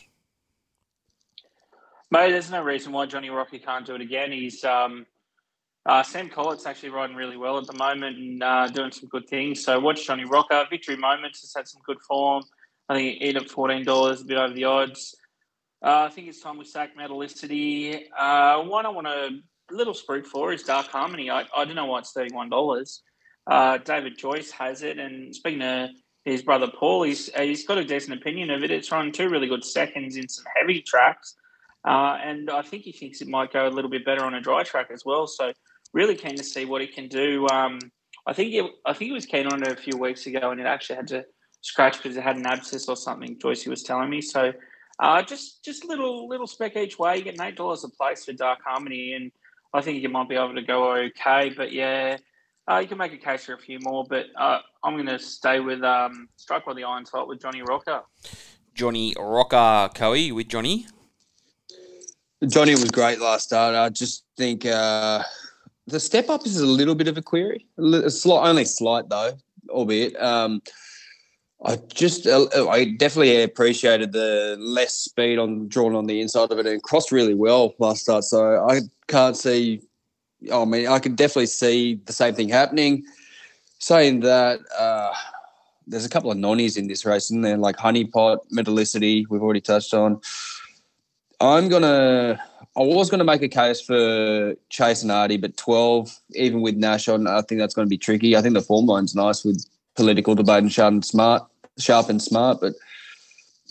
Mate, 2.12 2.30
there's 2.30 2.48
no 2.48 2.62
reason 2.62 2.92
why 2.92 3.06
Johnny 3.06 3.28
Rocker 3.28 3.58
can't 3.58 3.84
do 3.84 3.96
it 3.96 4.00
again. 4.00 4.30
He's 4.30 4.62
um, 4.62 5.04
uh, 5.84 6.04
Sam 6.04 6.28
Collett's 6.28 6.64
actually 6.64 6.90
riding 6.90 7.16
really 7.16 7.36
well 7.36 7.58
at 7.58 7.66
the 7.66 7.72
moment 7.72 8.18
and 8.18 8.40
uh, 8.40 8.68
doing 8.68 8.92
some 8.92 9.08
good 9.08 9.28
things. 9.28 9.64
So 9.64 9.80
watch 9.80 10.06
Johnny 10.06 10.24
Rocker. 10.24 10.64
Victory 10.70 10.94
Moments 10.94 11.40
has 11.40 11.52
had 11.56 11.66
some 11.66 11.82
good 11.84 12.00
form. 12.06 12.44
I 12.88 12.94
think 12.94 13.18
he 13.20 13.34
at 13.34 13.50
fourteen 13.50 13.84
dollars, 13.84 14.20
a 14.20 14.24
bit 14.24 14.38
over 14.38 14.54
the 14.54 14.64
odds. 14.64 15.16
Uh, 15.84 16.06
I 16.08 16.08
think 16.10 16.28
it's 16.28 16.40
time 16.40 16.56
we 16.56 16.64
sack 16.64 16.90
Metallicity. 16.96 18.02
Uh, 18.16 18.62
one 18.62 18.86
I 18.86 18.90
want 18.90 19.08
a 19.08 19.30
little 19.72 19.94
spruik 19.94 20.26
for 20.26 20.52
is 20.52 20.62
Dark 20.62 20.86
Harmony. 20.86 21.30
I, 21.30 21.46
I 21.56 21.64
don't 21.64 21.74
know 21.74 21.86
why 21.86 21.98
it's 21.98 22.12
thirty 22.12 22.32
one 22.32 22.48
dollars. 22.48 23.02
Uh, 23.50 23.78
David 23.78 24.16
Joyce 24.16 24.52
has 24.52 24.82
it, 24.82 24.98
and 24.98 25.34
speaking 25.34 25.60
to 25.60 25.88
his 26.24 26.42
brother 26.42 26.68
Paul, 26.68 27.02
he's 27.02 27.30
he's 27.34 27.66
got 27.66 27.78
a 27.78 27.84
decent 27.84 28.20
opinion 28.20 28.50
of 28.50 28.62
it. 28.62 28.70
It's 28.70 28.90
run 28.92 29.12
two 29.12 29.28
really 29.28 29.48
good 29.48 29.64
seconds 29.64 30.16
in 30.16 30.28
some 30.28 30.44
heavy 30.56 30.80
tracks. 30.80 31.36
Uh, 31.84 32.16
and 32.22 32.48
I 32.48 32.62
think 32.62 32.84
he 32.84 32.92
thinks 32.92 33.20
it 33.20 33.28
might 33.28 33.52
go 33.52 33.66
a 33.66 33.70
little 33.70 33.90
bit 33.90 34.04
better 34.04 34.24
on 34.24 34.34
a 34.34 34.40
dry 34.40 34.62
track 34.62 34.90
as 34.92 35.04
well. 35.04 35.26
So 35.26 35.52
really 35.92 36.14
keen 36.14 36.36
to 36.36 36.44
see 36.44 36.64
what 36.64 36.80
he 36.80 36.86
can 36.86 37.08
do. 37.08 37.48
Um, 37.48 37.80
I 38.24 38.32
think 38.32 38.54
it, 38.54 38.64
I 38.86 38.92
think 38.92 39.08
he 39.08 39.12
was 39.12 39.26
keen 39.26 39.48
on 39.48 39.62
it 39.62 39.72
a 39.72 39.76
few 39.76 39.98
weeks 39.98 40.26
ago, 40.26 40.52
and 40.52 40.60
it 40.60 40.66
actually 40.66 40.96
had 40.96 41.08
to 41.08 41.24
scratch 41.60 41.96
because 42.00 42.16
it 42.16 42.22
had 42.22 42.36
an 42.36 42.46
abscess 42.46 42.88
or 42.88 42.96
something. 42.96 43.36
Joyce 43.40 43.66
was 43.66 43.82
telling 43.82 44.10
me. 44.10 44.20
So 44.20 44.52
uh, 45.00 45.22
just 45.22 45.64
just 45.64 45.84
little 45.84 46.28
little 46.28 46.46
spec 46.46 46.76
each 46.76 46.98
way. 47.00 47.16
You 47.16 47.24
get 47.24 47.40
eight 47.40 47.56
dollars 47.56 47.82
a 47.82 47.88
place 47.88 48.24
for 48.24 48.32
Dark 48.32 48.60
Harmony, 48.64 49.14
and 49.14 49.32
I 49.74 49.80
think 49.80 50.00
you 50.02 50.08
might 50.08 50.28
be 50.28 50.36
able 50.36 50.54
to 50.54 50.62
go 50.62 50.92
okay. 50.92 51.52
But 51.56 51.72
yeah. 51.72 52.18
Uh, 52.70 52.78
you 52.78 52.86
can 52.86 52.98
make 52.98 53.12
a 53.12 53.16
case 53.16 53.44
for 53.44 53.54
a 53.54 53.58
few 53.58 53.78
more, 53.80 54.04
but 54.08 54.26
uh, 54.38 54.60
I'm 54.84 54.94
going 54.94 55.06
to 55.06 55.18
stay 55.18 55.58
with 55.58 55.82
um, 55.82 56.28
Strike 56.36 56.64
by 56.64 56.74
the 56.74 56.84
Iron 56.84 57.04
Top 57.04 57.26
with 57.26 57.40
Johnny 57.40 57.62
Rocker. 57.62 58.02
Johnny 58.74 59.14
Rocker, 59.18 59.90
Coe, 59.94 60.32
with 60.32 60.48
Johnny? 60.48 60.86
Johnny 62.48 62.72
was 62.72 62.90
great 62.90 63.20
last 63.20 63.46
start. 63.46 63.74
I 63.74 63.88
just 63.88 64.24
think 64.36 64.64
uh, 64.64 65.22
the 65.86 66.00
step 66.00 66.28
up 66.28 66.46
is 66.46 66.58
a 66.58 66.66
little 66.66 66.94
bit 66.94 67.08
of 67.08 67.16
a 67.16 67.22
query. 67.22 67.66
A 67.78 68.10
slight, 68.10 68.48
only 68.48 68.64
slight 68.64 69.08
though, 69.08 69.32
albeit. 69.68 70.20
Um, 70.20 70.62
I 71.64 71.76
just, 71.94 72.26
uh, 72.26 72.46
I 72.68 72.92
definitely 72.96 73.42
appreciated 73.42 74.12
the 74.12 74.56
less 74.58 74.94
speed 74.94 75.38
on 75.38 75.68
drawn 75.68 75.94
on 75.94 76.06
the 76.06 76.20
inside 76.20 76.50
of 76.50 76.58
it 76.58 76.66
and 76.66 76.82
crossed 76.82 77.12
really 77.12 77.34
well 77.34 77.74
last 77.78 78.02
start. 78.02 78.24
So 78.24 78.66
I 78.68 78.80
can't 79.06 79.36
see. 79.36 79.82
I 80.52 80.64
mean, 80.64 80.88
I 80.88 80.98
can 80.98 81.14
definitely 81.14 81.46
see 81.46 82.00
the 82.04 82.12
same 82.12 82.34
thing 82.34 82.48
happening. 82.48 83.04
Saying 83.78 84.20
that, 84.20 84.60
uh, 84.78 85.12
there's 85.86 86.04
a 86.04 86.08
couple 86.08 86.30
of 86.30 86.38
nonnies 86.38 86.76
in 86.76 86.88
this 86.88 87.04
race, 87.04 87.30
and 87.30 87.44
there? 87.44 87.56
Like 87.56 87.76
Honeypot, 87.76 88.38
Metallicity, 88.56 89.24
we've 89.28 89.42
already 89.42 89.60
touched 89.60 89.94
on. 89.94 90.20
I'm 91.40 91.68
gonna. 91.68 92.40
I 92.74 92.80
was 92.80 93.10
going 93.10 93.18
to 93.18 93.24
make 93.24 93.42
a 93.42 93.48
case 93.48 93.82
for 93.82 94.54
Chasonati, 94.70 95.38
but 95.38 95.58
12, 95.58 96.18
even 96.36 96.62
with 96.62 96.74
Nash 96.76 97.06
on, 97.06 97.26
I 97.26 97.42
think 97.42 97.60
that's 97.60 97.74
going 97.74 97.86
to 97.86 97.90
be 97.90 97.98
tricky. 97.98 98.34
I 98.34 98.40
think 98.40 98.54
the 98.54 98.62
form 98.62 98.86
line's 98.86 99.14
nice 99.14 99.44
with 99.44 99.62
political 99.94 100.34
debate 100.34 100.62
and 100.62 100.72
sharp 100.72 100.92
and 100.94 101.04
smart, 101.04 101.42
sharp 101.78 102.08
and 102.08 102.22
smart. 102.22 102.62
But 102.62 102.72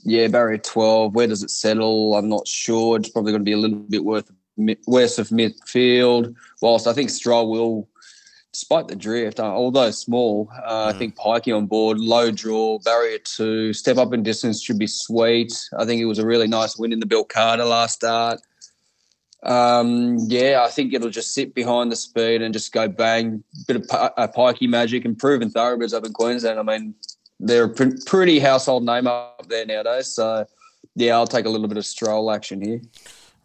yeah, 0.04 0.28
barrier 0.28 0.60
12, 0.60 1.16
where 1.16 1.26
does 1.26 1.42
it 1.42 1.50
settle? 1.50 2.16
I'm 2.16 2.30
not 2.30 2.48
sure. 2.48 2.98
It's 2.98 3.10
probably 3.10 3.32
going 3.32 3.42
to 3.42 3.46
be 3.46 3.54
a 3.54 3.58
little 3.58 3.80
bit 3.80 4.04
worth 4.06 4.32
west 4.88 5.20
of 5.20 5.30
midfield. 5.30 6.36
Whilst 6.62 6.88
I 6.88 6.94
think 6.94 7.10
Stroll 7.10 7.50
will, 7.50 7.88
despite 8.54 8.88
the 8.88 8.96
drift, 8.96 9.40
uh, 9.40 9.46
although 9.46 9.92
small, 9.92 10.50
uh, 10.64 10.88
mm. 10.88 10.96
I 10.96 10.98
think 10.98 11.16
Pikey 11.16 11.56
on 11.56 11.66
board, 11.66 12.00
low 12.00 12.32
draw, 12.32 12.80
barrier 12.80 13.20
two, 13.20 13.74
step 13.74 13.98
up 13.98 14.14
in 14.14 14.24
distance 14.24 14.62
should 14.62 14.80
be 14.80 14.88
sweet. 14.88 15.54
I 15.78 15.86
think 15.86 16.02
it 16.02 16.06
was 16.06 16.20
a 16.20 16.26
really 16.26 16.48
nice 16.48 16.78
win 16.78 16.94
in 16.94 17.00
the 17.00 17.06
Bill 17.06 17.24
Carter 17.24 17.66
last 17.66 17.96
start. 17.96 18.42
Um, 19.44 20.18
yeah, 20.28 20.64
I 20.64 20.70
think 20.70 20.94
it'll 20.94 21.10
just 21.10 21.34
sit 21.34 21.56
behind 21.56 21.92
the 21.92 21.96
speed 21.96 22.44
and 22.44 22.54
just 22.54 22.72
go 22.72 22.88
bang, 22.88 23.44
bit 23.68 23.78
of 23.78 23.88
uh, 23.90 24.28
pikey 24.28 24.70
magic 24.70 25.04
and 25.04 25.18
proven 25.18 25.50
thoroughbreds 25.50 25.94
up 25.94 26.06
in 26.06 26.14
Queensland. 26.14 26.60
I 26.60 26.64
mean, 26.64 26.94
they're 27.40 27.64
a 27.64 27.96
pretty 28.06 28.40
household 28.40 28.86
name 28.86 29.08
up 29.08 29.48
there 29.50 29.66
nowadays. 29.66 30.08
So, 30.08 30.46
yeah, 30.96 31.16
I'll 31.16 31.26
take 31.26 31.46
a 31.46 31.50
little 31.50 31.68
bit 31.68 31.78
of 31.78 31.86
stroll 31.88 32.30
action 32.30 32.62
here. 32.62 32.82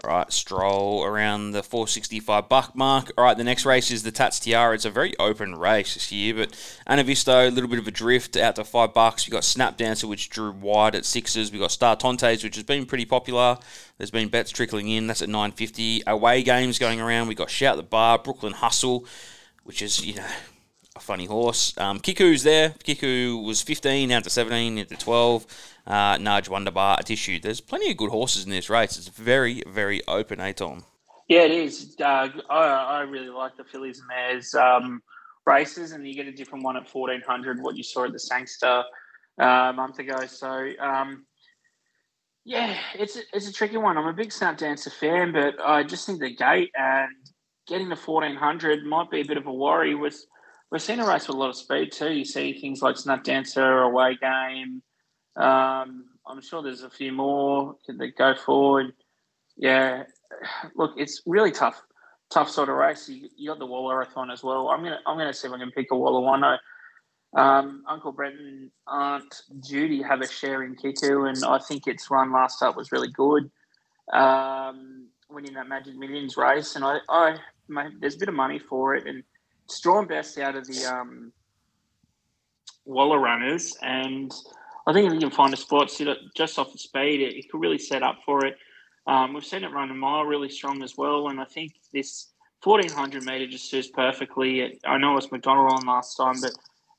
Right, 0.07 0.33
stroll 0.33 1.03
around 1.03 1.51
the 1.51 1.65
465 1.65 2.49
buck 2.49 2.77
mark. 2.77 3.11
All 3.19 3.25
right, 3.25 3.37
the 3.37 3.43
next 3.43 3.67
race 3.67 3.91
is 3.91 4.05
the 4.05 4.13
Tats 4.13 4.39
Tiara. 4.39 4.73
It's 4.73 4.85
a 4.85 4.91
very 4.91 5.17
open 5.19 5.57
race 5.57 5.95
this 5.95 6.13
year, 6.13 6.33
but 6.33 6.53
Anavisto, 6.89 7.49
a 7.49 7.51
little 7.51 7.69
bit 7.69 7.81
of 7.81 7.89
a 7.89 7.91
drift 7.91 8.37
out 8.37 8.55
to 8.55 8.63
five 8.63 8.95
bucks. 8.95 9.27
We've 9.27 9.33
got 9.33 9.43
Snap 9.43 9.77
Dancer, 9.77 10.07
which 10.07 10.31
drew 10.31 10.53
wide 10.53 10.95
at 10.95 11.05
sixes. 11.05 11.51
We've 11.51 11.61
got 11.61 11.73
Star 11.73 11.97
Tontes, 11.97 12.45
which 12.45 12.55
has 12.55 12.63
been 12.63 12.87
pretty 12.87 13.05
popular. 13.05 13.59
There's 13.99 14.13
been 14.13 14.29
bets 14.29 14.53
trickling 14.53 14.89
in. 14.89 15.09
That's 15.09 15.23
at 15.23 15.29
950. 15.29 16.05
Away 16.07 16.45
games 16.45 16.79
going 16.79 17.01
around. 17.01 17.27
We've 17.27 17.37
got 17.37 17.51
Shout 17.51 17.77
the 17.77 17.83
Bar, 17.83 18.21
Brooklyn 18.21 18.53
Hustle, 18.53 19.07
which 19.65 19.83
is 19.83 20.07
you 20.07 20.15
know 20.15 20.27
a 20.95 21.01
funny 21.01 21.25
horse. 21.25 21.77
Um, 21.79 21.99
Kiku's 21.99 22.45
there. 22.45 22.75
Kiku 22.85 23.39
was 23.39 23.61
15, 23.61 24.13
out 24.13 24.23
to 24.23 24.31
17, 24.31 24.79
into 24.79 24.95
12 24.95 25.47
uh, 25.87 26.19
Nudge, 26.21 26.49
Wonderbar, 26.49 26.99
Tissue. 27.03 27.39
There's 27.39 27.61
plenty 27.61 27.91
of 27.91 27.97
good 27.97 28.11
horses 28.11 28.45
in 28.45 28.51
this 28.51 28.69
race. 28.69 28.97
It's 28.97 29.09
very, 29.09 29.63
very 29.67 30.03
open, 30.09 30.41
eh, 30.41 30.53
Tom? 30.53 30.85
Yeah, 31.29 31.43
it 31.43 31.53
is. 31.53 31.97
Uh, 32.01 32.29
I, 32.51 32.59
I 32.59 33.01
really 33.01 33.29
like 33.29 33.57
the 33.57 33.65
fillies 33.65 33.99
and 33.99 34.09
mares 34.09 34.55
um, 34.55 35.03
races, 35.45 35.93
and 35.93 36.07
you 36.07 36.15
get 36.15 36.27
a 36.27 36.33
different 36.33 36.65
one 36.65 36.77
at 36.77 36.93
1400, 36.93 37.63
what 37.63 37.77
you 37.77 37.83
saw 37.83 38.05
at 38.05 38.13
the 38.13 38.19
Sangster 38.19 38.85
uh, 39.41 39.45
a 39.45 39.73
month 39.73 39.99
ago. 39.99 40.27
So, 40.27 40.71
um, 40.81 41.27
yeah, 42.45 42.77
it's 42.95 43.17
a, 43.17 43.21
it's 43.33 43.49
a 43.49 43.53
tricky 43.53 43.77
one. 43.77 43.99
I'm 43.99 44.07
a 44.07 44.13
big 44.13 44.33
Snap 44.33 44.57
Dancer 44.57 44.91
fan, 44.91 45.33
but 45.33 45.55
I 45.65 45.83
just 45.83 46.07
think 46.07 46.21
the 46.21 46.35
gate 46.35 46.71
and 46.77 47.11
getting 47.67 47.89
to 47.89 47.97
1400 47.97 48.85
might 48.87 49.11
be 49.11 49.21
a 49.21 49.25
bit 49.25 49.37
of 49.37 49.47
a 49.47 49.53
worry. 49.53 49.95
With 49.95 50.17
we're 50.71 50.79
seeing 50.79 51.01
a 51.01 51.07
race 51.07 51.27
with 51.27 51.37
a 51.37 51.39
lot 51.39 51.49
of 51.49 51.57
speed 51.57 51.93
too. 51.93 52.13
You 52.13 52.25
see 52.25 52.59
things 52.61 52.83
like 52.83 52.97
Snap 52.97 53.25
Dancer, 53.25 53.83
away 53.83 54.17
game, 54.21 54.83
um, 55.37 56.05
I'm 56.27 56.41
sure 56.41 56.63
there's 56.63 56.83
a 56.83 56.91
few 56.91 57.13
more 57.13 57.77
that 57.87 58.17
go 58.17 58.35
forward. 58.35 58.93
Yeah, 59.57 60.05
look, 60.75 60.93
it's 60.97 61.23
really 61.27 61.51
tough, 61.51 61.81
tough 62.31 62.51
sort 62.51 62.69
of 62.69 62.77
race. 62.77 63.09
You, 63.09 63.29
you 63.37 63.49
got 63.49 63.59
the 63.59 63.67
Wallerathon 63.67 64.33
as 64.33 64.43
well. 64.43 64.69
I'm 64.69 64.83
gonna 64.83 65.01
I'm 65.07 65.17
gonna 65.17 65.33
see 65.33 65.49
if 65.49 65.55
I 65.55 65.59
can 65.59 65.71
pick 65.71 65.89
a 65.93 65.97
Waller 65.97 66.59
Um, 67.35 67.85
Uncle 67.87 68.13
Brenton, 68.13 68.71
Aunt 68.87 69.43
Judy 69.61 70.03
have 70.03 70.23
a 70.23 70.29
share 70.29 70.63
in 70.63 70.75
Kiku, 70.75 71.25
and 71.25 71.45
I 71.45 71.59
think 71.59 71.87
its 71.87 72.11
run 72.11 72.33
last 72.33 72.63
up 72.63 72.77
was 72.77 72.93
really 72.93 73.11
good. 73.11 73.51
Um, 74.13 75.09
winning 75.29 75.55
that 75.55 75.69
Magic 75.69 75.97
Millions 75.97 76.37
race, 76.37 76.77
and 76.77 76.85
I, 76.85 76.99
I 77.09 77.37
mate, 77.69 77.93
there's 78.01 78.15
a 78.17 78.19
bit 78.19 78.29
of 78.29 78.35
money 78.35 78.59
for 78.59 78.95
it, 78.95 79.07
and 79.07 79.23
drawn 79.83 80.07
best 80.07 80.39
out 80.39 80.57
of 80.57 80.67
the 80.67 80.87
um, 80.87 81.33
Waller 82.85 83.19
runners, 83.19 83.77
and 83.83 84.33
I 84.87 84.93
think 84.93 85.07
if 85.07 85.15
you 85.15 85.21
can 85.21 85.31
find 85.31 85.53
a 85.53 85.57
spot 85.57 85.91
sit 85.91 86.07
it 86.07 86.19
just 86.37 86.59
off 86.59 86.73
the 86.73 86.79
speed, 86.79 87.21
it, 87.21 87.37
it 87.37 87.51
could 87.51 87.61
really 87.61 87.79
set 87.79 88.03
up 88.03 88.21
for 88.25 88.45
it. 88.45 88.57
Um, 89.07 89.35
we've 89.35 89.45
seen 89.45 89.65
it 89.65 89.73
run 89.73 89.91
a 89.91 89.95
mile 89.95 90.25
really 90.25 90.49
strong 90.49 90.83
as 90.83 90.97
well, 90.97 91.29
and 91.29 91.41
I 91.41 91.45
think 91.45 91.73
this 91.93 92.33
1400 92.63 93.25
meter 93.25 93.47
just 93.47 93.71
suits 93.71 93.89
perfectly. 93.89 94.81
I 94.85 94.99
know 94.99 95.13
it 95.13 95.17
was 95.17 95.33
McDonald 95.33 95.73
on 95.73 95.87
last 95.87 96.17
time, 96.17 96.41
but 96.41 96.53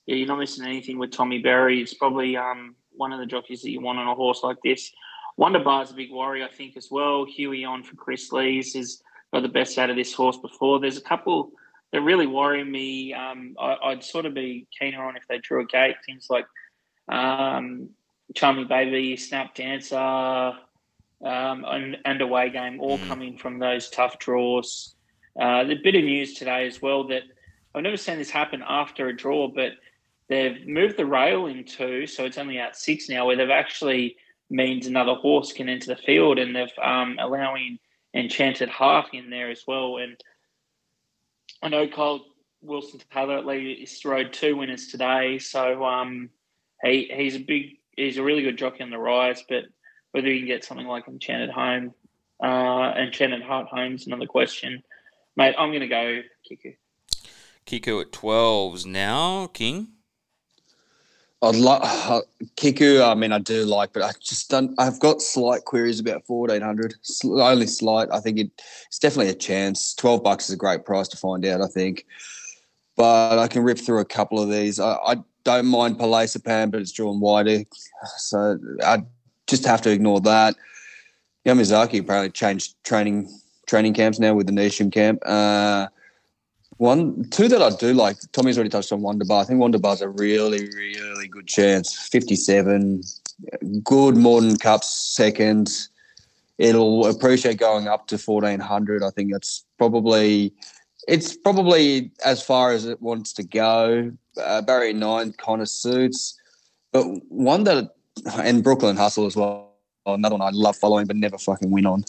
yeah, 0.05 0.15
you're 0.15 0.27
not 0.27 0.39
missing 0.39 0.65
anything 0.65 0.97
with 0.97 1.11
Tommy 1.11 1.39
Berry. 1.39 1.81
It's 1.81 1.93
probably 1.93 2.37
um, 2.37 2.75
one 2.91 3.11
of 3.11 3.19
the 3.19 3.25
jockeys 3.25 3.61
that 3.61 3.71
you 3.71 3.81
want 3.81 3.99
on 3.99 4.07
a 4.07 4.15
horse 4.15 4.41
like 4.43 4.57
this. 4.63 4.91
Wonder 5.35 5.59
Bar's 5.59 5.91
a 5.91 5.93
big 5.93 6.11
worry, 6.11 6.43
I 6.43 6.47
think, 6.47 6.77
as 6.77 6.87
well. 6.89 7.25
Huey 7.25 7.63
on 7.63 7.83
for 7.83 7.95
Kris 7.95 8.31
Lees 8.31 8.75
is 8.75 9.03
got 9.33 9.41
the 9.41 9.49
best 9.49 9.77
out 9.77 9.89
of 9.89 9.95
this 9.95 10.13
horse 10.13 10.37
before. 10.37 10.79
There's 10.79 10.97
a 10.97 11.01
couple 11.01 11.51
that 11.91 12.01
really 12.01 12.27
worry 12.27 12.63
me. 12.63 13.13
Um, 13.13 13.55
I, 13.59 13.89
would 13.89 14.03
sort 14.03 14.25
of 14.25 14.33
be 14.33 14.67
keener 14.77 15.03
on 15.03 15.15
if 15.15 15.23
they 15.27 15.37
drew 15.39 15.61
a 15.61 15.65
gate. 15.65 15.95
Things 16.05 16.27
like 16.29 16.45
um, 17.07 17.89
Charming 18.35 18.67
Baby, 18.67 19.15
Snap 19.17 19.55
Dancer, 19.55 19.95
um, 19.97 21.65
and, 21.65 21.97
and 22.05 22.21
away 22.21 22.49
game, 22.49 22.79
all 22.79 22.97
mm. 22.97 23.07
coming 23.07 23.37
from 23.37 23.59
those 23.59 23.89
tough 23.89 24.19
draws. 24.19 24.95
Uh, 25.39 25.63
the 25.63 25.75
bit 25.75 25.95
of 25.95 26.03
news 26.03 26.33
today 26.33 26.67
as 26.67 26.81
well 26.81 27.07
that 27.07 27.23
I've 27.73 27.83
never 27.83 27.97
seen 27.97 28.17
this 28.17 28.31
happen 28.31 28.63
after 28.67 29.07
a 29.07 29.15
draw, 29.15 29.47
but 29.47 29.73
they've 30.29 30.67
moved 30.67 30.97
the 30.97 31.05
rail 31.05 31.45
in 31.45 31.63
two, 31.63 32.07
so 32.07 32.25
it's 32.25 32.37
only 32.37 32.59
out 32.59 32.75
six 32.75 33.07
now, 33.09 33.27
where 33.27 33.35
they've 33.35 33.49
actually 33.49 34.17
means 34.49 34.87
another 34.87 35.13
horse 35.13 35.53
can 35.53 35.69
enter 35.69 35.93
the 35.93 36.01
field, 36.01 36.39
and 36.39 36.55
they've 36.55 36.67
um, 36.81 37.17
allowing 37.19 37.79
Enchanted 38.13 38.69
Heart 38.69 39.07
in 39.13 39.29
there 39.29 39.51
as 39.51 39.63
well. 39.67 39.97
And 39.97 40.19
I 41.61 41.69
know 41.69 41.87
Kyle 41.87 42.25
Wilson 42.61 42.99
Taylor 43.13 43.37
at 43.37 43.45
least 43.45 44.05
rode 44.05 44.33
two 44.33 44.55
winners 44.55 44.87
today, 44.87 45.37
so 45.37 45.85
um, 45.85 46.29
he 46.83 47.09
he's 47.13 47.35
a 47.35 47.39
big 47.39 47.77
he's 47.95 48.17
a 48.17 48.23
really 48.23 48.43
good 48.43 48.57
jockey 48.57 48.83
on 48.83 48.89
the 48.89 48.97
rise, 48.97 49.43
but 49.47 49.65
whether 50.11 50.27
he 50.27 50.39
can 50.39 50.47
get 50.47 50.63
something 50.63 50.87
like 50.87 51.07
Enchanted 51.07 51.49
Home, 51.49 51.93
uh, 52.43 52.93
Enchanted 52.97 53.41
Heart 53.41 53.67
Home 53.67 53.95
is 53.95 54.07
another 54.07 54.25
question. 54.25 54.83
Mate, 55.35 55.55
I'm 55.57 55.69
going 55.69 55.81
to 55.81 55.87
go 55.87 56.21
Kiku. 56.43 56.73
Kiku 57.65 58.01
at 58.01 58.11
12s 58.11 58.85
now, 58.85 59.47
King. 59.47 59.89
I'd 61.43 61.55
like 61.55 61.81
uh, 61.83 62.21
Kiku. 62.55 63.03
I 63.03 63.13
mean, 63.13 63.31
I 63.31 63.37
do 63.37 63.63
like, 63.65 63.93
but 63.93 64.01
I 64.01 64.11
just 64.19 64.49
don't. 64.49 64.73
I've 64.79 64.99
got 64.99 65.21
slight 65.21 65.65
queries 65.65 65.99
about 65.99 66.25
fourteen 66.25 66.61
hundred. 66.61 66.95
Only 67.23 67.67
slight. 67.67 68.07
I 68.11 68.19
think 68.19 68.39
it, 68.39 68.49
it's 68.87 68.97
definitely 68.97 69.31
a 69.31 69.35
chance. 69.35 69.93
Twelve 69.93 70.23
bucks 70.23 70.49
is 70.49 70.55
a 70.55 70.57
great 70.57 70.83
price 70.83 71.07
to 71.09 71.17
find 71.17 71.45
out. 71.45 71.61
I 71.61 71.67
think, 71.67 72.07
but 72.95 73.37
I 73.37 73.47
can 73.47 73.61
rip 73.61 73.77
through 73.77 73.99
a 73.99 74.05
couple 74.05 74.41
of 74.41 74.49
these. 74.49 74.79
I, 74.79 74.93
I 74.93 75.15
don't 75.47 75.65
mind 75.65 75.97
Palacepan, 75.97 76.69
but 76.71 76.81
it's 76.81 76.91
drawn 76.91 77.19
wider. 77.19 77.63
So 78.17 78.59
I 78.83 79.03
just 79.47 79.65
have 79.65 79.81
to 79.83 79.89
ignore 79.89 80.21
that. 80.21 80.55
Yamazaki 81.45 82.01
apparently 82.01 82.31
changed 82.31 82.75
training 82.83 83.29
training 83.65 83.93
camps 83.93 84.19
now 84.19 84.33
with 84.33 84.47
the 84.47 84.53
Nation 84.53 84.91
camp. 84.91 85.19
Uh, 85.25 85.87
one, 86.77 87.23
two 87.31 87.47
that 87.47 87.61
I 87.61 87.69
do 87.69 87.93
like. 87.93 88.17
Tommy's 88.33 88.57
already 88.57 88.69
touched 88.69 88.91
on 88.91 89.01
Wonderbar. 89.01 89.41
I 89.41 89.45
think 89.45 89.59
Wonderbar's 89.59 90.01
a 90.01 90.09
really, 90.09 90.69
really 90.75 91.27
good 91.27 91.47
chance. 91.47 91.95
Fifty-seven, 92.11 93.01
good 93.83 94.15
Moreton 94.15 94.57
Cups 94.57 94.89
second. 95.15 95.87
It'll 96.57 97.07
appreciate 97.07 97.57
going 97.57 97.87
up 97.87 98.07
to 98.07 98.17
fourteen 98.17 98.59
hundred. 98.59 99.01
I 99.01 99.11
think 99.11 99.31
that's 99.31 99.63
probably 99.77 100.53
it's 101.07 101.35
probably 101.35 102.11
as 102.23 102.43
far 102.43 102.71
as 102.71 102.85
it 102.85 103.01
wants 103.01 103.33
to 103.33 103.43
go. 103.43 104.11
Uh, 104.41 104.61
Barry 104.61 104.93
nine 104.93 105.33
kind 105.33 105.61
of 105.61 105.69
suits, 105.69 106.39
but 106.91 107.05
one 107.29 107.63
that 107.63 107.91
and 108.35 108.63
Brooklyn 108.63 108.97
Hustle 108.97 109.25
as 109.25 109.35
well. 109.35 109.73
Another 110.05 110.35
one 110.35 110.47
I 110.47 110.51
love 110.51 110.75
following, 110.75 111.05
but 111.05 111.15
never 111.15 111.37
fucking 111.37 111.71
win 111.71 111.85
on. 111.85 112.03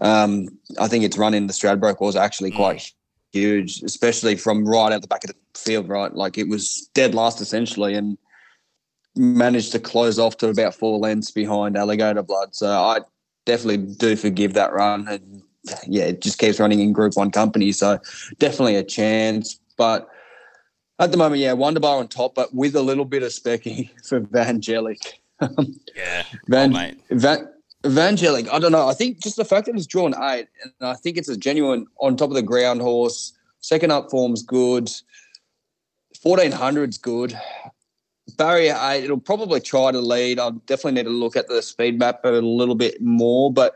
Um, 0.00 0.48
I 0.78 0.88
think 0.88 1.04
its 1.04 1.18
run 1.18 1.34
in 1.34 1.46
the 1.46 1.52
Stradbroke 1.52 2.00
was 2.00 2.16
actually 2.16 2.50
quite 2.50 2.78
mm. 2.78 2.92
huge, 3.32 3.82
especially 3.82 4.36
from 4.36 4.64
right 4.64 4.92
out 4.92 5.02
the 5.02 5.08
back 5.08 5.24
of 5.24 5.30
the 5.30 5.36
field. 5.58 5.88
Right, 5.88 6.12
like 6.12 6.38
it 6.38 6.48
was 6.48 6.88
dead 6.94 7.14
last 7.14 7.40
essentially, 7.40 7.94
and 7.94 8.18
managed 9.16 9.72
to 9.72 9.78
close 9.78 10.18
off 10.18 10.36
to 10.38 10.48
about 10.48 10.74
four 10.74 10.98
lengths 10.98 11.30
behind 11.30 11.76
Alligator 11.76 12.22
Blood. 12.22 12.54
So 12.54 12.68
I 12.70 13.00
definitely 13.46 13.78
do 13.94 14.16
forgive 14.16 14.54
that 14.54 14.72
run 14.72 15.08
and 15.08 15.42
yeah, 15.86 16.04
it 16.04 16.20
just 16.20 16.38
keeps 16.38 16.58
running 16.58 16.80
in 16.80 16.92
Group 16.92 17.16
One 17.16 17.30
company. 17.30 17.72
So 17.72 17.98
definitely 18.38 18.76
a 18.76 18.82
chance. 18.82 19.58
But 19.76 20.08
at 20.98 21.10
the 21.10 21.16
moment, 21.16 21.40
yeah, 21.40 21.52
Wonderbar 21.52 21.98
on 21.98 22.08
top, 22.08 22.34
but 22.34 22.54
with 22.54 22.76
a 22.76 22.82
little 22.82 23.04
bit 23.04 23.22
of 23.22 23.30
specky 23.30 23.90
for 24.06 24.20
Vangelic. 24.20 25.14
yeah, 25.96 26.24
Van, 26.48 26.76
oh, 26.76 26.90
Van, 27.10 27.48
Vangelic. 27.84 28.48
I 28.52 28.58
don't 28.58 28.72
know. 28.72 28.88
I 28.88 28.94
think 28.94 29.22
just 29.22 29.36
the 29.36 29.44
fact 29.44 29.66
that 29.66 29.74
it's 29.74 29.86
drawn 29.86 30.14
eight, 30.30 30.48
and 30.62 30.88
I 30.88 30.94
think 30.94 31.16
it's 31.16 31.28
a 31.28 31.36
genuine 31.36 31.86
on 32.00 32.16
top 32.16 32.30
of 32.30 32.34
the 32.34 32.42
ground 32.42 32.80
horse. 32.80 33.32
Second 33.60 33.92
up 33.92 34.10
form's 34.10 34.42
good. 34.42 34.90
Fourteen 36.22 36.52
hundred's 36.52 36.98
good. 36.98 37.38
Barrier 38.36 38.78
eight, 38.82 39.04
it'll 39.04 39.18
probably 39.18 39.60
try 39.60 39.90
to 39.90 40.00
lead. 40.00 40.38
I'll 40.38 40.52
definitely 40.52 40.92
need 40.92 41.08
to 41.08 41.10
look 41.10 41.36
at 41.36 41.48
the 41.48 41.62
speed 41.62 41.98
map 41.98 42.20
a 42.24 42.30
little 42.30 42.74
bit 42.74 43.00
more, 43.00 43.52
but 43.52 43.74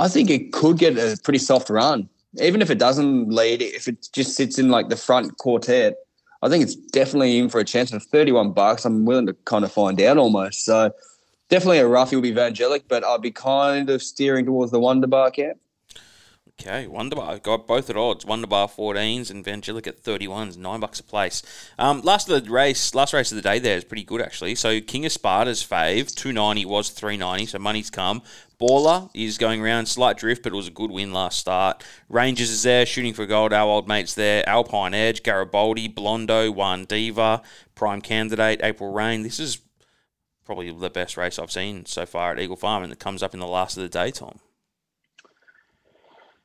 I 0.00 0.08
think 0.08 0.30
it 0.30 0.52
could 0.52 0.78
get 0.78 0.96
a 0.96 1.18
pretty 1.22 1.38
soft 1.38 1.68
run. 1.68 2.08
Even 2.40 2.62
if 2.62 2.70
it 2.70 2.78
doesn't 2.78 3.28
lead, 3.28 3.60
if 3.60 3.86
it 3.86 4.08
just 4.12 4.34
sits 4.34 4.58
in 4.58 4.70
like 4.70 4.88
the 4.88 4.96
front 4.96 5.36
quartet, 5.36 5.96
I 6.42 6.48
think 6.48 6.62
it's 6.64 6.74
definitely 6.74 7.38
in 7.38 7.50
for 7.50 7.60
a 7.60 7.64
chance 7.64 7.92
of 7.92 8.02
31 8.02 8.52
bucks. 8.52 8.86
I'm 8.86 9.04
willing 9.04 9.26
to 9.26 9.34
kind 9.44 9.62
of 9.62 9.70
find 9.70 10.00
out 10.00 10.16
almost. 10.16 10.64
So 10.64 10.90
definitely 11.50 11.80
a 11.80 11.86
roughie 11.86 12.16
will 12.16 12.22
be 12.22 12.32
Vangelic, 12.32 12.84
but 12.88 13.04
I'll 13.04 13.18
be 13.18 13.30
kind 13.30 13.90
of 13.90 14.02
steering 14.02 14.46
towards 14.46 14.72
the 14.72 14.80
Wonder 14.80 15.06
Bar 15.06 15.32
camp. 15.32 15.58
Okay, 16.60 16.86
Wonderbar 16.86 17.38
got 17.38 17.66
both 17.66 17.88
at 17.88 17.96
odds. 17.96 18.26
Wonderbar 18.26 18.68
14s 18.68 19.30
and 19.30 19.42
Vangelic 19.42 19.86
at 19.86 20.02
31s, 20.02 20.58
nine 20.58 20.78
bucks 20.78 21.00
a 21.00 21.02
place. 21.02 21.42
Um, 21.78 22.02
last 22.02 22.28
of 22.28 22.44
the 22.44 22.50
race, 22.50 22.94
last 22.94 23.14
race 23.14 23.32
of 23.32 23.36
the 23.36 23.42
day 23.42 23.58
there 23.58 23.78
is 23.78 23.84
pretty 23.84 24.04
good 24.04 24.20
actually. 24.20 24.54
So 24.56 24.78
King 24.82 25.06
of 25.06 25.12
Sparta's 25.12 25.66
fave, 25.66 26.14
290 26.14 26.66
was 26.66 26.90
390, 26.90 27.46
so 27.46 27.58
money's 27.58 27.88
come. 27.88 28.20
Baller 28.60 29.08
is 29.14 29.38
going 29.38 29.62
around, 29.62 29.86
slight 29.86 30.18
drift, 30.18 30.42
but 30.42 30.52
it 30.52 30.56
was 30.56 30.68
a 30.68 30.70
good 30.70 30.90
win 30.90 31.14
last 31.14 31.38
start. 31.38 31.82
Rangers 32.10 32.50
is 32.50 32.62
there, 32.62 32.84
shooting 32.84 33.14
for 33.14 33.24
gold. 33.24 33.54
Our 33.54 33.66
old 33.66 33.88
mates 33.88 34.12
there. 34.12 34.46
Alpine 34.46 34.92
Edge, 34.92 35.22
Garibaldi, 35.22 35.88
Blondo, 35.88 36.52
One 36.52 36.84
Diva, 36.84 37.40
Prime 37.74 38.02
Candidate, 38.02 38.60
April 38.62 38.92
Rain. 38.92 39.22
This 39.22 39.40
is 39.40 39.62
probably 40.44 40.70
the 40.70 40.90
best 40.90 41.16
race 41.16 41.38
I've 41.38 41.50
seen 41.50 41.86
so 41.86 42.04
far 42.04 42.32
at 42.32 42.38
Eagle 42.38 42.56
Farm, 42.56 42.82
and 42.82 42.92
it 42.92 42.98
comes 42.98 43.22
up 43.22 43.32
in 43.32 43.40
the 43.40 43.46
last 43.46 43.78
of 43.78 43.82
the 43.82 43.88
day, 43.88 44.10
Tom. 44.10 44.40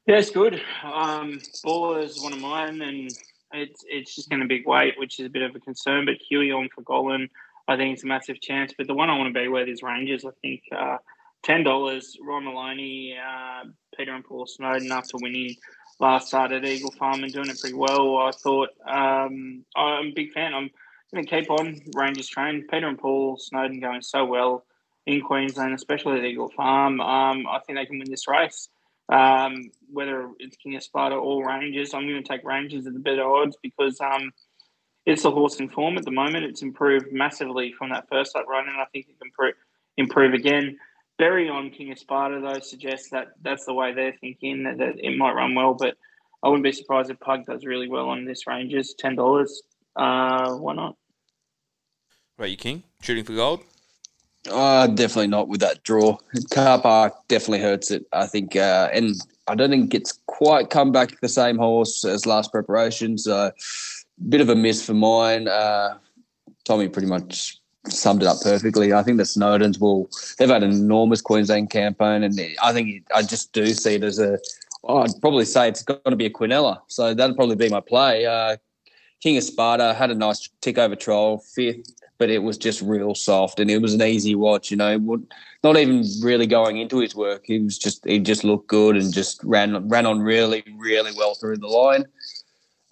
Yeah, 0.06 0.18
it's 0.18 0.30
good. 0.30 0.62
Um, 0.84 1.39
Baller 1.66 2.03
is 2.03 2.22
one 2.22 2.34
of 2.34 2.39
mine, 2.39 2.82
and 2.84 3.10
it's 3.53 3.84
it's 3.88 4.16
just 4.16 4.30
going 4.30 4.41
to 4.41 4.47
big 4.47 4.68
weight, 4.68 4.93
which 4.99 5.20
is 5.20 5.26
a 5.26 5.30
bit 5.30 5.41
of 5.41 5.56
a 5.56 5.60
concern. 5.60 6.06
But 6.06 6.16
Huey 6.30 6.51
on 6.51 6.70
for 6.76 6.84
Gollan, 6.84 7.30
I 7.68 7.76
think 7.76 7.93
it's 7.93 8.03
a 8.03 8.08
massive 8.08 8.39
chance. 8.39 8.72
But 8.78 8.86
the 8.86 8.93
one 8.93 9.10
I 9.10 9.18
want 9.18 9.34
to 9.34 9.39
be 9.39 9.47
with 9.47 9.68
is 9.68 9.82
Rangers. 9.82 10.24
I 10.24 10.30
think 10.43 10.62
uh, 10.78 10.97
ten 11.41 11.64
dollars. 11.64 12.18
Ron 12.22 12.45
Maloney, 12.45 13.18
uh, 13.18 13.64
Peter 13.97 14.14
and 14.14 14.24
Paul 14.24 14.45
Snowden 14.45 14.91
after 14.91 15.18
winning 15.20 15.56
last 15.99 16.28
start 16.28 16.51
at 16.51 16.66
Eagle 16.66 16.91
Farm 16.91 17.24
and 17.24 17.34
doing 17.34 17.49
it 17.49 17.60
pretty 17.60 17.76
well. 17.76 18.18
I 18.18 18.32
thought 18.32 18.70
um, 18.88 19.66
I'm 19.76 20.08
a 20.08 20.14
big 20.16 20.34
fan. 20.34 20.53
I'm 20.53 20.70
going 21.12 21.26
to 21.26 21.32
keep 21.32 21.49
on 21.49 21.82
Rangers 21.95 22.28
train. 22.28 22.68
Peter 22.70 22.88
and 22.88 22.99
Paul 22.99 23.38
Snowden 23.39 23.80
going 23.80 24.03
so 24.03 24.24
well 24.24 24.66
in 25.08 25.22
Queensland, 25.22 25.74
especially 25.74 26.20
at 26.20 26.26
Eagle 26.26 26.49
Farm. 26.49 27.01
Um, 27.01 27.47
I 27.47 27.60
think 27.66 27.80
they 27.80 27.88
can 27.88 27.97
win 27.97 28.12
this 28.12 28.28
race. 28.28 28.70
Um, 29.10 29.70
whether 29.91 30.30
it's 30.39 30.58
King 30.58 30.76
of 30.76 30.84
Sparta 30.84 31.16
or 31.16 31.47
Rangers, 31.47 31.93
I'm 31.93 32.08
going 32.08 32.24
to 32.24 32.28
take 32.28 32.43
Rangers 32.43 32.88
at 32.88 32.93
the 32.93 32.99
better 32.99 33.24
odds 33.24 33.56
because 33.62 33.99
um, 34.01 34.32
it's 35.06 35.26
a 35.26 35.32
horse 35.32 35.60
in 35.60 35.70
form 35.70 35.97
at 35.97 36.06
the 36.06 36.12
moment. 36.12 36.45
It's 36.45 36.64
improved 36.64 37.12
massively 37.12 37.74
from 37.78 37.89
that 37.91 38.10
first 38.10 38.36
up 38.36 38.47
run, 38.47 38.68
and 38.68 38.78
I 38.78 38.86
think 38.86 39.08
it 39.08 39.20
can 39.20 39.28
improve, 39.28 39.53
improve 39.97 40.34
again. 40.34 40.78
Berry 41.18 41.47
on 41.47 41.70
King 41.70 41.91
of 41.91 41.99
Sparta, 41.99 42.41
though, 42.41 42.60
suggests 42.60 43.10
that 43.12 43.28
that's 43.41 43.66
the 43.66 43.74
way 43.74 43.93
they're 43.93 44.16
thinking, 44.20 44.64
that, 44.64 44.78
that 44.80 44.95
it 44.97 45.18
might 45.18 45.34
run 45.34 45.56
well, 45.56 45.76
but 45.76 45.95
I 46.43 46.49
wouldn't 46.49 46.64
be 46.64 46.72
surprised 46.72 47.10
if 47.10 47.20
Pug 47.20 47.45
does 47.45 47.66
really 47.66 47.88
well 47.88 48.10
on 48.10 48.26
this 48.26 48.47
Rangers. 48.47 48.95
$10. 49.01 49.47
Uh, 49.95 50.56
why 50.56 50.74
not? 50.74 50.95
Right, 52.38 52.51
you 52.51 52.58
King? 52.58 52.84
Shooting 53.01 53.24
for 53.24 53.34
gold? 53.34 53.62
Uh, 54.52 54.88
definitely 54.88 55.28
not 55.28 55.48
with 55.48 55.60
that 55.62 55.84
draw. 55.84 56.18
Car 56.52 56.80
park 56.82 57.14
definitely 57.28 57.60
hurts 57.60 57.91
it. 57.91 58.06
I 58.14 58.28
think, 58.28 58.56
uh, 58.56 58.89
and 58.93 59.16
I 59.48 59.56
don't 59.56 59.70
think 59.70 59.93
it's 59.93 60.20
quite 60.28 60.70
come 60.70 60.91
back 60.91 61.20
the 61.22 61.30
same 61.30 61.58
horse 61.58 62.06
as 62.06 62.26
last 62.26 62.52
preparation. 62.52 63.18
So, 63.18 63.52
bit 64.30 64.41
of 64.41 64.50
a 64.50 64.56
miss 64.56 64.86
for 64.86 64.93
mine. 64.93 65.48
Uh, 65.48 65.98
Tommy 66.64 66.88
pretty 66.89 67.08
much 67.08 67.60
summed 67.88 68.22
it 68.22 68.28
up 68.28 68.38
perfectly. 68.41 68.93
I 68.93 69.04
think 69.04 69.18
the 69.18 69.24
Snowdens 69.24 69.80
will. 69.80 70.10
They've 70.38 70.50
had 70.50 70.64
an 70.64 70.72
enormous 70.72 71.22
Queensland 71.22 71.70
campaign, 71.72 72.24
and 72.24 72.39
I 72.62 72.74
think 72.74 73.06
I 73.14 73.24
just 73.24 73.54
do 73.54 73.68
see 73.68 73.96
it 73.96 74.04
as 74.04 74.20
a. 74.20 74.39
Oh, 74.84 75.00
I'd 75.00 75.20
probably 75.22 75.46
say 75.46 75.68
it's 75.68 75.82
going 75.82 76.00
to 76.06 76.16
be 76.16 76.28
a 76.28 76.30
Quinella. 76.30 76.80
So 76.88 77.16
that'd 77.16 77.36
probably 77.36 77.56
be 77.56 77.70
my 77.70 77.80
play. 77.80 78.28
Uh, 78.28 78.58
King 79.22 79.38
of 79.38 79.43
Sparta 79.43 79.96
had 79.96 80.12
a 80.12 80.16
nice 80.16 80.48
tick 80.62 80.78
over 80.78 80.96
trial, 80.96 81.39
fifth 81.39 81.91
but 82.18 82.30
it 82.30 82.39
was 82.39 82.57
just 82.57 82.82
real 82.82 83.13
soft 83.16 83.59
and 83.59 83.70
it 83.70 83.82
was 83.82 83.93
an 83.93 84.01
easy 84.01 84.36
watch. 84.36 84.72
You 84.72 84.78
know, 84.78 85.20
not 85.63 85.78
even 85.78 86.03
really 86.22 86.47
going 86.47 86.78
into 86.78 86.99
his 86.99 87.16
work. 87.16 87.43
He 87.45 87.59
was 87.59 87.78
just 87.78 88.05
he 88.05 88.20
just 88.20 88.43
looked 88.43 88.68
good 88.68 88.95
and 88.95 89.13
just 89.13 89.43
ran 89.43 89.88
ran 89.89 90.05
on 90.05 90.20
really 90.20 90.63
really 90.78 91.11
well 91.18 91.36
through 91.36 91.57
the 91.57 91.68
line. 91.68 92.05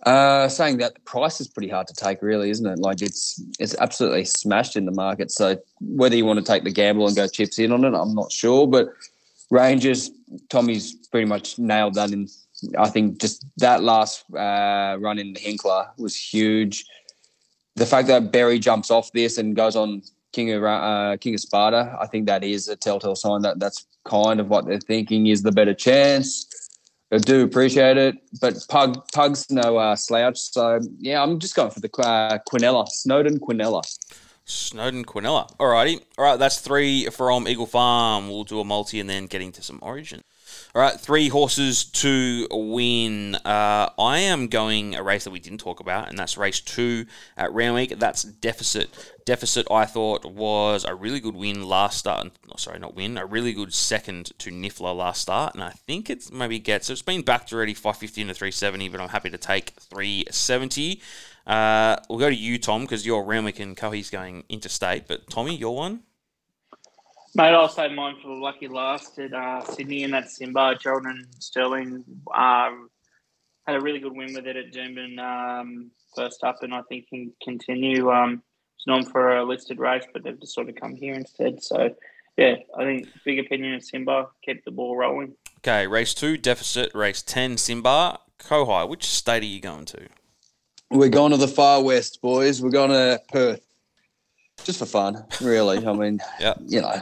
Uh, 0.06 0.50
saying 0.50 0.78
that 0.80 0.94
the 0.96 1.00
price 1.02 1.40
is 1.40 1.48
pretty 1.48 1.70
hard 1.70 1.88
to 1.88 1.94
take, 1.94 2.22
really, 2.22 2.50
isn't 2.50 2.68
it? 2.68 2.80
Like 2.80 3.02
it's 3.02 3.42
it's 3.60 3.76
absolutely 3.80 4.26
smashed 4.26 4.76
in 4.76 4.86
the 4.86 4.92
market. 4.92 5.32
So 5.32 5.58
whether 5.80 6.16
you 6.16 6.26
want 6.26 6.40
to 6.40 6.46
take 6.46 6.66
the 6.66 6.72
gamble 6.72 7.08
and 7.08 7.16
go 7.16 7.28
chips 7.28 7.58
in 7.58 7.72
on 7.72 7.86
it, 7.86 7.94
I'm 7.94 8.14
not 8.14 8.32
sure. 8.32 8.68
But 8.68 8.90
Rangers, 9.50 10.12
Tommy's 10.50 10.94
pretty 11.08 11.26
much 11.26 11.58
nailed 11.58 11.94
that. 11.94 12.12
In 12.12 12.28
I 12.78 12.90
think 12.90 13.22
just 13.22 13.46
that 13.58 13.82
last 13.82 14.26
uh, 14.34 14.98
run 15.00 15.20
in 15.20 15.34
the 15.34 15.40
Hinkler 15.40 15.88
was 15.98 16.16
huge 16.16 16.86
the 17.76 17.86
fact 17.86 18.08
that 18.08 18.32
Barry 18.32 18.60
jumps 18.60 18.92
off 18.92 19.12
this 19.12 19.38
and 19.38 19.56
goes 19.56 19.76
on 19.76 20.02
King 20.32 20.52
of 20.52 20.64
uh, 20.64 21.18
King 21.18 21.36
of 21.36 21.40
Sparta, 21.40 21.96
I 22.00 22.08
think 22.08 22.26
that 22.28 22.44
is 22.44 22.68
a 22.68 22.76
telltale 22.76 23.16
sign 23.16 23.42
that 23.44 23.60
that's 23.60 23.86
kind 24.06 24.40
of 24.40 24.50
what 24.50 24.66
they're 24.66 24.80
thinking 24.80 25.28
is 25.28 25.44
the 25.44 25.52
better 25.52 25.74
chance. 25.74 26.48
I 27.12 27.20
do 27.20 27.44
appreciate 27.44 27.98
it, 27.98 28.16
but 28.42 28.56
Pug 28.70 29.08
Pug's 29.14 29.50
no 29.52 29.78
uh, 29.78 29.96
slouch. 29.96 30.40
So 30.40 30.80
yeah, 30.98 31.22
I'm 31.22 31.40
just 31.40 31.56
going 31.56 31.70
for 31.70 31.80
the 31.80 31.90
uh, 32.00 32.40
Quinella 32.50 32.88
Snowden 32.90 33.40
Quinella. 33.40 33.84
Snowden 34.46 35.06
Quinella. 35.06 35.56
Alrighty, 35.58 36.02
all 36.18 36.26
right. 36.26 36.38
That's 36.38 36.60
three 36.60 37.06
from 37.10 37.48
Eagle 37.48 37.68
Farm. 37.68 38.30
We'll 38.30 38.44
do 38.44 38.60
a 38.60 38.64
multi 38.64 39.00
and 39.00 39.10
then 39.10 39.28
get 39.28 39.42
into 39.42 39.62
some 39.62 39.80
Origin. 39.82 40.24
All 40.76 40.82
right, 40.82 41.00
three 41.00 41.30
horses 41.30 41.86
to 41.86 42.48
win. 42.50 43.36
Uh, 43.36 43.90
I 44.00 44.18
am 44.22 44.48
going 44.48 44.96
a 44.96 45.04
race 45.04 45.24
that 45.24 45.30
we 45.30 45.40
didn't 45.40 45.60
talk 45.60 45.80
about, 45.80 46.10
and 46.10 46.18
that's 46.18 46.36
race 46.36 46.60
two 46.60 47.06
at 47.38 47.54
Randwick. 47.54 48.00
That's 48.00 48.24
Deficit. 48.24 48.90
Deficit, 49.24 49.68
I 49.70 49.86
thought, 49.86 50.26
was 50.26 50.84
a 50.84 50.96
really 50.96 51.20
good 51.20 51.36
win 51.36 51.64
last 51.64 52.00
start. 52.00 52.32
Oh, 52.50 52.56
sorry, 52.58 52.80
not 52.80 52.96
win, 52.96 53.20
a 53.20 53.26
really 53.28 53.54
good 53.54 53.72
second 53.72 54.32
to 54.40 54.50
Niffler 54.50 54.98
last 54.98 55.22
start, 55.22 55.54
and 55.54 55.64
I 55.64 55.70
think 55.70 56.10
it's 56.10 56.32
maybe 56.32 56.58
gets. 56.58 56.90
It's 56.90 57.04
been 57.04 57.22
backed 57.22 57.54
already, 57.54 57.76
550 57.76 58.24
to 58.24 58.34
370, 58.34 58.90
but 58.90 59.00
I'm 59.00 59.10
happy 59.10 59.30
to 59.30 59.38
take 59.38 59.74
370. 59.80 61.00
Uh, 61.46 61.98
we'll 62.10 62.18
go 62.18 62.32
to 62.32 62.36
you, 62.36 62.58
Tom, 62.58 62.82
because 62.82 63.06
you're 63.06 63.22
Randwick 63.22 63.60
and 63.60 63.78
Cohee's 63.78 64.10
going 64.10 64.44
interstate. 64.50 65.08
But 65.08 65.30
Tommy, 65.30 65.56
your 65.56 65.76
one? 65.76 66.02
Mate, 67.36 67.56
I'll 67.56 67.68
say 67.68 67.92
mine 67.94 68.18
for 68.22 68.28
the 68.28 68.36
lucky 68.36 68.68
last 68.68 69.18
at 69.18 69.34
uh, 69.34 69.64
Sydney, 69.64 70.04
and 70.04 70.14
that's 70.14 70.38
Simba. 70.38 70.76
Jordan 70.80 71.26
Sterling 71.40 72.04
um, 72.32 72.90
had 73.66 73.76
a 73.76 73.82
really 73.82 73.98
good 73.98 74.16
win 74.16 74.36
with 74.36 74.46
it 74.46 74.56
at 74.56 74.72
Doomben 74.72 75.18
um, 75.18 75.90
first 76.16 76.44
up, 76.44 76.62
and 76.62 76.76
I 76.76 76.82
think 76.84 77.08
can 77.10 77.34
continue. 77.44 78.12
Um, 78.12 78.44
it's 78.78 78.86
known 78.86 79.04
for 79.04 79.38
a 79.38 79.44
listed 79.44 79.80
race, 79.80 80.04
but 80.14 80.24
they've 80.24 80.40
just 80.40 80.54
sort 80.54 80.70
of 80.70 80.76
come 80.76 80.96
here 80.96 81.16
instead. 81.16 81.64
So, 81.64 81.96
yeah, 82.38 82.58
I 82.78 82.84
think 82.84 83.08
big 83.26 83.40
opinion 83.40 83.74
of 83.74 83.84
Simba. 83.84 84.28
Keep 84.46 84.64
the 84.64 84.72
ball 84.72 84.96
rolling. 84.96 85.34
Okay, 85.60 85.88
race 85.88 86.14
two, 86.14 86.38
deficit. 86.38 86.94
Race 86.94 87.24
10, 87.24 87.58
Simba. 87.58 88.20
Kohei, 88.38 88.88
which 88.88 89.06
state 89.06 89.42
are 89.42 89.48
you 89.48 89.60
going 89.60 89.86
to? 89.86 90.08
We're 90.92 91.10
going 91.10 91.32
to 91.32 91.38
the 91.38 91.48
far 91.48 91.82
west, 91.82 92.22
boys. 92.22 92.62
We're 92.62 92.70
going 92.70 92.92
to 92.92 93.20
Perth 93.32 93.73
just 94.64 94.80
for 94.80 94.86
fun, 94.86 95.24
really. 95.42 95.86
I 95.86 95.94
mean, 95.94 96.20
yeah, 96.40 96.54
you 96.66 96.82
know, 96.82 97.02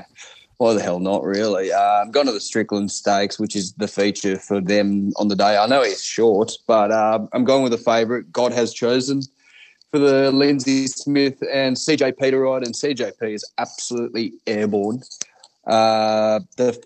why 0.57 0.74
the 0.74 0.82
hell 0.82 0.99
not, 0.99 1.24
really? 1.24 1.74
I'm 1.74 2.12
going 2.12 2.28
to 2.28 2.32
the 2.32 2.39
Strickland 2.39 2.91
Stakes, 2.91 3.39
which 3.39 3.55
is 3.55 3.74
the 3.74 3.88
feature 3.88 4.38
for 4.38 4.62
them 4.62 5.12
on 5.16 5.28
the 5.28 5.36
day. 5.36 5.57
I 5.57 5.66
know 5.68 5.84
he's 5.84 6.03
short, 6.03 6.51
but 6.68 6.91
uh, 6.91 7.20
I'm 7.34 7.45
going 7.45 7.64
with 7.64 7.74
a 7.74 7.78
favourite. 7.78 8.32
God 8.32 8.53
has 8.53 8.74
chosen 8.74 9.22
for 9.91 9.99
the 9.99 10.32
Lindsay 10.32 10.88
Smith 10.88 11.41
and 11.51 11.76
CJ 11.76 12.18
Peter 12.18 12.39
ride, 12.39 12.64
and 12.64 12.74
CJP 12.74 13.34
is 13.34 13.49
absolutely 13.57 14.34
airborne. 14.47 15.01
Uh, 15.68 16.39
the 16.57 16.82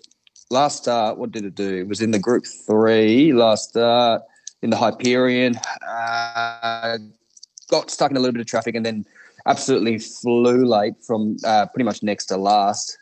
last 0.50 0.82
start, 0.82 1.18
what 1.18 1.30
did 1.32 1.44
it 1.44 1.54
do? 1.54 1.76
It 1.76 1.88
was 1.88 2.00
in 2.00 2.10
the 2.10 2.18
Group 2.18 2.44
Three 2.66 3.32
last 3.32 3.70
start 3.70 4.22
in 4.62 4.70
the 4.70 4.76
Hyperion. 4.76 5.58
Uh, 5.86 6.98
got 7.70 7.90
stuck 7.90 8.10
in 8.10 8.16
a 8.16 8.20
little 8.20 8.32
bit 8.32 8.40
of 8.40 8.46
traffic, 8.46 8.74
and 8.74 8.84
then 8.84 9.04
absolutely 9.46 9.98
flew 9.98 10.64
late 10.66 10.94
from 11.06 11.36
uh, 11.44 11.66
pretty 11.66 11.84
much 11.84 12.02
next 12.02 12.26
to 12.26 12.36
last. 12.36 12.98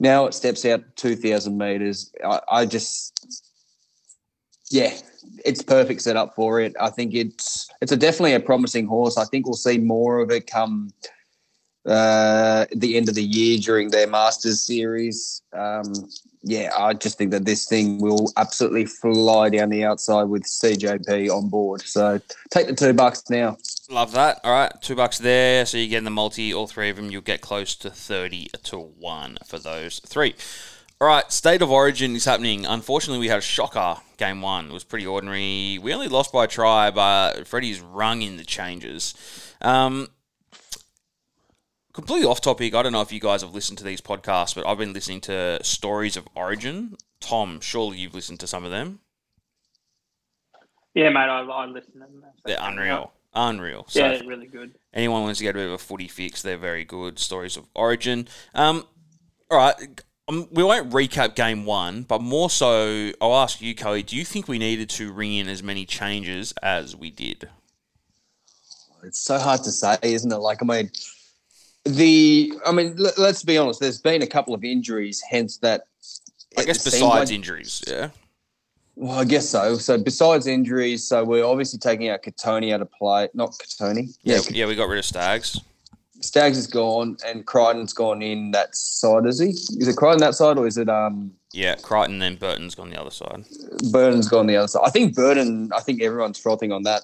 Now 0.00 0.26
it 0.26 0.34
steps 0.34 0.64
out 0.64 0.82
2,000 0.96 1.56
metres. 1.56 2.12
I, 2.24 2.40
I, 2.50 2.66
just, 2.66 3.50
yeah, 4.70 4.94
it's 5.44 5.62
perfect 5.62 6.02
setup 6.02 6.34
for 6.34 6.60
it. 6.60 6.74
I 6.80 6.90
think 6.90 7.14
it's 7.14 7.68
it's 7.80 7.92
a 7.92 7.96
definitely 7.96 8.34
a 8.34 8.40
promising 8.40 8.86
horse. 8.86 9.16
I 9.16 9.24
think 9.24 9.46
we'll 9.46 9.54
see 9.54 9.78
more 9.78 10.18
of 10.18 10.30
it 10.30 10.46
come 10.46 10.92
uh, 11.86 12.66
the 12.74 12.96
end 12.96 13.08
of 13.08 13.14
the 13.14 13.22
year 13.22 13.58
during 13.58 13.90
their 13.90 14.06
Masters 14.06 14.62
series. 14.62 15.42
Um, 15.52 15.92
yeah, 16.42 16.72
I 16.76 16.94
just 16.94 17.18
think 17.18 17.30
that 17.30 17.44
this 17.44 17.66
thing 17.66 17.98
will 18.00 18.32
absolutely 18.36 18.86
fly 18.86 19.50
down 19.50 19.70
the 19.70 19.84
outside 19.84 20.24
with 20.24 20.44
CJP 20.44 21.30
on 21.30 21.48
board. 21.48 21.82
So 21.82 22.20
take 22.50 22.66
the 22.66 22.74
two 22.74 22.92
bucks 22.92 23.22
now. 23.30 23.56
Love 23.90 24.12
that. 24.12 24.40
All 24.44 24.52
right, 24.52 24.72
two 24.80 24.96
bucks 24.96 25.18
there. 25.18 25.66
So 25.66 25.76
you 25.76 25.88
get 25.88 25.98
in 25.98 26.04
the 26.04 26.10
multi, 26.10 26.54
all 26.54 26.66
three 26.66 26.88
of 26.88 26.96
them. 26.96 27.10
You'll 27.10 27.22
get 27.22 27.40
close 27.40 27.74
to 27.76 27.90
thirty 27.90 28.48
to 28.64 28.78
one 28.78 29.36
for 29.46 29.58
those 29.58 30.00
three. 30.06 30.34
All 31.00 31.08
right, 31.08 31.30
state 31.30 31.60
of 31.60 31.70
origin 31.70 32.16
is 32.16 32.24
happening. 32.24 32.64
Unfortunately, 32.64 33.18
we 33.18 33.28
had 33.28 33.38
a 33.38 33.42
shocker. 33.42 33.96
Game 34.16 34.40
one 34.40 34.66
it 34.66 34.72
was 34.72 34.84
pretty 34.84 35.06
ordinary. 35.06 35.78
We 35.82 35.92
only 35.92 36.08
lost 36.08 36.32
by 36.32 36.44
a 36.44 36.48
try, 36.48 36.90
but 36.90 37.46
Freddie's 37.46 37.80
rung 37.80 38.22
in 38.22 38.36
the 38.36 38.44
changes. 38.44 39.12
Um, 39.60 40.08
completely 41.92 42.26
off 42.26 42.40
topic. 42.40 42.74
I 42.74 42.82
don't 42.82 42.92
know 42.92 43.02
if 43.02 43.12
you 43.12 43.20
guys 43.20 43.42
have 43.42 43.52
listened 43.52 43.78
to 43.78 43.84
these 43.84 44.00
podcasts, 44.00 44.54
but 44.54 44.66
I've 44.66 44.78
been 44.78 44.92
listening 44.94 45.20
to 45.22 45.62
Stories 45.62 46.16
of 46.16 46.26
Origin. 46.34 46.96
Tom, 47.20 47.60
surely 47.60 47.98
you've 47.98 48.14
listened 48.14 48.40
to 48.40 48.46
some 48.46 48.64
of 48.64 48.70
them. 48.70 49.00
Yeah, 50.94 51.10
mate, 51.10 51.28
I, 51.28 51.40
I 51.40 51.66
listen 51.66 51.92
to 51.94 51.98
them. 51.98 52.24
They're 52.46 52.56
unreal. 52.60 53.12
Unreal. 53.34 53.84
So 53.88 53.98
Yeah, 54.00 54.20
really 54.26 54.46
good. 54.46 54.74
anyone 54.92 55.22
wants 55.22 55.38
to 55.38 55.44
get 55.44 55.50
a 55.50 55.58
bit 55.58 55.66
of 55.66 55.72
a 55.72 55.78
footy 55.78 56.08
fix, 56.08 56.42
they're 56.42 56.56
very 56.56 56.84
good. 56.84 57.18
Stories 57.18 57.56
of 57.56 57.66
origin. 57.74 58.28
Um, 58.54 58.86
all 59.50 59.58
right. 59.58 60.02
Um, 60.26 60.48
we 60.52 60.62
won't 60.62 60.90
recap 60.90 61.34
game 61.34 61.64
one, 61.66 62.02
but 62.02 62.22
more 62.22 62.48
so, 62.48 63.10
I'll 63.20 63.36
ask 63.36 63.60
you, 63.60 63.74
Cody, 63.74 64.02
do 64.02 64.16
you 64.16 64.24
think 64.24 64.48
we 64.48 64.58
needed 64.58 64.88
to 64.90 65.12
ring 65.12 65.34
in 65.34 65.48
as 65.48 65.62
many 65.62 65.84
changes 65.84 66.54
as 66.62 66.96
we 66.96 67.10
did? 67.10 67.48
It's 69.02 69.20
so 69.20 69.38
hard 69.38 69.62
to 69.64 69.70
say, 69.70 69.98
isn't 70.02 70.32
it? 70.32 70.36
Like, 70.38 70.62
I 70.62 70.64
mean, 70.64 70.90
the, 71.84 72.54
I 72.64 72.72
mean, 72.72 72.96
let, 72.96 73.18
us 73.18 73.42
be 73.42 73.58
honest. 73.58 73.80
There's 73.80 74.00
been 74.00 74.22
a 74.22 74.26
couple 74.26 74.54
of 74.54 74.64
injuries, 74.64 75.22
hence 75.28 75.58
that. 75.58 75.88
I 76.56 76.64
guess 76.64 76.82
besides 76.82 77.02
like- 77.02 77.30
injuries, 77.30 77.82
yeah. 77.86 78.08
Well, 78.96 79.18
I 79.18 79.24
guess 79.24 79.48
so. 79.48 79.76
So 79.76 79.98
besides 79.98 80.46
injuries, 80.46 81.04
so 81.06 81.24
we're 81.24 81.44
obviously 81.44 81.78
taking 81.78 82.08
out 82.08 82.22
Kotoni 82.22 82.72
out 82.72 82.80
of 82.80 82.90
play. 82.92 83.28
Not 83.34 83.52
Kotoni. 83.52 84.16
Yeah, 84.22 84.38
yeah, 84.50 84.66
we 84.66 84.74
got 84.76 84.88
rid 84.88 84.98
of 84.98 85.04
Staggs. 85.04 85.60
Staggs 86.20 86.56
is 86.56 86.66
gone 86.66 87.16
and 87.26 87.44
Crichton's 87.44 87.92
gone 87.92 88.22
in 88.22 88.52
that 88.52 88.74
side, 88.74 89.26
is 89.26 89.40
he? 89.40 89.48
Is 89.50 89.88
it 89.88 89.96
Crichton 89.96 90.20
that 90.20 90.34
side 90.34 90.56
or 90.58 90.66
is 90.66 90.78
it 90.78 90.88
um 90.88 91.32
Yeah, 91.52 91.74
Crichton, 91.74 92.18
then 92.18 92.36
Burton's 92.36 92.74
gone 92.74 92.88
the 92.90 93.00
other 93.00 93.10
side. 93.10 93.44
Burton's 93.90 94.28
gone 94.28 94.46
the 94.46 94.56
other 94.56 94.68
side? 94.68 94.82
I 94.86 94.90
think 94.90 95.14
Burton, 95.14 95.70
I 95.76 95.80
think 95.80 96.00
everyone's 96.00 96.38
frothing 96.38 96.72
on 96.72 96.84
that 96.84 97.02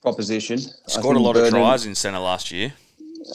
proposition. 0.00 0.58
Scored 0.86 1.16
a 1.16 1.20
lot 1.20 1.34
Burton- 1.34 1.54
of 1.54 1.60
tries 1.60 1.84
in 1.86 1.94
centre 1.94 2.20
last 2.20 2.50
year. 2.52 2.72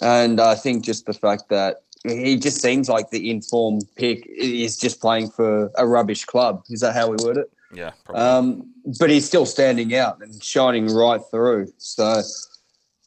And 0.02 0.40
I 0.40 0.56
think 0.56 0.86
just 0.86 1.06
the 1.06 1.14
fact 1.14 1.50
that 1.50 1.84
he 2.08 2.38
just 2.38 2.62
seems 2.62 2.88
like 2.90 3.10
the 3.12 3.30
informed 3.30 3.84
pick 3.98 4.26
is 4.26 4.78
just 4.78 5.02
playing 5.02 5.30
for 5.30 5.70
a 5.78 5.86
rubbish 5.86 6.24
club. 6.26 6.64
Is 6.70 6.80
that 6.80 6.96
how 6.96 7.10
we 7.10 7.18
word 7.24 7.38
it? 7.38 7.52
Yeah. 7.74 7.92
Um, 8.14 8.72
but 9.00 9.10
he's 9.10 9.26
still 9.26 9.46
standing 9.46 9.96
out 9.96 10.22
and 10.22 10.44
shining 10.44 10.88
right 10.88 11.22
through. 11.32 11.72
So 11.78 12.22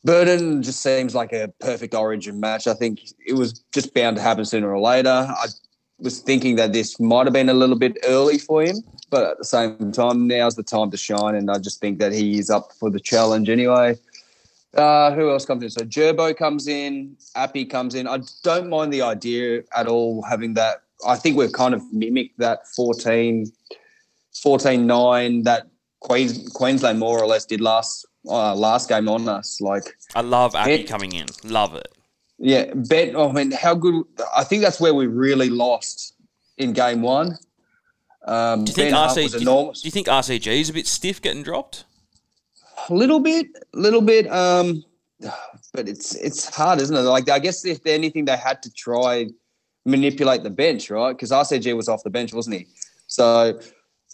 Burton 0.04 0.62
just 0.62 0.82
seems 0.82 1.14
like 1.14 1.32
a 1.32 1.48
perfect 1.60 1.94
origin 1.94 2.40
match. 2.40 2.66
I 2.66 2.74
think 2.74 3.00
it 3.26 3.34
was 3.34 3.64
just 3.72 3.94
bound 3.94 4.16
to 4.16 4.22
happen 4.22 4.44
sooner 4.44 4.72
or 4.72 4.80
later. 4.80 5.26
I 5.28 5.46
was 5.98 6.20
thinking 6.20 6.56
that 6.56 6.72
this 6.72 7.00
might 7.00 7.26
have 7.26 7.32
been 7.32 7.48
a 7.48 7.54
little 7.54 7.78
bit 7.78 7.96
early 8.06 8.38
for 8.38 8.62
him, 8.62 8.76
but 9.10 9.24
at 9.24 9.38
the 9.38 9.44
same 9.44 9.92
time, 9.92 10.26
now's 10.26 10.56
the 10.56 10.62
time 10.62 10.90
to 10.90 10.96
shine. 10.96 11.34
And 11.34 11.50
I 11.50 11.58
just 11.58 11.80
think 11.80 11.98
that 11.98 12.12
he 12.12 12.38
is 12.38 12.50
up 12.50 12.72
for 12.78 12.90
the 12.90 13.00
challenge 13.00 13.48
anyway. 13.48 13.96
Uh, 14.74 15.12
who 15.12 15.30
else 15.30 15.46
comes 15.46 15.62
in? 15.62 15.70
So 15.70 15.82
Gerbo 15.82 16.36
comes 16.36 16.66
in, 16.66 17.16
Appy 17.36 17.64
comes 17.64 17.94
in. 17.94 18.08
I 18.08 18.18
don't 18.42 18.68
mind 18.68 18.92
the 18.92 19.02
idea 19.02 19.62
at 19.76 19.86
all 19.86 20.22
having 20.22 20.54
that. 20.54 20.82
I 21.06 21.16
think 21.16 21.36
we've 21.36 21.52
kind 21.52 21.74
of 21.74 21.82
mimicked 21.92 22.38
that 22.38 22.66
14 22.74 23.50
14-9 24.35 25.45
that 25.45 25.68
Queens, 26.01 26.49
Queensland 26.55 26.99
more 26.99 27.20
or 27.22 27.26
less 27.26 27.45
did 27.45 27.61
last 27.61 28.07
uh, 28.28 28.55
last 28.55 28.89
game 28.89 29.09
on 29.09 29.28
us. 29.28 29.61
Like, 29.61 29.85
I 30.14 30.20
love 30.22 30.55
Appy 30.55 30.85
coming 30.85 31.12
in. 31.12 31.26
Love 31.45 31.74
it. 31.74 31.89
yeah, 32.39 32.72
bet. 32.74 33.16
I 33.16 33.30
mean, 33.32 33.51
how 33.53 33.74
good? 33.74 34.05
I 34.37 34.45
think 34.45 34.62
that's 34.62 34.80
where 34.80 34.95
we 34.95 35.07
really 35.07 35.51
lost 35.51 36.14
in 36.59 36.72
game 36.72 37.03
one. 37.03 37.37
Um, 38.26 38.64
Do 38.64 38.70
you 38.70 38.74
think 38.74 38.95
RC? 38.95 39.22
was 39.24 39.32
Do 39.32 39.39
you, 39.39 39.43
enormous. 39.43 39.82
do 39.82 39.89
you 39.89 39.93
think 39.93 40.07
RCG 40.07 40.47
is 40.61 40.70
a 40.70 40.72
bit 40.72 40.87
stiff 40.87 41.20
getting 41.20 41.43
dropped? 41.43 41.85
A 42.89 42.95
little 42.95 43.20
bit, 43.20 43.47
a 43.74 43.78
little 43.78 44.01
bit. 44.01 44.30
Um, 44.32 44.82
but 45.72 45.89
it's 45.89 46.14
it's 46.16 46.55
hard, 46.55 46.80
isn't 46.80 46.97
it? 46.97 47.01
Like, 47.01 47.28
I 47.28 47.39
guess 47.39 47.64
if 47.64 47.85
anything, 47.87 48.24
they 48.24 48.37
had 48.37 48.62
to 48.62 48.72
try 48.72 49.26
manipulate 49.87 50.43
the 50.43 50.51
bench, 50.51 50.89
right? 50.91 51.12
Because 51.12 51.30
RCG 51.30 51.76
was 51.76 51.89
off 51.91 52.03
the 52.05 52.11
bench, 52.11 52.32
wasn't 52.32 52.57
he? 52.57 52.66
So 53.07 53.61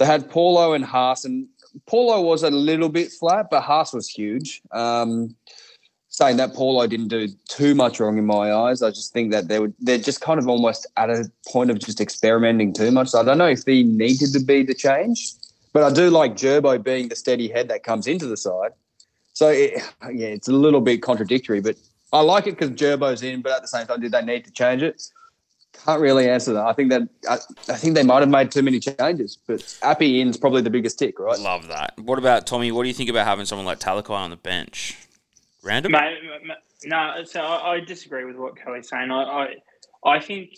they 0.00 0.06
had 0.06 0.30
Paulo 0.30 0.72
and 0.72 0.82
Haas, 0.82 1.26
and 1.26 1.46
Paulo 1.86 2.22
was 2.22 2.42
a 2.42 2.48
little 2.48 2.88
bit 2.88 3.12
flat, 3.12 3.48
but 3.50 3.60
Haas 3.60 3.92
was 3.92 4.08
huge. 4.08 4.62
Um, 4.72 5.36
saying 6.08 6.38
that 6.38 6.54
Paulo 6.54 6.86
didn't 6.86 7.08
do 7.08 7.28
too 7.48 7.74
much 7.74 8.00
wrong 8.00 8.16
in 8.16 8.24
my 8.24 8.50
eyes, 8.50 8.82
I 8.82 8.88
just 8.88 9.12
think 9.12 9.30
that 9.32 9.48
they 9.48 9.58
were 9.58 9.72
they're 9.78 9.98
just 9.98 10.22
kind 10.22 10.40
of 10.40 10.48
almost 10.48 10.86
at 10.96 11.10
a 11.10 11.30
point 11.46 11.70
of 11.70 11.78
just 11.78 12.00
experimenting 12.00 12.72
too 12.72 12.90
much. 12.90 13.08
So 13.08 13.20
I 13.20 13.24
don't 13.24 13.36
know 13.36 13.46
if 13.46 13.64
he 13.66 13.82
needed 13.84 14.32
to 14.32 14.40
be 14.40 14.62
the 14.62 14.74
change, 14.74 15.34
but 15.74 15.82
I 15.82 15.92
do 15.92 16.08
like 16.08 16.34
Gerbo 16.34 16.82
being 16.82 17.08
the 17.08 17.16
steady 17.16 17.48
head 17.48 17.68
that 17.68 17.84
comes 17.84 18.06
into 18.06 18.26
the 18.26 18.38
side. 18.38 18.72
So 19.34 19.50
it, 19.50 19.82
yeah, 20.12 20.28
it's 20.28 20.48
a 20.48 20.52
little 20.52 20.80
bit 20.80 21.02
contradictory, 21.02 21.60
but 21.60 21.76
I 22.10 22.22
like 22.22 22.46
it 22.46 22.58
because 22.58 22.70
Gerbo's 22.70 23.22
in. 23.22 23.42
But 23.42 23.52
at 23.52 23.60
the 23.60 23.68
same 23.68 23.86
time, 23.86 24.00
did 24.00 24.12
they 24.12 24.22
need 24.22 24.46
to 24.46 24.50
change 24.50 24.82
it? 24.82 25.02
Can't 25.72 26.00
really 26.00 26.28
answer 26.28 26.52
that. 26.52 26.64
I 26.64 26.72
think 26.72 26.90
that 26.90 27.02
I, 27.28 27.34
I 27.72 27.76
think 27.76 27.94
they 27.94 28.02
might 28.02 28.20
have 28.20 28.28
made 28.28 28.50
too 28.50 28.62
many 28.62 28.80
changes, 28.80 29.38
but 29.46 29.78
Appy 29.82 30.20
in's 30.20 30.36
probably 30.36 30.62
the 30.62 30.70
biggest 30.70 30.98
tick, 30.98 31.18
right? 31.18 31.38
Love 31.38 31.68
that. 31.68 31.94
What 31.98 32.18
about 32.18 32.46
Tommy? 32.46 32.70
What 32.70 32.82
do 32.82 32.88
you 32.88 32.94
think 32.94 33.08
about 33.08 33.26
having 33.26 33.46
someone 33.46 33.66
like 33.66 33.78
Talakai 33.80 34.10
on 34.10 34.30
the 34.30 34.36
bench? 34.36 34.98
Random? 35.62 35.92
Mate, 35.92 36.18
m- 36.22 36.50
m- 36.50 36.56
no, 36.84 37.24
so 37.24 37.40
I, 37.40 37.74
I 37.74 37.80
disagree 37.80 38.24
with 38.24 38.36
what 38.36 38.56
Kelly's 38.56 38.88
saying. 38.88 39.10
I, 39.10 39.22
I, 39.22 39.54
I 40.04 40.20
think 40.20 40.50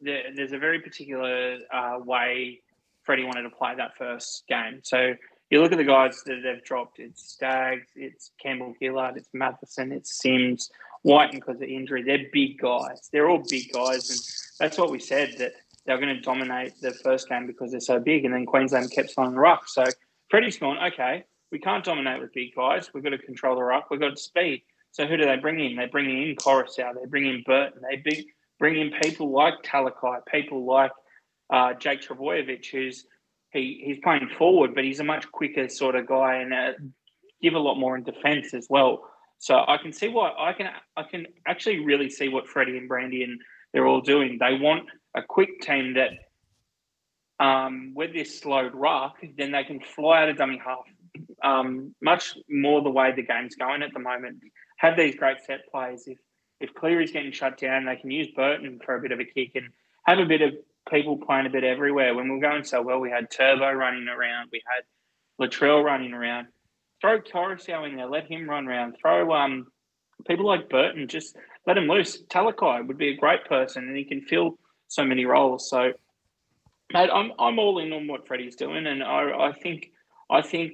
there, 0.00 0.22
there's 0.34 0.52
a 0.52 0.58
very 0.58 0.80
particular 0.80 1.58
uh, 1.72 1.98
way 2.04 2.60
Freddie 3.02 3.24
wanted 3.24 3.42
to 3.42 3.50
play 3.50 3.74
that 3.76 3.96
first 3.96 4.44
game. 4.48 4.80
So 4.82 5.14
you 5.50 5.62
look 5.62 5.72
at 5.72 5.78
the 5.78 5.84
guys 5.84 6.22
that 6.26 6.40
they've 6.42 6.64
dropped. 6.64 6.98
It's 6.98 7.32
Staggs, 7.32 7.86
it's 7.94 8.32
Campbell 8.42 8.74
Gillard, 8.80 9.16
it's 9.16 9.28
Matheson, 9.32 9.92
it's 9.92 10.20
Sims, 10.20 10.70
Wighton 11.06 11.38
because 11.38 11.56
of 11.56 11.68
injury. 11.68 12.02
They're 12.02 12.26
big 12.32 12.58
guys. 12.58 13.08
They're 13.12 13.30
all 13.30 13.42
big 13.48 13.72
guys, 13.72 14.10
and 14.10 14.18
that's 14.58 14.76
what 14.76 14.90
we 14.90 14.98
said 14.98 15.36
that 15.38 15.52
they're 15.86 16.00
going 16.00 16.14
to 16.14 16.20
dominate 16.20 16.72
the 16.80 16.92
first 16.92 17.28
game 17.28 17.46
because 17.46 17.70
they're 17.70 17.80
so 17.80 18.00
big. 18.00 18.24
And 18.24 18.34
then 18.34 18.44
Queensland 18.44 18.90
kept 18.90 19.10
signing 19.10 19.34
the 19.34 19.38
ruck. 19.38 19.68
So 19.68 19.84
Freddie's 20.30 20.58
gone, 20.58 20.78
okay, 20.92 21.24
we 21.52 21.60
can't 21.60 21.84
dominate 21.84 22.20
with 22.20 22.32
big 22.34 22.56
guys. 22.56 22.90
We've 22.92 23.04
got 23.04 23.10
to 23.10 23.18
control 23.18 23.54
the 23.54 23.62
ruck. 23.62 23.88
We've 23.88 24.00
got 24.00 24.18
speed. 24.18 24.62
So 24.90 25.06
who 25.06 25.16
do 25.16 25.24
they 25.24 25.36
bring 25.36 25.60
in? 25.60 25.76
They 25.76 25.86
bring 25.86 26.10
in 26.10 26.34
Koroisau. 26.34 26.94
They 26.94 27.06
bring 27.08 27.26
in 27.26 27.44
Burton. 27.46 27.82
They 27.88 27.98
bring, 27.98 28.24
bring 28.58 28.76
in 28.76 28.90
people 29.00 29.30
like 29.30 29.62
Talakai, 29.62 30.22
people 30.26 30.64
like 30.64 30.90
uh, 31.50 31.74
Jake 31.74 32.00
Trbojevic, 32.00 32.66
who's 32.66 33.06
he, 33.52 33.80
he's 33.84 33.98
playing 34.02 34.28
forward, 34.36 34.74
but 34.74 34.82
he's 34.82 34.98
a 34.98 35.04
much 35.04 35.30
quicker 35.30 35.68
sort 35.68 35.94
of 35.94 36.06
guy 36.08 36.36
and 36.38 36.52
uh, 36.52 36.72
give 37.40 37.54
a 37.54 37.58
lot 37.60 37.76
more 37.76 37.96
in 37.96 38.02
defence 38.02 38.54
as 38.54 38.66
well. 38.68 39.08
So 39.38 39.64
I 39.66 39.76
can 39.80 39.92
see 39.92 40.08
what 40.08 40.34
I 40.38 40.52
can 40.52 40.68
I 40.96 41.02
can 41.02 41.26
actually 41.46 41.84
really 41.84 42.08
see 42.10 42.28
what 42.28 42.48
Freddie 42.48 42.78
and 42.78 42.88
Brandy 42.88 43.22
and 43.22 43.40
they're 43.72 43.86
all 43.86 44.00
doing. 44.00 44.38
They 44.40 44.58
want 44.58 44.88
a 45.14 45.22
quick 45.22 45.60
team 45.60 45.94
that 45.94 46.10
um, 47.38 47.92
with 47.94 48.14
this 48.14 48.40
slowed 48.40 48.74
ruck, 48.74 49.16
then 49.36 49.52
they 49.52 49.64
can 49.64 49.80
fly 49.80 50.22
out 50.22 50.30
of 50.30 50.36
dummy 50.36 50.60
half. 50.64 50.84
Um, 51.44 51.94
much 52.00 52.36
more 52.48 52.82
the 52.82 52.90
way 52.90 53.12
the 53.12 53.22
game's 53.22 53.54
going 53.54 53.82
at 53.82 53.92
the 53.92 53.98
moment. 53.98 54.40
Have 54.78 54.96
these 54.96 55.14
great 55.14 55.38
set 55.46 55.70
plays. 55.70 56.04
If 56.06 56.18
if 56.60 56.72
Cleary's 56.74 57.12
getting 57.12 57.32
shut 57.32 57.58
down, 57.58 57.84
they 57.84 57.96
can 57.96 58.10
use 58.10 58.28
Burton 58.34 58.80
for 58.84 58.96
a 58.96 59.00
bit 59.00 59.12
of 59.12 59.20
a 59.20 59.24
kick 59.24 59.52
and 59.54 59.68
have 60.06 60.18
a 60.18 60.24
bit 60.24 60.40
of 60.40 60.54
people 60.90 61.18
playing 61.18 61.46
a 61.46 61.50
bit 61.50 61.64
everywhere. 61.64 62.14
When 62.14 62.28
we 62.28 62.36
were 62.36 62.40
going 62.40 62.64
so 62.64 62.80
well, 62.80 62.98
we 62.98 63.10
had 63.10 63.30
Turbo 63.30 63.70
running 63.72 64.08
around, 64.08 64.48
we 64.50 64.62
had 64.66 64.84
Latrell 65.44 65.84
running 65.84 66.14
around. 66.14 66.48
Throw 67.00 67.20
Koroisau 67.20 67.88
in 67.88 67.96
there, 67.96 68.06
let 68.06 68.26
him 68.26 68.48
run 68.48 68.66
around. 68.66 68.96
Throw 69.00 69.32
um 69.32 69.66
people 70.26 70.46
like 70.46 70.68
Burton, 70.68 71.08
just 71.08 71.36
let 71.66 71.76
him 71.76 71.88
loose. 71.88 72.22
Talakai 72.28 72.86
would 72.86 72.98
be 72.98 73.08
a 73.08 73.16
great 73.16 73.44
person, 73.46 73.84
and 73.86 73.96
he 73.96 74.04
can 74.04 74.22
fill 74.22 74.58
so 74.88 75.04
many 75.04 75.24
roles. 75.26 75.68
So, 75.68 75.92
mate, 76.92 77.10
I'm 77.12 77.32
I'm 77.38 77.58
all 77.58 77.78
in 77.78 77.92
on 77.92 78.06
what 78.06 78.26
Freddie's 78.26 78.56
doing, 78.56 78.86
and 78.86 79.02
I 79.02 79.48
I 79.48 79.52
think 79.52 79.90
I 80.30 80.42
think 80.42 80.72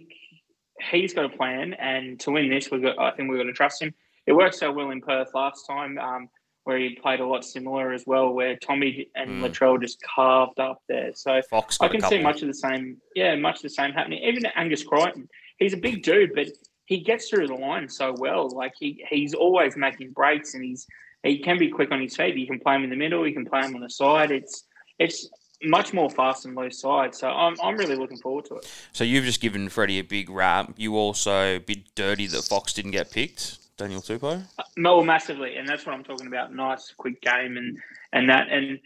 he's 0.90 1.12
got 1.12 1.24
a 1.24 1.36
plan, 1.36 1.74
and 1.74 2.18
to 2.20 2.30
win 2.30 2.48
this, 2.50 2.70
we 2.70 2.80
got 2.80 2.98
I 2.98 3.10
think 3.12 3.30
we've 3.30 3.38
got 3.38 3.44
to 3.44 3.52
trust 3.52 3.82
him. 3.82 3.94
It 4.26 4.32
worked 4.32 4.54
so 4.54 4.70
well 4.70 4.90
in 4.90 5.00
Perth 5.00 5.30
last 5.34 5.66
time, 5.66 5.98
um, 5.98 6.28
where 6.62 6.78
he 6.78 6.94
played 6.94 7.18
a 7.18 7.26
lot 7.26 7.44
similar 7.44 7.92
as 7.92 8.04
well, 8.06 8.32
where 8.32 8.56
Tommy 8.56 9.08
and 9.16 9.42
Mm. 9.42 9.50
Latrell 9.50 9.80
just 9.80 10.00
carved 10.02 10.60
up 10.60 10.80
there. 10.88 11.12
So 11.14 11.42
Fox 11.50 11.78
I 11.80 11.88
can 11.88 12.02
see 12.02 12.22
much 12.22 12.40
of 12.42 12.46
the 12.46 12.54
same. 12.54 12.98
Yeah, 13.16 13.34
much 13.34 13.62
the 13.62 13.68
same 13.68 13.92
happening. 13.92 14.22
Even 14.22 14.46
Angus 14.46 14.84
Crichton, 14.84 15.28
he's 15.62 15.72
a 15.72 15.78
big 15.78 16.02
dude, 16.02 16.34
but 16.34 16.48
he 16.86 16.98
gets 16.98 17.28
through 17.28 17.46
the 17.46 17.54
line 17.54 17.88
so 17.88 18.14
well. 18.18 18.50
Like 18.50 18.74
he 18.78 19.04
he's 19.08 19.34
always 19.34 19.76
making 19.76 20.12
breaks, 20.12 20.54
and 20.54 20.64
he's 20.64 20.86
he 21.22 21.38
can 21.38 21.58
be 21.58 21.68
quick 21.68 21.90
on 21.90 22.00
his 22.00 22.16
feet. 22.16 22.36
You 22.36 22.46
can 22.46 22.58
play 22.58 22.76
him 22.76 22.84
in 22.84 22.90
the 22.90 22.96
middle. 22.96 23.26
You 23.26 23.34
can 23.34 23.46
play 23.46 23.60
him 23.60 23.74
on 23.74 23.80
the 23.80 23.90
side. 23.90 24.30
It's 24.30 24.64
it's 24.98 25.28
much 25.62 25.92
more 25.92 26.10
fast 26.10 26.44
and 26.44 26.56
loose 26.56 26.80
side. 26.80 27.14
So 27.14 27.28
I'm 27.28 27.56
I'm 27.62 27.76
really 27.76 27.96
looking 27.96 28.18
forward 28.18 28.44
to 28.46 28.56
it. 28.56 28.70
So 28.92 29.04
you've 29.04 29.24
just 29.24 29.40
given 29.40 29.68
Freddie 29.68 29.98
a 29.98 30.04
big 30.04 30.28
rap. 30.28 30.74
You 30.76 30.96
also 30.96 31.58
bit 31.60 31.94
dirty 31.94 32.26
that 32.26 32.44
Fox 32.44 32.72
didn't 32.72 32.92
get 32.92 33.10
picked. 33.10 33.58
Daniel 33.76 34.02
Tupou. 34.02 34.44
Uh, 34.58 34.62
no, 34.76 35.02
massively, 35.02 35.56
and 35.56 35.66
that's 35.66 35.86
what 35.86 35.94
I'm 35.94 36.04
talking 36.04 36.26
about. 36.26 36.54
Nice, 36.54 36.92
quick 36.96 37.20
game, 37.22 37.56
and 37.56 37.78
and 38.12 38.28
that, 38.28 38.48
and 38.50 38.78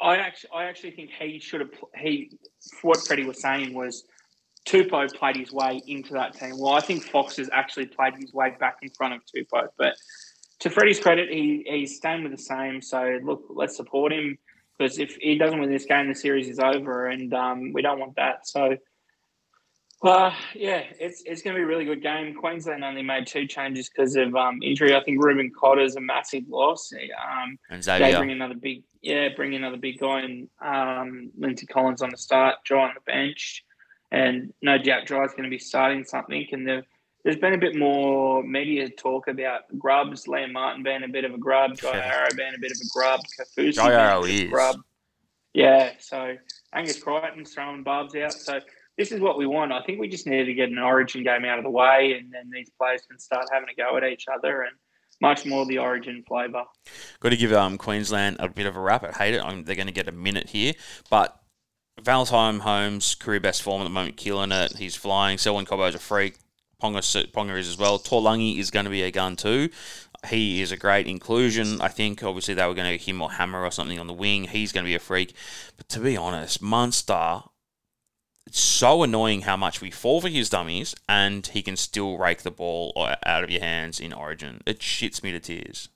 I 0.00 0.16
actually, 0.16 0.50
I 0.54 0.64
actually 0.64 0.90
think 0.90 1.10
he 1.10 1.38
should 1.38 1.60
have. 1.60 1.70
He, 1.96 2.32
what 2.82 2.98
Freddie 3.06 3.24
was 3.24 3.40
saying 3.40 3.72
was, 3.72 4.04
Tupou 4.66 5.12
played 5.14 5.36
his 5.36 5.52
way 5.52 5.80
into 5.86 6.12
that 6.14 6.34
team. 6.38 6.58
Well, 6.58 6.72
I 6.74 6.80
think 6.80 7.04
Fox 7.04 7.36
has 7.36 7.48
actually 7.52 7.86
played 7.86 8.14
his 8.18 8.32
way 8.32 8.54
back 8.58 8.78
in 8.82 8.90
front 8.90 9.14
of 9.14 9.20
Tupou, 9.24 9.68
but 9.78 9.94
to 10.60 10.70
Freddie's 10.70 11.00
credit, 11.00 11.28
he 11.30 11.64
he's 11.68 11.96
staying 11.96 12.22
with 12.22 12.32
the 12.32 12.42
same. 12.42 12.82
So 12.82 13.18
look, 13.22 13.44
let's 13.50 13.76
support 13.76 14.12
him 14.12 14.38
because 14.76 14.98
if 14.98 15.16
he 15.20 15.38
doesn't 15.38 15.60
win 15.60 15.70
this 15.70 15.84
game, 15.86 16.08
the 16.08 16.14
series 16.14 16.48
is 16.48 16.58
over, 16.58 17.06
and 17.06 17.32
um, 17.32 17.72
we 17.72 17.82
don't 17.82 17.98
want 18.00 18.16
that. 18.16 18.46
So 18.46 18.76
Uh, 20.02 20.30
yeah, 20.54 20.82
it's 21.00 21.22
it's 21.24 21.40
going 21.42 21.54
to 21.54 21.58
be 21.58 21.64
a 21.64 21.66
really 21.66 21.84
good 21.86 22.02
game. 22.02 22.34
Queensland 22.34 22.84
only 22.84 23.02
made 23.02 23.26
two 23.26 23.46
changes 23.46 23.88
because 23.88 24.14
of 24.16 24.34
um, 24.36 24.58
injury. 24.62 24.94
I 24.94 25.02
think 25.02 25.22
Reuben 25.24 25.50
Cotter's 25.58 25.96
a 25.96 26.00
massive 26.00 26.44
loss. 26.48 26.92
Um, 26.92 27.58
And 27.70 27.82
they 27.82 27.98
Xavier. 27.98 28.18
bring 28.18 28.30
another 28.30 28.54
big, 28.54 28.82
yeah, 29.00 29.28
bring 29.34 29.54
another 29.54 29.78
big 29.78 29.98
guy 29.98 30.20
in. 30.22 30.48
Um, 30.60 31.30
Lindsay 31.38 31.66
Collins 31.66 32.02
on 32.02 32.10
the 32.10 32.18
start, 32.18 32.56
Dry 32.64 32.82
on 32.88 32.94
the 32.94 33.00
bench, 33.10 33.64
and 34.12 34.52
no 34.62 34.78
doubt 34.78 35.06
Dry's 35.06 35.30
going 35.30 35.44
to 35.44 35.50
be 35.50 35.58
starting 35.58 36.04
something. 36.04 36.46
And 36.52 36.66
there, 36.66 36.82
there's 37.24 37.36
been 37.36 37.54
a 37.54 37.58
bit 37.58 37.76
more 37.76 38.42
media 38.42 38.88
talk 38.88 39.28
about 39.28 39.62
grubs. 39.78 40.26
Liam 40.26 40.52
Martin 40.52 40.82
being 40.82 41.02
a 41.02 41.08
bit 41.08 41.24
of 41.24 41.34
a 41.34 41.38
grub, 41.38 41.76
Jai 41.76 41.96
Yeah. 41.96 42.14
Arrow 42.14 42.28
being 42.36 42.54
a 42.54 42.60
bit 42.60 42.70
of 42.72 42.78
a 42.80 42.88
grub, 42.92 43.20
Kafusi 43.38 43.74
Jai 43.74 43.88
being 43.88 43.98
a 43.98 44.02
Arrow 44.02 44.24
is. 44.24 44.50
grub. 44.50 44.76
Yeah, 45.54 45.92
so 45.98 46.36
Angus 46.74 47.02
Crichton's 47.02 47.54
throwing 47.54 47.82
barbs 47.82 48.14
out. 48.14 48.32
So 48.34 48.60
this 48.98 49.10
is 49.10 49.20
what 49.20 49.38
we 49.38 49.46
want. 49.46 49.72
I 49.72 49.82
think 49.82 49.98
we 49.98 50.08
just 50.08 50.26
need 50.26 50.44
to 50.44 50.54
get 50.54 50.68
an 50.68 50.78
Origin 50.78 51.22
game 51.24 51.44
out 51.46 51.58
of 51.58 51.64
the 51.64 51.70
way, 51.70 52.14
and 52.18 52.32
then 52.32 52.50
these 52.52 52.68
players 52.78 53.02
can 53.08 53.18
start 53.18 53.46
having 53.52 53.68
a 53.70 53.74
go 53.74 53.96
at 53.96 54.04
each 54.04 54.26
other 54.32 54.62
and 54.62 54.72
much 55.22 55.46
more 55.46 55.64
the 55.64 55.78
Origin 55.78 56.22
flavour. 56.28 56.64
Got 57.20 57.30
to 57.30 57.36
give 57.36 57.52
um, 57.54 57.78
Queensland 57.78 58.36
a 58.38 58.48
bit 58.50 58.66
of 58.66 58.76
a 58.76 58.80
rap. 58.80 59.02
I 59.02 59.12
hate 59.12 59.34
it. 59.34 59.42
i 59.42 59.62
they're 59.62 59.74
going 59.76 59.86
to 59.86 59.92
get 59.94 60.08
a 60.08 60.12
minute 60.12 60.50
here, 60.50 60.74
but 61.10 61.40
Valentine 62.02 62.60
Holmes 62.60 63.14
career 63.14 63.40
best 63.40 63.62
form 63.62 63.80
at 63.80 63.84
the 63.84 63.90
moment, 63.90 64.16
killing 64.16 64.52
it. 64.52 64.76
He's 64.76 64.94
flying. 64.94 65.38
Selwyn 65.38 65.64
Cobbo's 65.64 65.94
a 65.94 65.98
freak. 65.98 66.36
Ponga, 66.82 66.98
Ponga 67.32 67.58
is 67.58 67.68
as 67.68 67.78
well. 67.78 67.98
Taulagi 67.98 68.58
is 68.58 68.70
going 68.70 68.84
to 68.84 68.90
be 68.90 69.02
a 69.02 69.10
gun 69.10 69.34
too. 69.36 69.70
He 70.28 70.60
is 70.60 70.72
a 70.72 70.76
great 70.76 71.06
inclusion. 71.06 71.80
I 71.80 71.88
think 71.88 72.22
obviously 72.22 72.54
they 72.54 72.66
were 72.66 72.74
going 72.74 72.90
to 72.90 72.98
get 72.98 73.08
him 73.08 73.22
or 73.22 73.32
Hammer 73.32 73.64
or 73.64 73.70
something 73.70 73.98
on 73.98 74.06
the 74.06 74.12
wing. 74.12 74.44
He's 74.44 74.72
going 74.72 74.84
to 74.84 74.90
be 74.90 74.94
a 74.94 75.00
freak. 75.00 75.34
But 75.76 75.88
to 75.90 76.00
be 76.00 76.16
honest, 76.16 76.60
Munster, 76.60 77.42
it's 78.46 78.60
so 78.60 79.02
annoying 79.02 79.42
how 79.42 79.56
much 79.56 79.80
we 79.80 79.90
fall 79.90 80.20
for 80.20 80.28
his 80.28 80.50
dummies 80.50 80.94
and 81.08 81.46
he 81.46 81.62
can 81.62 81.76
still 81.76 82.18
rake 82.18 82.42
the 82.42 82.50
ball 82.50 82.92
out 83.24 83.44
of 83.44 83.50
your 83.50 83.62
hands 83.62 83.98
in 83.98 84.12
Origin. 84.12 84.60
It 84.66 84.80
shits 84.80 85.22
me 85.22 85.32
to 85.32 85.40
tears. 85.40 85.88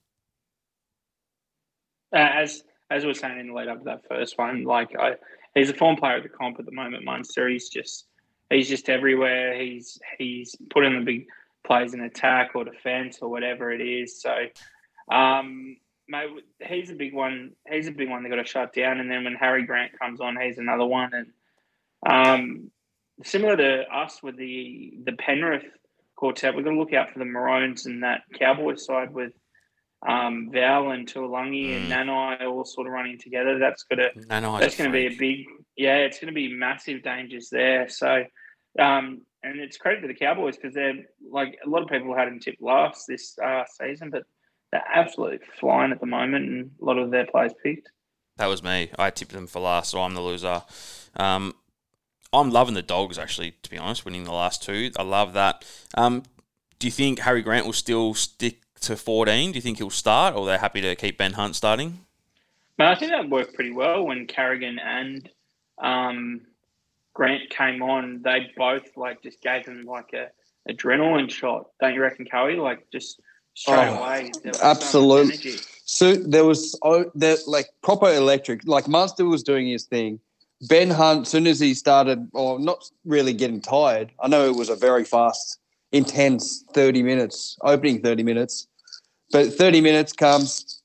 Uh, 2.12 2.18
as 2.18 2.64
as 2.90 3.02
we 3.02 3.08
were 3.08 3.14
saying 3.14 3.38
in 3.38 3.48
the 3.48 3.54
lead 3.54 3.68
up 3.68 3.78
to 3.78 3.84
that 3.84 4.06
first 4.08 4.36
one, 4.36 4.64
like 4.64 4.94
I, 4.98 5.14
he's 5.54 5.70
a 5.70 5.74
form 5.74 5.96
player 5.96 6.16
of 6.16 6.22
the 6.22 6.28
comp 6.28 6.58
at 6.58 6.66
the 6.66 6.72
moment. 6.72 7.04
Munster, 7.04 7.48
he's 7.48 7.68
just 7.68 8.06
he's 8.50 8.68
just 8.68 8.88
everywhere. 8.88 9.58
He's 9.60 9.98
he's 10.18 10.56
putting 10.70 10.98
the 10.98 11.04
big 11.04 11.26
plays 11.64 11.94
in 11.94 12.00
attack 12.00 12.50
or 12.54 12.64
defense 12.64 13.18
or 13.22 13.28
whatever 13.28 13.70
it 13.70 13.80
is. 13.80 14.20
So, 14.20 14.34
um, 15.14 15.76
mate, 16.08 16.28
he's 16.66 16.90
a 16.90 16.94
big 16.94 17.14
one. 17.14 17.52
He's 17.70 17.86
a 17.86 17.92
big 17.92 18.10
one 18.10 18.22
they 18.22 18.28
got 18.28 18.36
to 18.36 18.44
shut 18.44 18.72
down. 18.72 19.00
And 19.00 19.10
then 19.10 19.24
when 19.24 19.34
Harry 19.34 19.64
Grant 19.64 19.98
comes 19.98 20.20
on, 20.20 20.36
he's 20.40 20.58
another 20.58 20.86
one. 20.86 21.10
And 21.12 21.26
um, 22.08 22.70
similar 23.22 23.56
to 23.56 23.82
us 23.94 24.22
with 24.22 24.36
the 24.36 24.94
the 25.04 25.12
Penrith 25.12 25.64
quartet, 26.16 26.54
we've 26.54 26.64
got 26.64 26.72
to 26.72 26.78
look 26.78 26.92
out 26.92 27.12
for 27.12 27.18
the 27.18 27.24
Maroons 27.24 27.86
and 27.86 28.02
that 28.02 28.22
Cowboys 28.38 28.84
side 28.84 29.14
with 29.14 29.32
um, 30.06 30.50
Val 30.50 30.90
and 30.90 31.06
Taulagi 31.06 31.76
and 31.76 31.90
Nanai 31.90 32.42
all 32.46 32.64
sort 32.64 32.86
of 32.86 32.92
running 32.92 33.18
together. 33.18 33.58
That's 33.58 33.82
got 33.84 33.96
to 33.96 34.10
No, 34.28 34.40
no, 34.40 34.58
that's 34.58 34.76
going 34.76 34.90
to 34.90 34.96
be 34.96 35.14
a 35.14 35.16
big 35.16 35.46
yeah. 35.76 35.96
It's 35.96 36.18
going 36.18 36.32
to 36.32 36.34
be 36.34 36.54
massive 36.54 37.02
dangers 37.02 37.50
there. 37.50 37.88
So, 37.88 38.24
um, 38.78 39.22
and 39.42 39.58
it's 39.60 39.76
credit 39.76 40.00
to 40.02 40.08
the 40.08 40.14
Cowboys 40.14 40.56
because 40.56 40.74
they're 40.74 40.94
like 41.30 41.58
a 41.64 41.68
lot 41.68 41.82
of 41.82 41.88
people 41.88 42.16
had 42.16 42.28
them 42.28 42.40
tipped 42.40 42.62
last 42.62 43.06
this 43.08 43.36
uh, 43.44 43.64
season, 43.78 44.10
but 44.10 44.22
they're 44.72 44.84
absolutely 44.94 45.40
flying 45.58 45.92
at 45.92 46.00
the 46.00 46.06
moment, 46.06 46.48
and 46.48 46.70
a 46.80 46.84
lot 46.84 46.98
of 46.98 47.10
their 47.10 47.26
players 47.26 47.52
picked. 47.62 47.90
That 48.36 48.46
was 48.46 48.62
me. 48.62 48.90
I 48.98 49.10
tipped 49.10 49.32
them 49.32 49.46
for 49.46 49.60
last, 49.60 49.90
so 49.90 50.00
I'm 50.00 50.14
the 50.14 50.22
loser. 50.22 50.62
Um, 51.16 51.54
I'm 52.32 52.50
loving 52.50 52.74
the 52.74 52.82
dogs, 52.82 53.18
actually, 53.18 53.54
to 53.62 53.70
be 53.70 53.76
honest, 53.76 54.04
winning 54.04 54.24
the 54.24 54.32
last 54.32 54.62
two. 54.62 54.92
I 54.96 55.02
love 55.02 55.32
that. 55.34 55.64
Um, 55.94 56.22
do 56.78 56.86
you 56.86 56.90
think 56.90 57.18
Harry 57.18 57.42
Grant 57.42 57.66
will 57.66 57.72
still 57.72 58.14
stick 58.14 58.62
to 58.80 58.96
14? 58.96 59.52
Do 59.52 59.56
you 59.56 59.62
think 59.62 59.78
he'll 59.78 59.90
start, 59.90 60.34
or 60.34 60.46
they're 60.46 60.58
happy 60.58 60.80
to 60.80 60.94
keep 60.96 61.18
Ben 61.18 61.32
Hunt 61.34 61.56
starting? 61.56 62.00
But 62.76 62.86
I 62.88 62.94
think 62.94 63.10
that 63.12 63.28
worked 63.28 63.54
pretty 63.54 63.72
well 63.72 64.06
when 64.06 64.26
Carrigan 64.26 64.78
and 64.78 65.28
um, 65.78 66.40
Grant 67.14 67.50
came 67.50 67.82
on. 67.82 68.22
They 68.22 68.50
both 68.56 68.96
like 68.96 69.22
just 69.22 69.40
gave 69.42 69.66
them 69.66 69.84
like 69.84 70.12
a 70.14 70.28
adrenaline 70.70 71.30
shot. 71.30 71.66
Don't 71.80 71.94
you 71.94 72.00
reckon, 72.00 72.24
Cowie? 72.24 72.56
Like 72.56 72.86
just 72.90 73.20
straight 73.54 73.88
Oh, 73.88 74.02
away. 74.02 74.30
Absolutely. 74.32 74.52
so 74.52 74.58
much 74.58 74.62
absolute- 74.62 75.30
energy. 75.34 75.58
So 75.84 76.14
there 76.14 76.44
was 76.44 76.78
oh, 76.84 77.10
there 77.14 77.36
like 77.46 77.66
proper 77.82 78.08
electric. 78.12 78.66
Like 78.66 78.86
Munster 78.88 79.24
was 79.26 79.42
doing 79.42 79.66
his 79.68 79.84
thing. 79.84 80.20
Ben 80.68 80.88
Hunt, 80.90 81.26
soon 81.26 81.46
as 81.46 81.58
he 81.58 81.74
started, 81.74 82.28
or 82.32 82.60
not 82.60 82.84
really 83.04 83.32
getting 83.32 83.60
tired. 83.60 84.12
I 84.20 84.28
know 84.28 84.44
it 84.46 84.54
was 84.54 84.68
a 84.68 84.76
very 84.76 85.04
fast, 85.04 85.58
intense 85.90 86.64
thirty 86.74 87.02
minutes, 87.02 87.58
opening 87.62 88.02
thirty 88.02 88.22
minutes, 88.22 88.68
but 89.32 89.52
thirty 89.54 89.80
minutes 89.80 90.12
comes, 90.12 90.80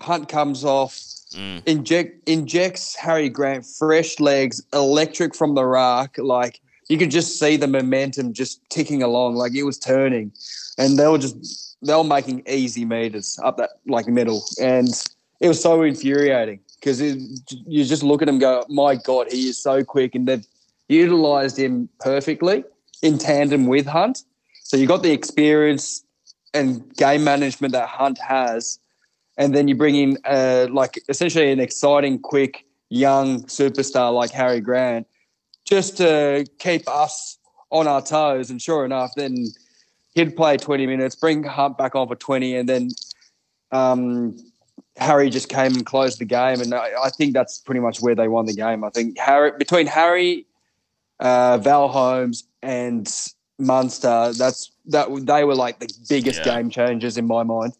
Hunt 0.00 0.28
comes 0.28 0.64
off, 0.64 0.98
Mm. 1.34 1.62
inject 1.64 2.28
injects 2.28 2.96
Harry 2.96 3.28
Grant 3.28 3.64
fresh 3.64 4.18
legs, 4.18 4.60
electric 4.72 5.32
from 5.32 5.54
the 5.54 5.64
rack. 5.64 6.18
Like 6.18 6.60
you 6.88 6.98
could 6.98 7.12
just 7.12 7.38
see 7.38 7.56
the 7.56 7.68
momentum 7.68 8.32
just 8.32 8.60
ticking 8.68 9.00
along, 9.00 9.36
like 9.36 9.54
it 9.54 9.62
was 9.62 9.78
turning, 9.78 10.32
and 10.76 10.98
they 10.98 11.06
were 11.06 11.18
just 11.18 11.76
they 11.82 11.94
were 11.94 12.02
making 12.02 12.42
easy 12.48 12.84
meters 12.84 13.38
up 13.44 13.58
that 13.58 13.70
like 13.86 14.08
middle, 14.08 14.42
and 14.60 14.88
it 15.38 15.46
was 15.46 15.62
so 15.62 15.82
infuriating 15.82 16.58
because 16.80 17.00
you 17.00 17.84
just 17.84 18.02
look 18.02 18.22
at 18.22 18.28
him, 18.28 18.38
go, 18.40 18.64
my 18.68 18.96
god, 18.96 19.28
he 19.30 19.48
is 19.48 19.56
so 19.56 19.84
quick, 19.84 20.14
and 20.16 20.26
they've 20.26 20.46
utilized 20.88 21.56
him 21.58 21.88
perfectly 22.00 22.64
in 23.02 23.18
tandem 23.18 23.66
with 23.66 23.86
Hunt. 23.86 24.24
So 24.64 24.76
you 24.76 24.86
got 24.86 25.02
the 25.04 25.12
experience 25.12 26.02
and 26.54 26.94
game 26.96 27.24
management 27.24 27.72
that 27.72 27.88
Hunt 27.88 28.18
has, 28.18 28.78
and 29.36 29.54
then 29.54 29.68
you 29.68 29.74
bring 29.74 29.94
in 29.94 30.18
uh, 30.24 30.66
like 30.70 31.02
essentially 31.08 31.50
an 31.50 31.60
exciting, 31.60 32.18
quick, 32.18 32.66
young 32.88 33.44
superstar 33.44 34.12
like 34.12 34.30
Harry 34.30 34.60
Grant, 34.60 35.06
just 35.64 35.96
to 35.98 36.44
keep 36.58 36.88
us 36.88 37.38
on 37.70 37.86
our 37.86 38.02
toes. 38.02 38.50
And 38.50 38.60
sure 38.60 38.84
enough, 38.84 39.12
then 39.16 39.46
he'd 40.14 40.36
play 40.36 40.56
20 40.56 40.86
minutes, 40.86 41.14
bring 41.14 41.44
Hunt 41.44 41.78
back 41.78 41.94
on 41.94 42.08
for 42.08 42.16
20, 42.16 42.56
and 42.56 42.68
then 42.68 42.90
um, 43.72 44.36
Harry 44.96 45.30
just 45.30 45.48
came 45.48 45.74
and 45.74 45.86
closed 45.86 46.18
the 46.18 46.24
game. 46.24 46.60
And 46.60 46.74
I, 46.74 46.90
I 47.04 47.10
think 47.10 47.32
that's 47.32 47.58
pretty 47.58 47.80
much 47.80 48.00
where 48.00 48.14
they 48.14 48.28
won 48.28 48.46
the 48.46 48.54
game. 48.54 48.84
I 48.84 48.90
think 48.90 49.18
Harry 49.18 49.52
between 49.56 49.86
Harry, 49.86 50.46
uh, 51.20 51.58
Val 51.58 51.88
Holmes, 51.88 52.44
and 52.62 53.10
Munster, 53.58 54.32
that's 54.36 54.72
that 54.90 55.08
they 55.26 55.44
were 55.44 55.54
like 55.54 55.78
the 55.78 55.92
biggest 56.08 56.40
Yeah. 56.44 56.56
game 56.56 56.70
changers 56.70 57.16
in 57.18 57.26
my 57.26 57.42
mind. 57.42 57.72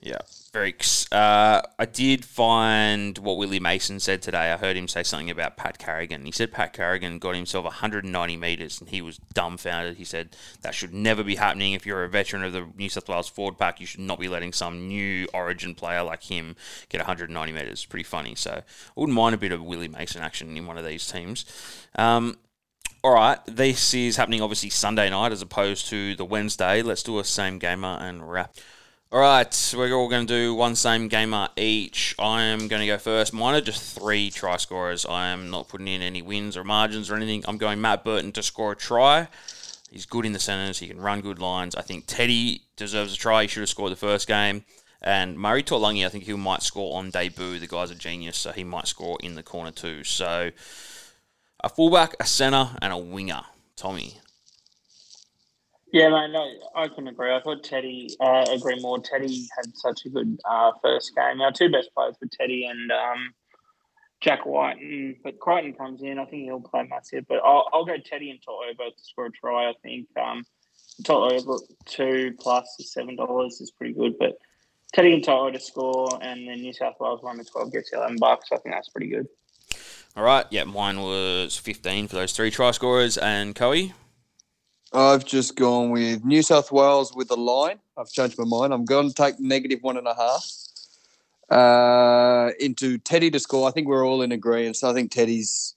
Yeah. 0.00 0.18
Very. 0.52 0.74
Uh, 1.12 1.60
I 1.78 1.84
did 1.84 2.24
find 2.24 3.18
what 3.18 3.36
Willie 3.36 3.60
Mason 3.60 4.00
said 4.00 4.22
today. 4.22 4.50
I 4.50 4.56
heard 4.56 4.76
him 4.76 4.88
say 4.88 5.02
something 5.02 5.28
about 5.28 5.56
Pat 5.58 5.78
Carrigan. 5.78 6.24
He 6.24 6.32
said 6.32 6.52
Pat 6.52 6.72
Carrigan 6.72 7.18
got 7.18 7.34
himself 7.34 7.64
190 7.64 8.36
metres 8.36 8.80
and 8.80 8.88
he 8.88 9.02
was 9.02 9.18
dumbfounded. 9.34 9.96
He 9.98 10.04
said 10.04 10.34
that 10.62 10.74
should 10.74 10.94
never 10.94 11.22
be 11.22 11.34
happening. 11.34 11.74
If 11.74 11.84
you're 11.84 12.02
a 12.04 12.08
veteran 12.08 12.44
of 12.44 12.52
the 12.54 12.66
New 12.76 12.88
South 12.88 13.08
Wales 13.08 13.28
forward 13.28 13.58
pack, 13.58 13.78
you 13.78 13.86
should 13.86 14.00
not 14.00 14.18
be 14.18 14.28
letting 14.28 14.52
some 14.54 14.88
new 14.88 15.28
origin 15.34 15.74
player 15.74 16.02
like 16.02 16.22
him 16.22 16.56
get 16.88 16.98
190 16.98 17.52
metres. 17.52 17.84
Pretty 17.84 18.04
funny. 18.04 18.34
So 18.34 18.52
I 18.52 18.62
wouldn't 18.96 19.16
mind 19.16 19.34
a 19.34 19.38
bit 19.38 19.52
of 19.52 19.62
Willie 19.62 19.88
Mason 19.88 20.22
action 20.22 20.56
in 20.56 20.66
one 20.66 20.78
of 20.78 20.84
these 20.86 21.06
teams. 21.06 21.44
Um, 21.96 22.36
all 23.04 23.14
right, 23.14 23.38
this 23.46 23.94
is 23.94 24.16
happening 24.16 24.42
obviously 24.42 24.70
Sunday 24.70 25.08
night 25.08 25.30
as 25.30 25.42
opposed 25.42 25.86
to 25.88 26.16
the 26.16 26.24
Wednesday. 26.24 26.82
Let's 26.82 27.02
do 27.02 27.18
a 27.18 27.24
same 27.24 27.58
gamer 27.58 27.96
and 28.00 28.28
wrap. 28.30 28.54
All 29.10 29.20
right, 29.20 29.74
we're 29.76 29.94
all 29.94 30.08
going 30.08 30.26
to 30.26 30.34
do 30.34 30.54
one 30.54 30.74
same 30.74 31.08
gamer 31.08 31.48
each. 31.56 32.14
I 32.18 32.42
am 32.42 32.68
going 32.68 32.80
to 32.80 32.86
go 32.86 32.98
first. 32.98 33.32
Mine 33.32 33.54
are 33.54 33.60
just 33.60 33.98
three 33.98 34.30
try 34.30 34.56
scorers. 34.56 35.06
I 35.06 35.28
am 35.28 35.48
not 35.48 35.68
putting 35.68 35.88
in 35.88 36.02
any 36.02 36.22
wins 36.22 36.56
or 36.56 36.64
margins 36.64 37.08
or 37.08 37.14
anything. 37.14 37.44
I'm 37.46 37.56
going 37.56 37.80
Matt 37.80 38.04
Burton 38.04 38.32
to 38.32 38.42
score 38.42 38.72
a 38.72 38.76
try. 38.76 39.28
He's 39.90 40.04
good 40.04 40.26
in 40.26 40.32
the 40.32 40.38
centres. 40.38 40.80
He 40.80 40.88
can 40.88 41.00
run 41.00 41.20
good 41.20 41.38
lines. 41.38 41.74
I 41.74 41.82
think 41.82 42.04
Teddy 42.06 42.62
deserves 42.76 43.14
a 43.14 43.16
try. 43.16 43.42
He 43.42 43.48
should 43.48 43.60
have 43.60 43.70
scored 43.70 43.92
the 43.92 43.96
first 43.96 44.26
game. 44.26 44.64
And 45.00 45.38
Murray 45.38 45.62
Taulagi, 45.62 46.04
I 46.04 46.08
think 46.08 46.24
he 46.24 46.34
might 46.34 46.62
score 46.62 46.98
on 46.98 47.10
debut. 47.10 47.58
The 47.60 47.68
guy's 47.68 47.92
a 47.92 47.94
genius, 47.94 48.36
so 48.36 48.50
he 48.50 48.64
might 48.64 48.88
score 48.88 49.16
in 49.22 49.36
the 49.36 49.42
corner 49.44 49.70
too. 49.70 50.02
So 50.04 50.50
a 51.62 51.68
fullback, 51.68 52.14
a 52.20 52.26
centre, 52.26 52.70
and 52.80 52.92
a 52.92 52.98
winger. 52.98 53.42
Tommy. 53.78 54.14
Yeah, 55.92 56.10
man, 56.10 56.32
no, 56.32 56.46
I 56.74 56.88
can 56.88 57.08
agree. 57.08 57.32
I 57.32 57.40
thought 57.40 57.64
Teddy, 57.64 58.10
uh, 58.20 58.44
agree 58.50 58.78
more. 58.80 58.98
Teddy 58.98 59.48
had 59.56 59.74
such 59.74 60.04
a 60.04 60.10
good 60.10 60.38
uh, 60.44 60.72
first 60.82 61.14
game. 61.14 61.40
Our 61.40 61.52
two 61.52 61.70
best 61.70 61.90
players 61.94 62.16
were 62.20 62.28
Teddy 62.30 62.66
and 62.66 62.90
um, 62.92 63.32
Jack 64.20 64.44
White. 64.44 64.78
And, 64.78 65.16
but 65.24 65.38
Crichton 65.38 65.72
comes 65.72 66.02
in. 66.02 66.18
I 66.18 66.26
think 66.26 66.42
he'll 66.42 66.60
play 66.60 66.86
massive. 66.90 67.24
But 67.26 67.38
I'll, 67.38 67.68
I'll 67.72 67.86
go 67.86 67.96
Teddy 67.96 68.30
and 68.30 68.40
Toto 68.44 68.74
both 68.76 68.96
to 68.96 69.04
score 69.04 69.26
a 69.26 69.30
try. 69.30 69.70
I 69.70 69.74
think 69.82 70.08
um, 70.20 70.44
Toto, 71.04 71.58
two 71.86 72.34
plus 72.38 72.68
is 72.78 72.92
$7 72.94 73.46
is 73.48 73.72
pretty 73.78 73.94
good. 73.94 74.18
But 74.18 74.36
Teddy 74.92 75.14
and 75.14 75.24
Toto 75.24 75.50
to 75.50 75.60
score, 75.60 76.18
and 76.20 76.46
then 76.48 76.60
New 76.60 76.72
South 76.72 76.96
Wales 77.00 77.22
1 77.22 77.38
to 77.38 77.44
12 77.44 77.72
gets 77.72 77.92
11 77.92 78.16
bucks. 78.18 78.48
I 78.52 78.56
think 78.56 78.74
that's 78.74 78.88
pretty 78.90 79.08
good. 79.08 79.26
All 80.16 80.24
right, 80.24 80.46
yeah, 80.50 80.64
mine 80.64 81.00
was 81.00 81.56
15 81.56 82.08
for 82.08 82.16
those 82.16 82.32
three 82.32 82.50
try 82.50 82.72
scorers. 82.72 83.16
And 83.16 83.54
Coe? 83.54 83.90
I've 84.92 85.24
just 85.24 85.54
gone 85.54 85.90
with 85.90 86.24
New 86.24 86.42
South 86.42 86.72
Wales 86.72 87.14
with 87.14 87.30
a 87.30 87.36
line. 87.36 87.78
I've 87.96 88.10
changed 88.10 88.38
my 88.38 88.44
mind. 88.44 88.72
I'm 88.72 88.84
going 88.84 89.08
to 89.08 89.14
take 89.14 89.38
negative 89.38 89.80
one 89.82 89.96
and 89.96 90.06
a 90.06 90.14
half 90.14 90.44
uh, 91.50 92.50
into 92.58 92.98
Teddy 92.98 93.30
to 93.30 93.38
score. 93.38 93.68
I 93.68 93.72
think 93.72 93.86
we're 93.86 94.06
all 94.06 94.22
in 94.22 94.32
agreement. 94.32 94.76
So 94.76 94.90
I 94.90 94.94
think 94.94 95.10
Teddy's 95.10 95.74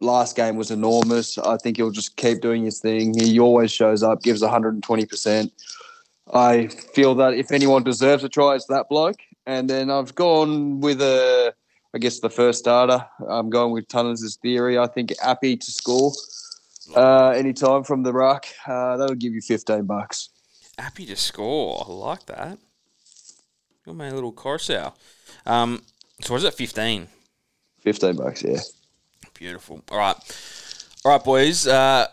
last 0.00 0.36
game 0.36 0.56
was 0.56 0.70
enormous. 0.70 1.38
I 1.38 1.56
think 1.56 1.76
he'll 1.76 1.90
just 1.90 2.16
keep 2.16 2.40
doing 2.40 2.64
his 2.64 2.80
thing. 2.80 3.14
He 3.18 3.38
always 3.38 3.70
shows 3.70 4.02
up, 4.02 4.22
gives 4.22 4.42
120%. 4.42 5.50
I 6.32 6.68
feel 6.68 7.14
that 7.16 7.34
if 7.34 7.52
anyone 7.52 7.82
deserves 7.82 8.24
a 8.24 8.28
try, 8.28 8.54
it's 8.54 8.66
that 8.66 8.88
bloke. 8.88 9.20
And 9.46 9.68
then 9.68 9.90
I've 9.90 10.14
gone 10.14 10.80
with 10.80 11.02
a, 11.02 11.54
I 11.94 11.98
guess 11.98 12.18
the 12.18 12.28
first 12.28 12.58
starter. 12.58 13.06
I'm 13.28 13.48
going 13.50 13.72
with 13.72 13.86
Tunners' 13.86 14.36
theory. 14.42 14.76
I 14.76 14.88
think 14.88 15.12
Appy 15.22 15.56
to 15.56 15.70
score 15.70 16.12
uh, 16.96 17.28
anytime 17.30 17.84
from 17.84 18.02
the 18.02 18.12
ruck. 18.12 18.46
Uh, 18.66 18.96
that'll 18.96 19.14
give 19.14 19.32
you 19.32 19.40
15 19.40 19.84
bucks. 19.84 20.30
Appy 20.76 21.06
to 21.06 21.14
score. 21.14 21.84
I 21.86 21.92
like 21.92 22.26
that. 22.26 22.58
Got 23.86 23.94
my 23.94 24.10
little 24.10 24.32
Koroisau. 24.32 24.92
Um, 25.46 25.82
so 26.20 26.34
what 26.34 26.38
is 26.38 26.44
it? 26.44 26.54
15. 26.54 27.06
15 27.82 28.16
bucks, 28.16 28.42
yeah. 28.42 28.60
Beautiful. 29.34 29.82
All 29.90 29.98
right. 29.98 30.16
All 31.04 31.12
right, 31.12 31.22
boys. 31.22 31.66
Uh, 31.66 32.08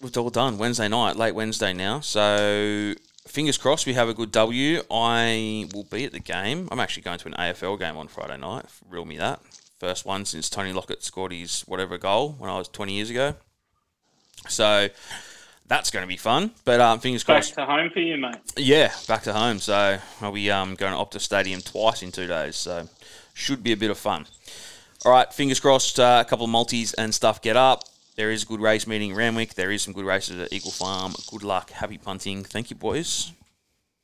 we've 0.00 0.16
all 0.16 0.30
done. 0.30 0.58
Wednesday 0.58 0.88
night, 0.88 1.14
late 1.14 1.36
Wednesday 1.36 1.72
now. 1.72 2.00
So 2.00 2.94
fingers 3.26 3.58
crossed 3.58 3.86
we 3.86 3.94
have 3.94 4.08
a 4.08 4.14
good 4.14 4.32
W. 4.32 4.82
I 4.90 5.68
will 5.72 5.84
be 5.84 6.04
at 6.04 6.12
the 6.12 6.20
game. 6.20 6.68
I'm 6.70 6.80
actually 6.80 7.02
going 7.02 7.18
to 7.18 7.28
an 7.28 7.34
AFL 7.34 7.78
game 7.78 7.96
on 7.96 8.08
Friday 8.08 8.36
night. 8.36 8.66
Reel 8.88 9.04
me 9.04 9.16
that. 9.18 9.40
First 9.78 10.06
one 10.06 10.24
since 10.24 10.48
Tony 10.48 10.72
Lockett 10.72 11.02
scored 11.02 11.32
his 11.32 11.62
whatever 11.62 11.98
goal 11.98 12.34
when 12.38 12.50
I 12.50 12.58
was 12.58 12.68
20 12.68 12.92
years 12.94 13.10
ago. 13.10 13.34
So 14.48 14.88
that's 15.66 15.90
going 15.90 16.02
to 16.02 16.06
be 16.06 16.16
fun. 16.16 16.52
But 16.64 16.80
um, 16.80 17.00
fingers 17.00 17.24
Back 17.24 17.36
crossed. 17.36 17.56
Back 17.56 17.66
to 17.66 17.72
home 17.72 17.90
for 17.90 18.00
you, 18.00 18.16
mate. 18.16 18.36
Yeah, 18.56 18.92
back 19.08 19.22
to 19.22 19.32
home. 19.32 19.58
So 19.58 19.98
I'll 20.20 20.32
be 20.32 20.50
um, 20.50 20.74
going 20.74 20.92
to 20.92 20.98
Optus 20.98 21.22
Stadium 21.22 21.60
twice 21.60 22.02
in 22.02 22.12
two 22.12 22.26
days. 22.26 22.56
So 22.56 22.88
should 23.32 23.62
be 23.62 23.72
a 23.72 23.76
bit 23.76 23.90
of 23.90 23.98
fun. 23.98 24.26
All 25.04 25.12
right, 25.12 25.32
fingers 25.32 25.60
crossed. 25.60 25.98
Uh, 26.00 26.22
a 26.24 26.28
couple 26.28 26.44
of 26.44 26.50
multis 26.50 26.94
and 26.94 27.14
stuff 27.14 27.42
get 27.42 27.56
up. 27.56 27.84
There 28.16 28.30
is 28.30 28.44
a 28.44 28.46
good 28.46 28.60
race 28.60 28.86
meeting 28.86 29.10
in 29.10 29.16
Randwick. 29.16 29.54
There 29.54 29.72
is 29.72 29.82
some 29.82 29.92
good 29.92 30.04
races 30.04 30.38
at 30.38 30.52
Eagle 30.52 30.70
Farm. 30.70 31.14
Good 31.30 31.42
luck. 31.42 31.70
Happy 31.70 31.98
punting. 31.98 32.44
Thank 32.44 32.70
you, 32.70 32.76
boys. 32.76 33.32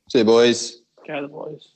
See 0.09 0.19
you, 0.19 0.25
boys. 0.25 0.81
Go 1.07 1.21
the 1.21 1.27
boys. 1.29 1.69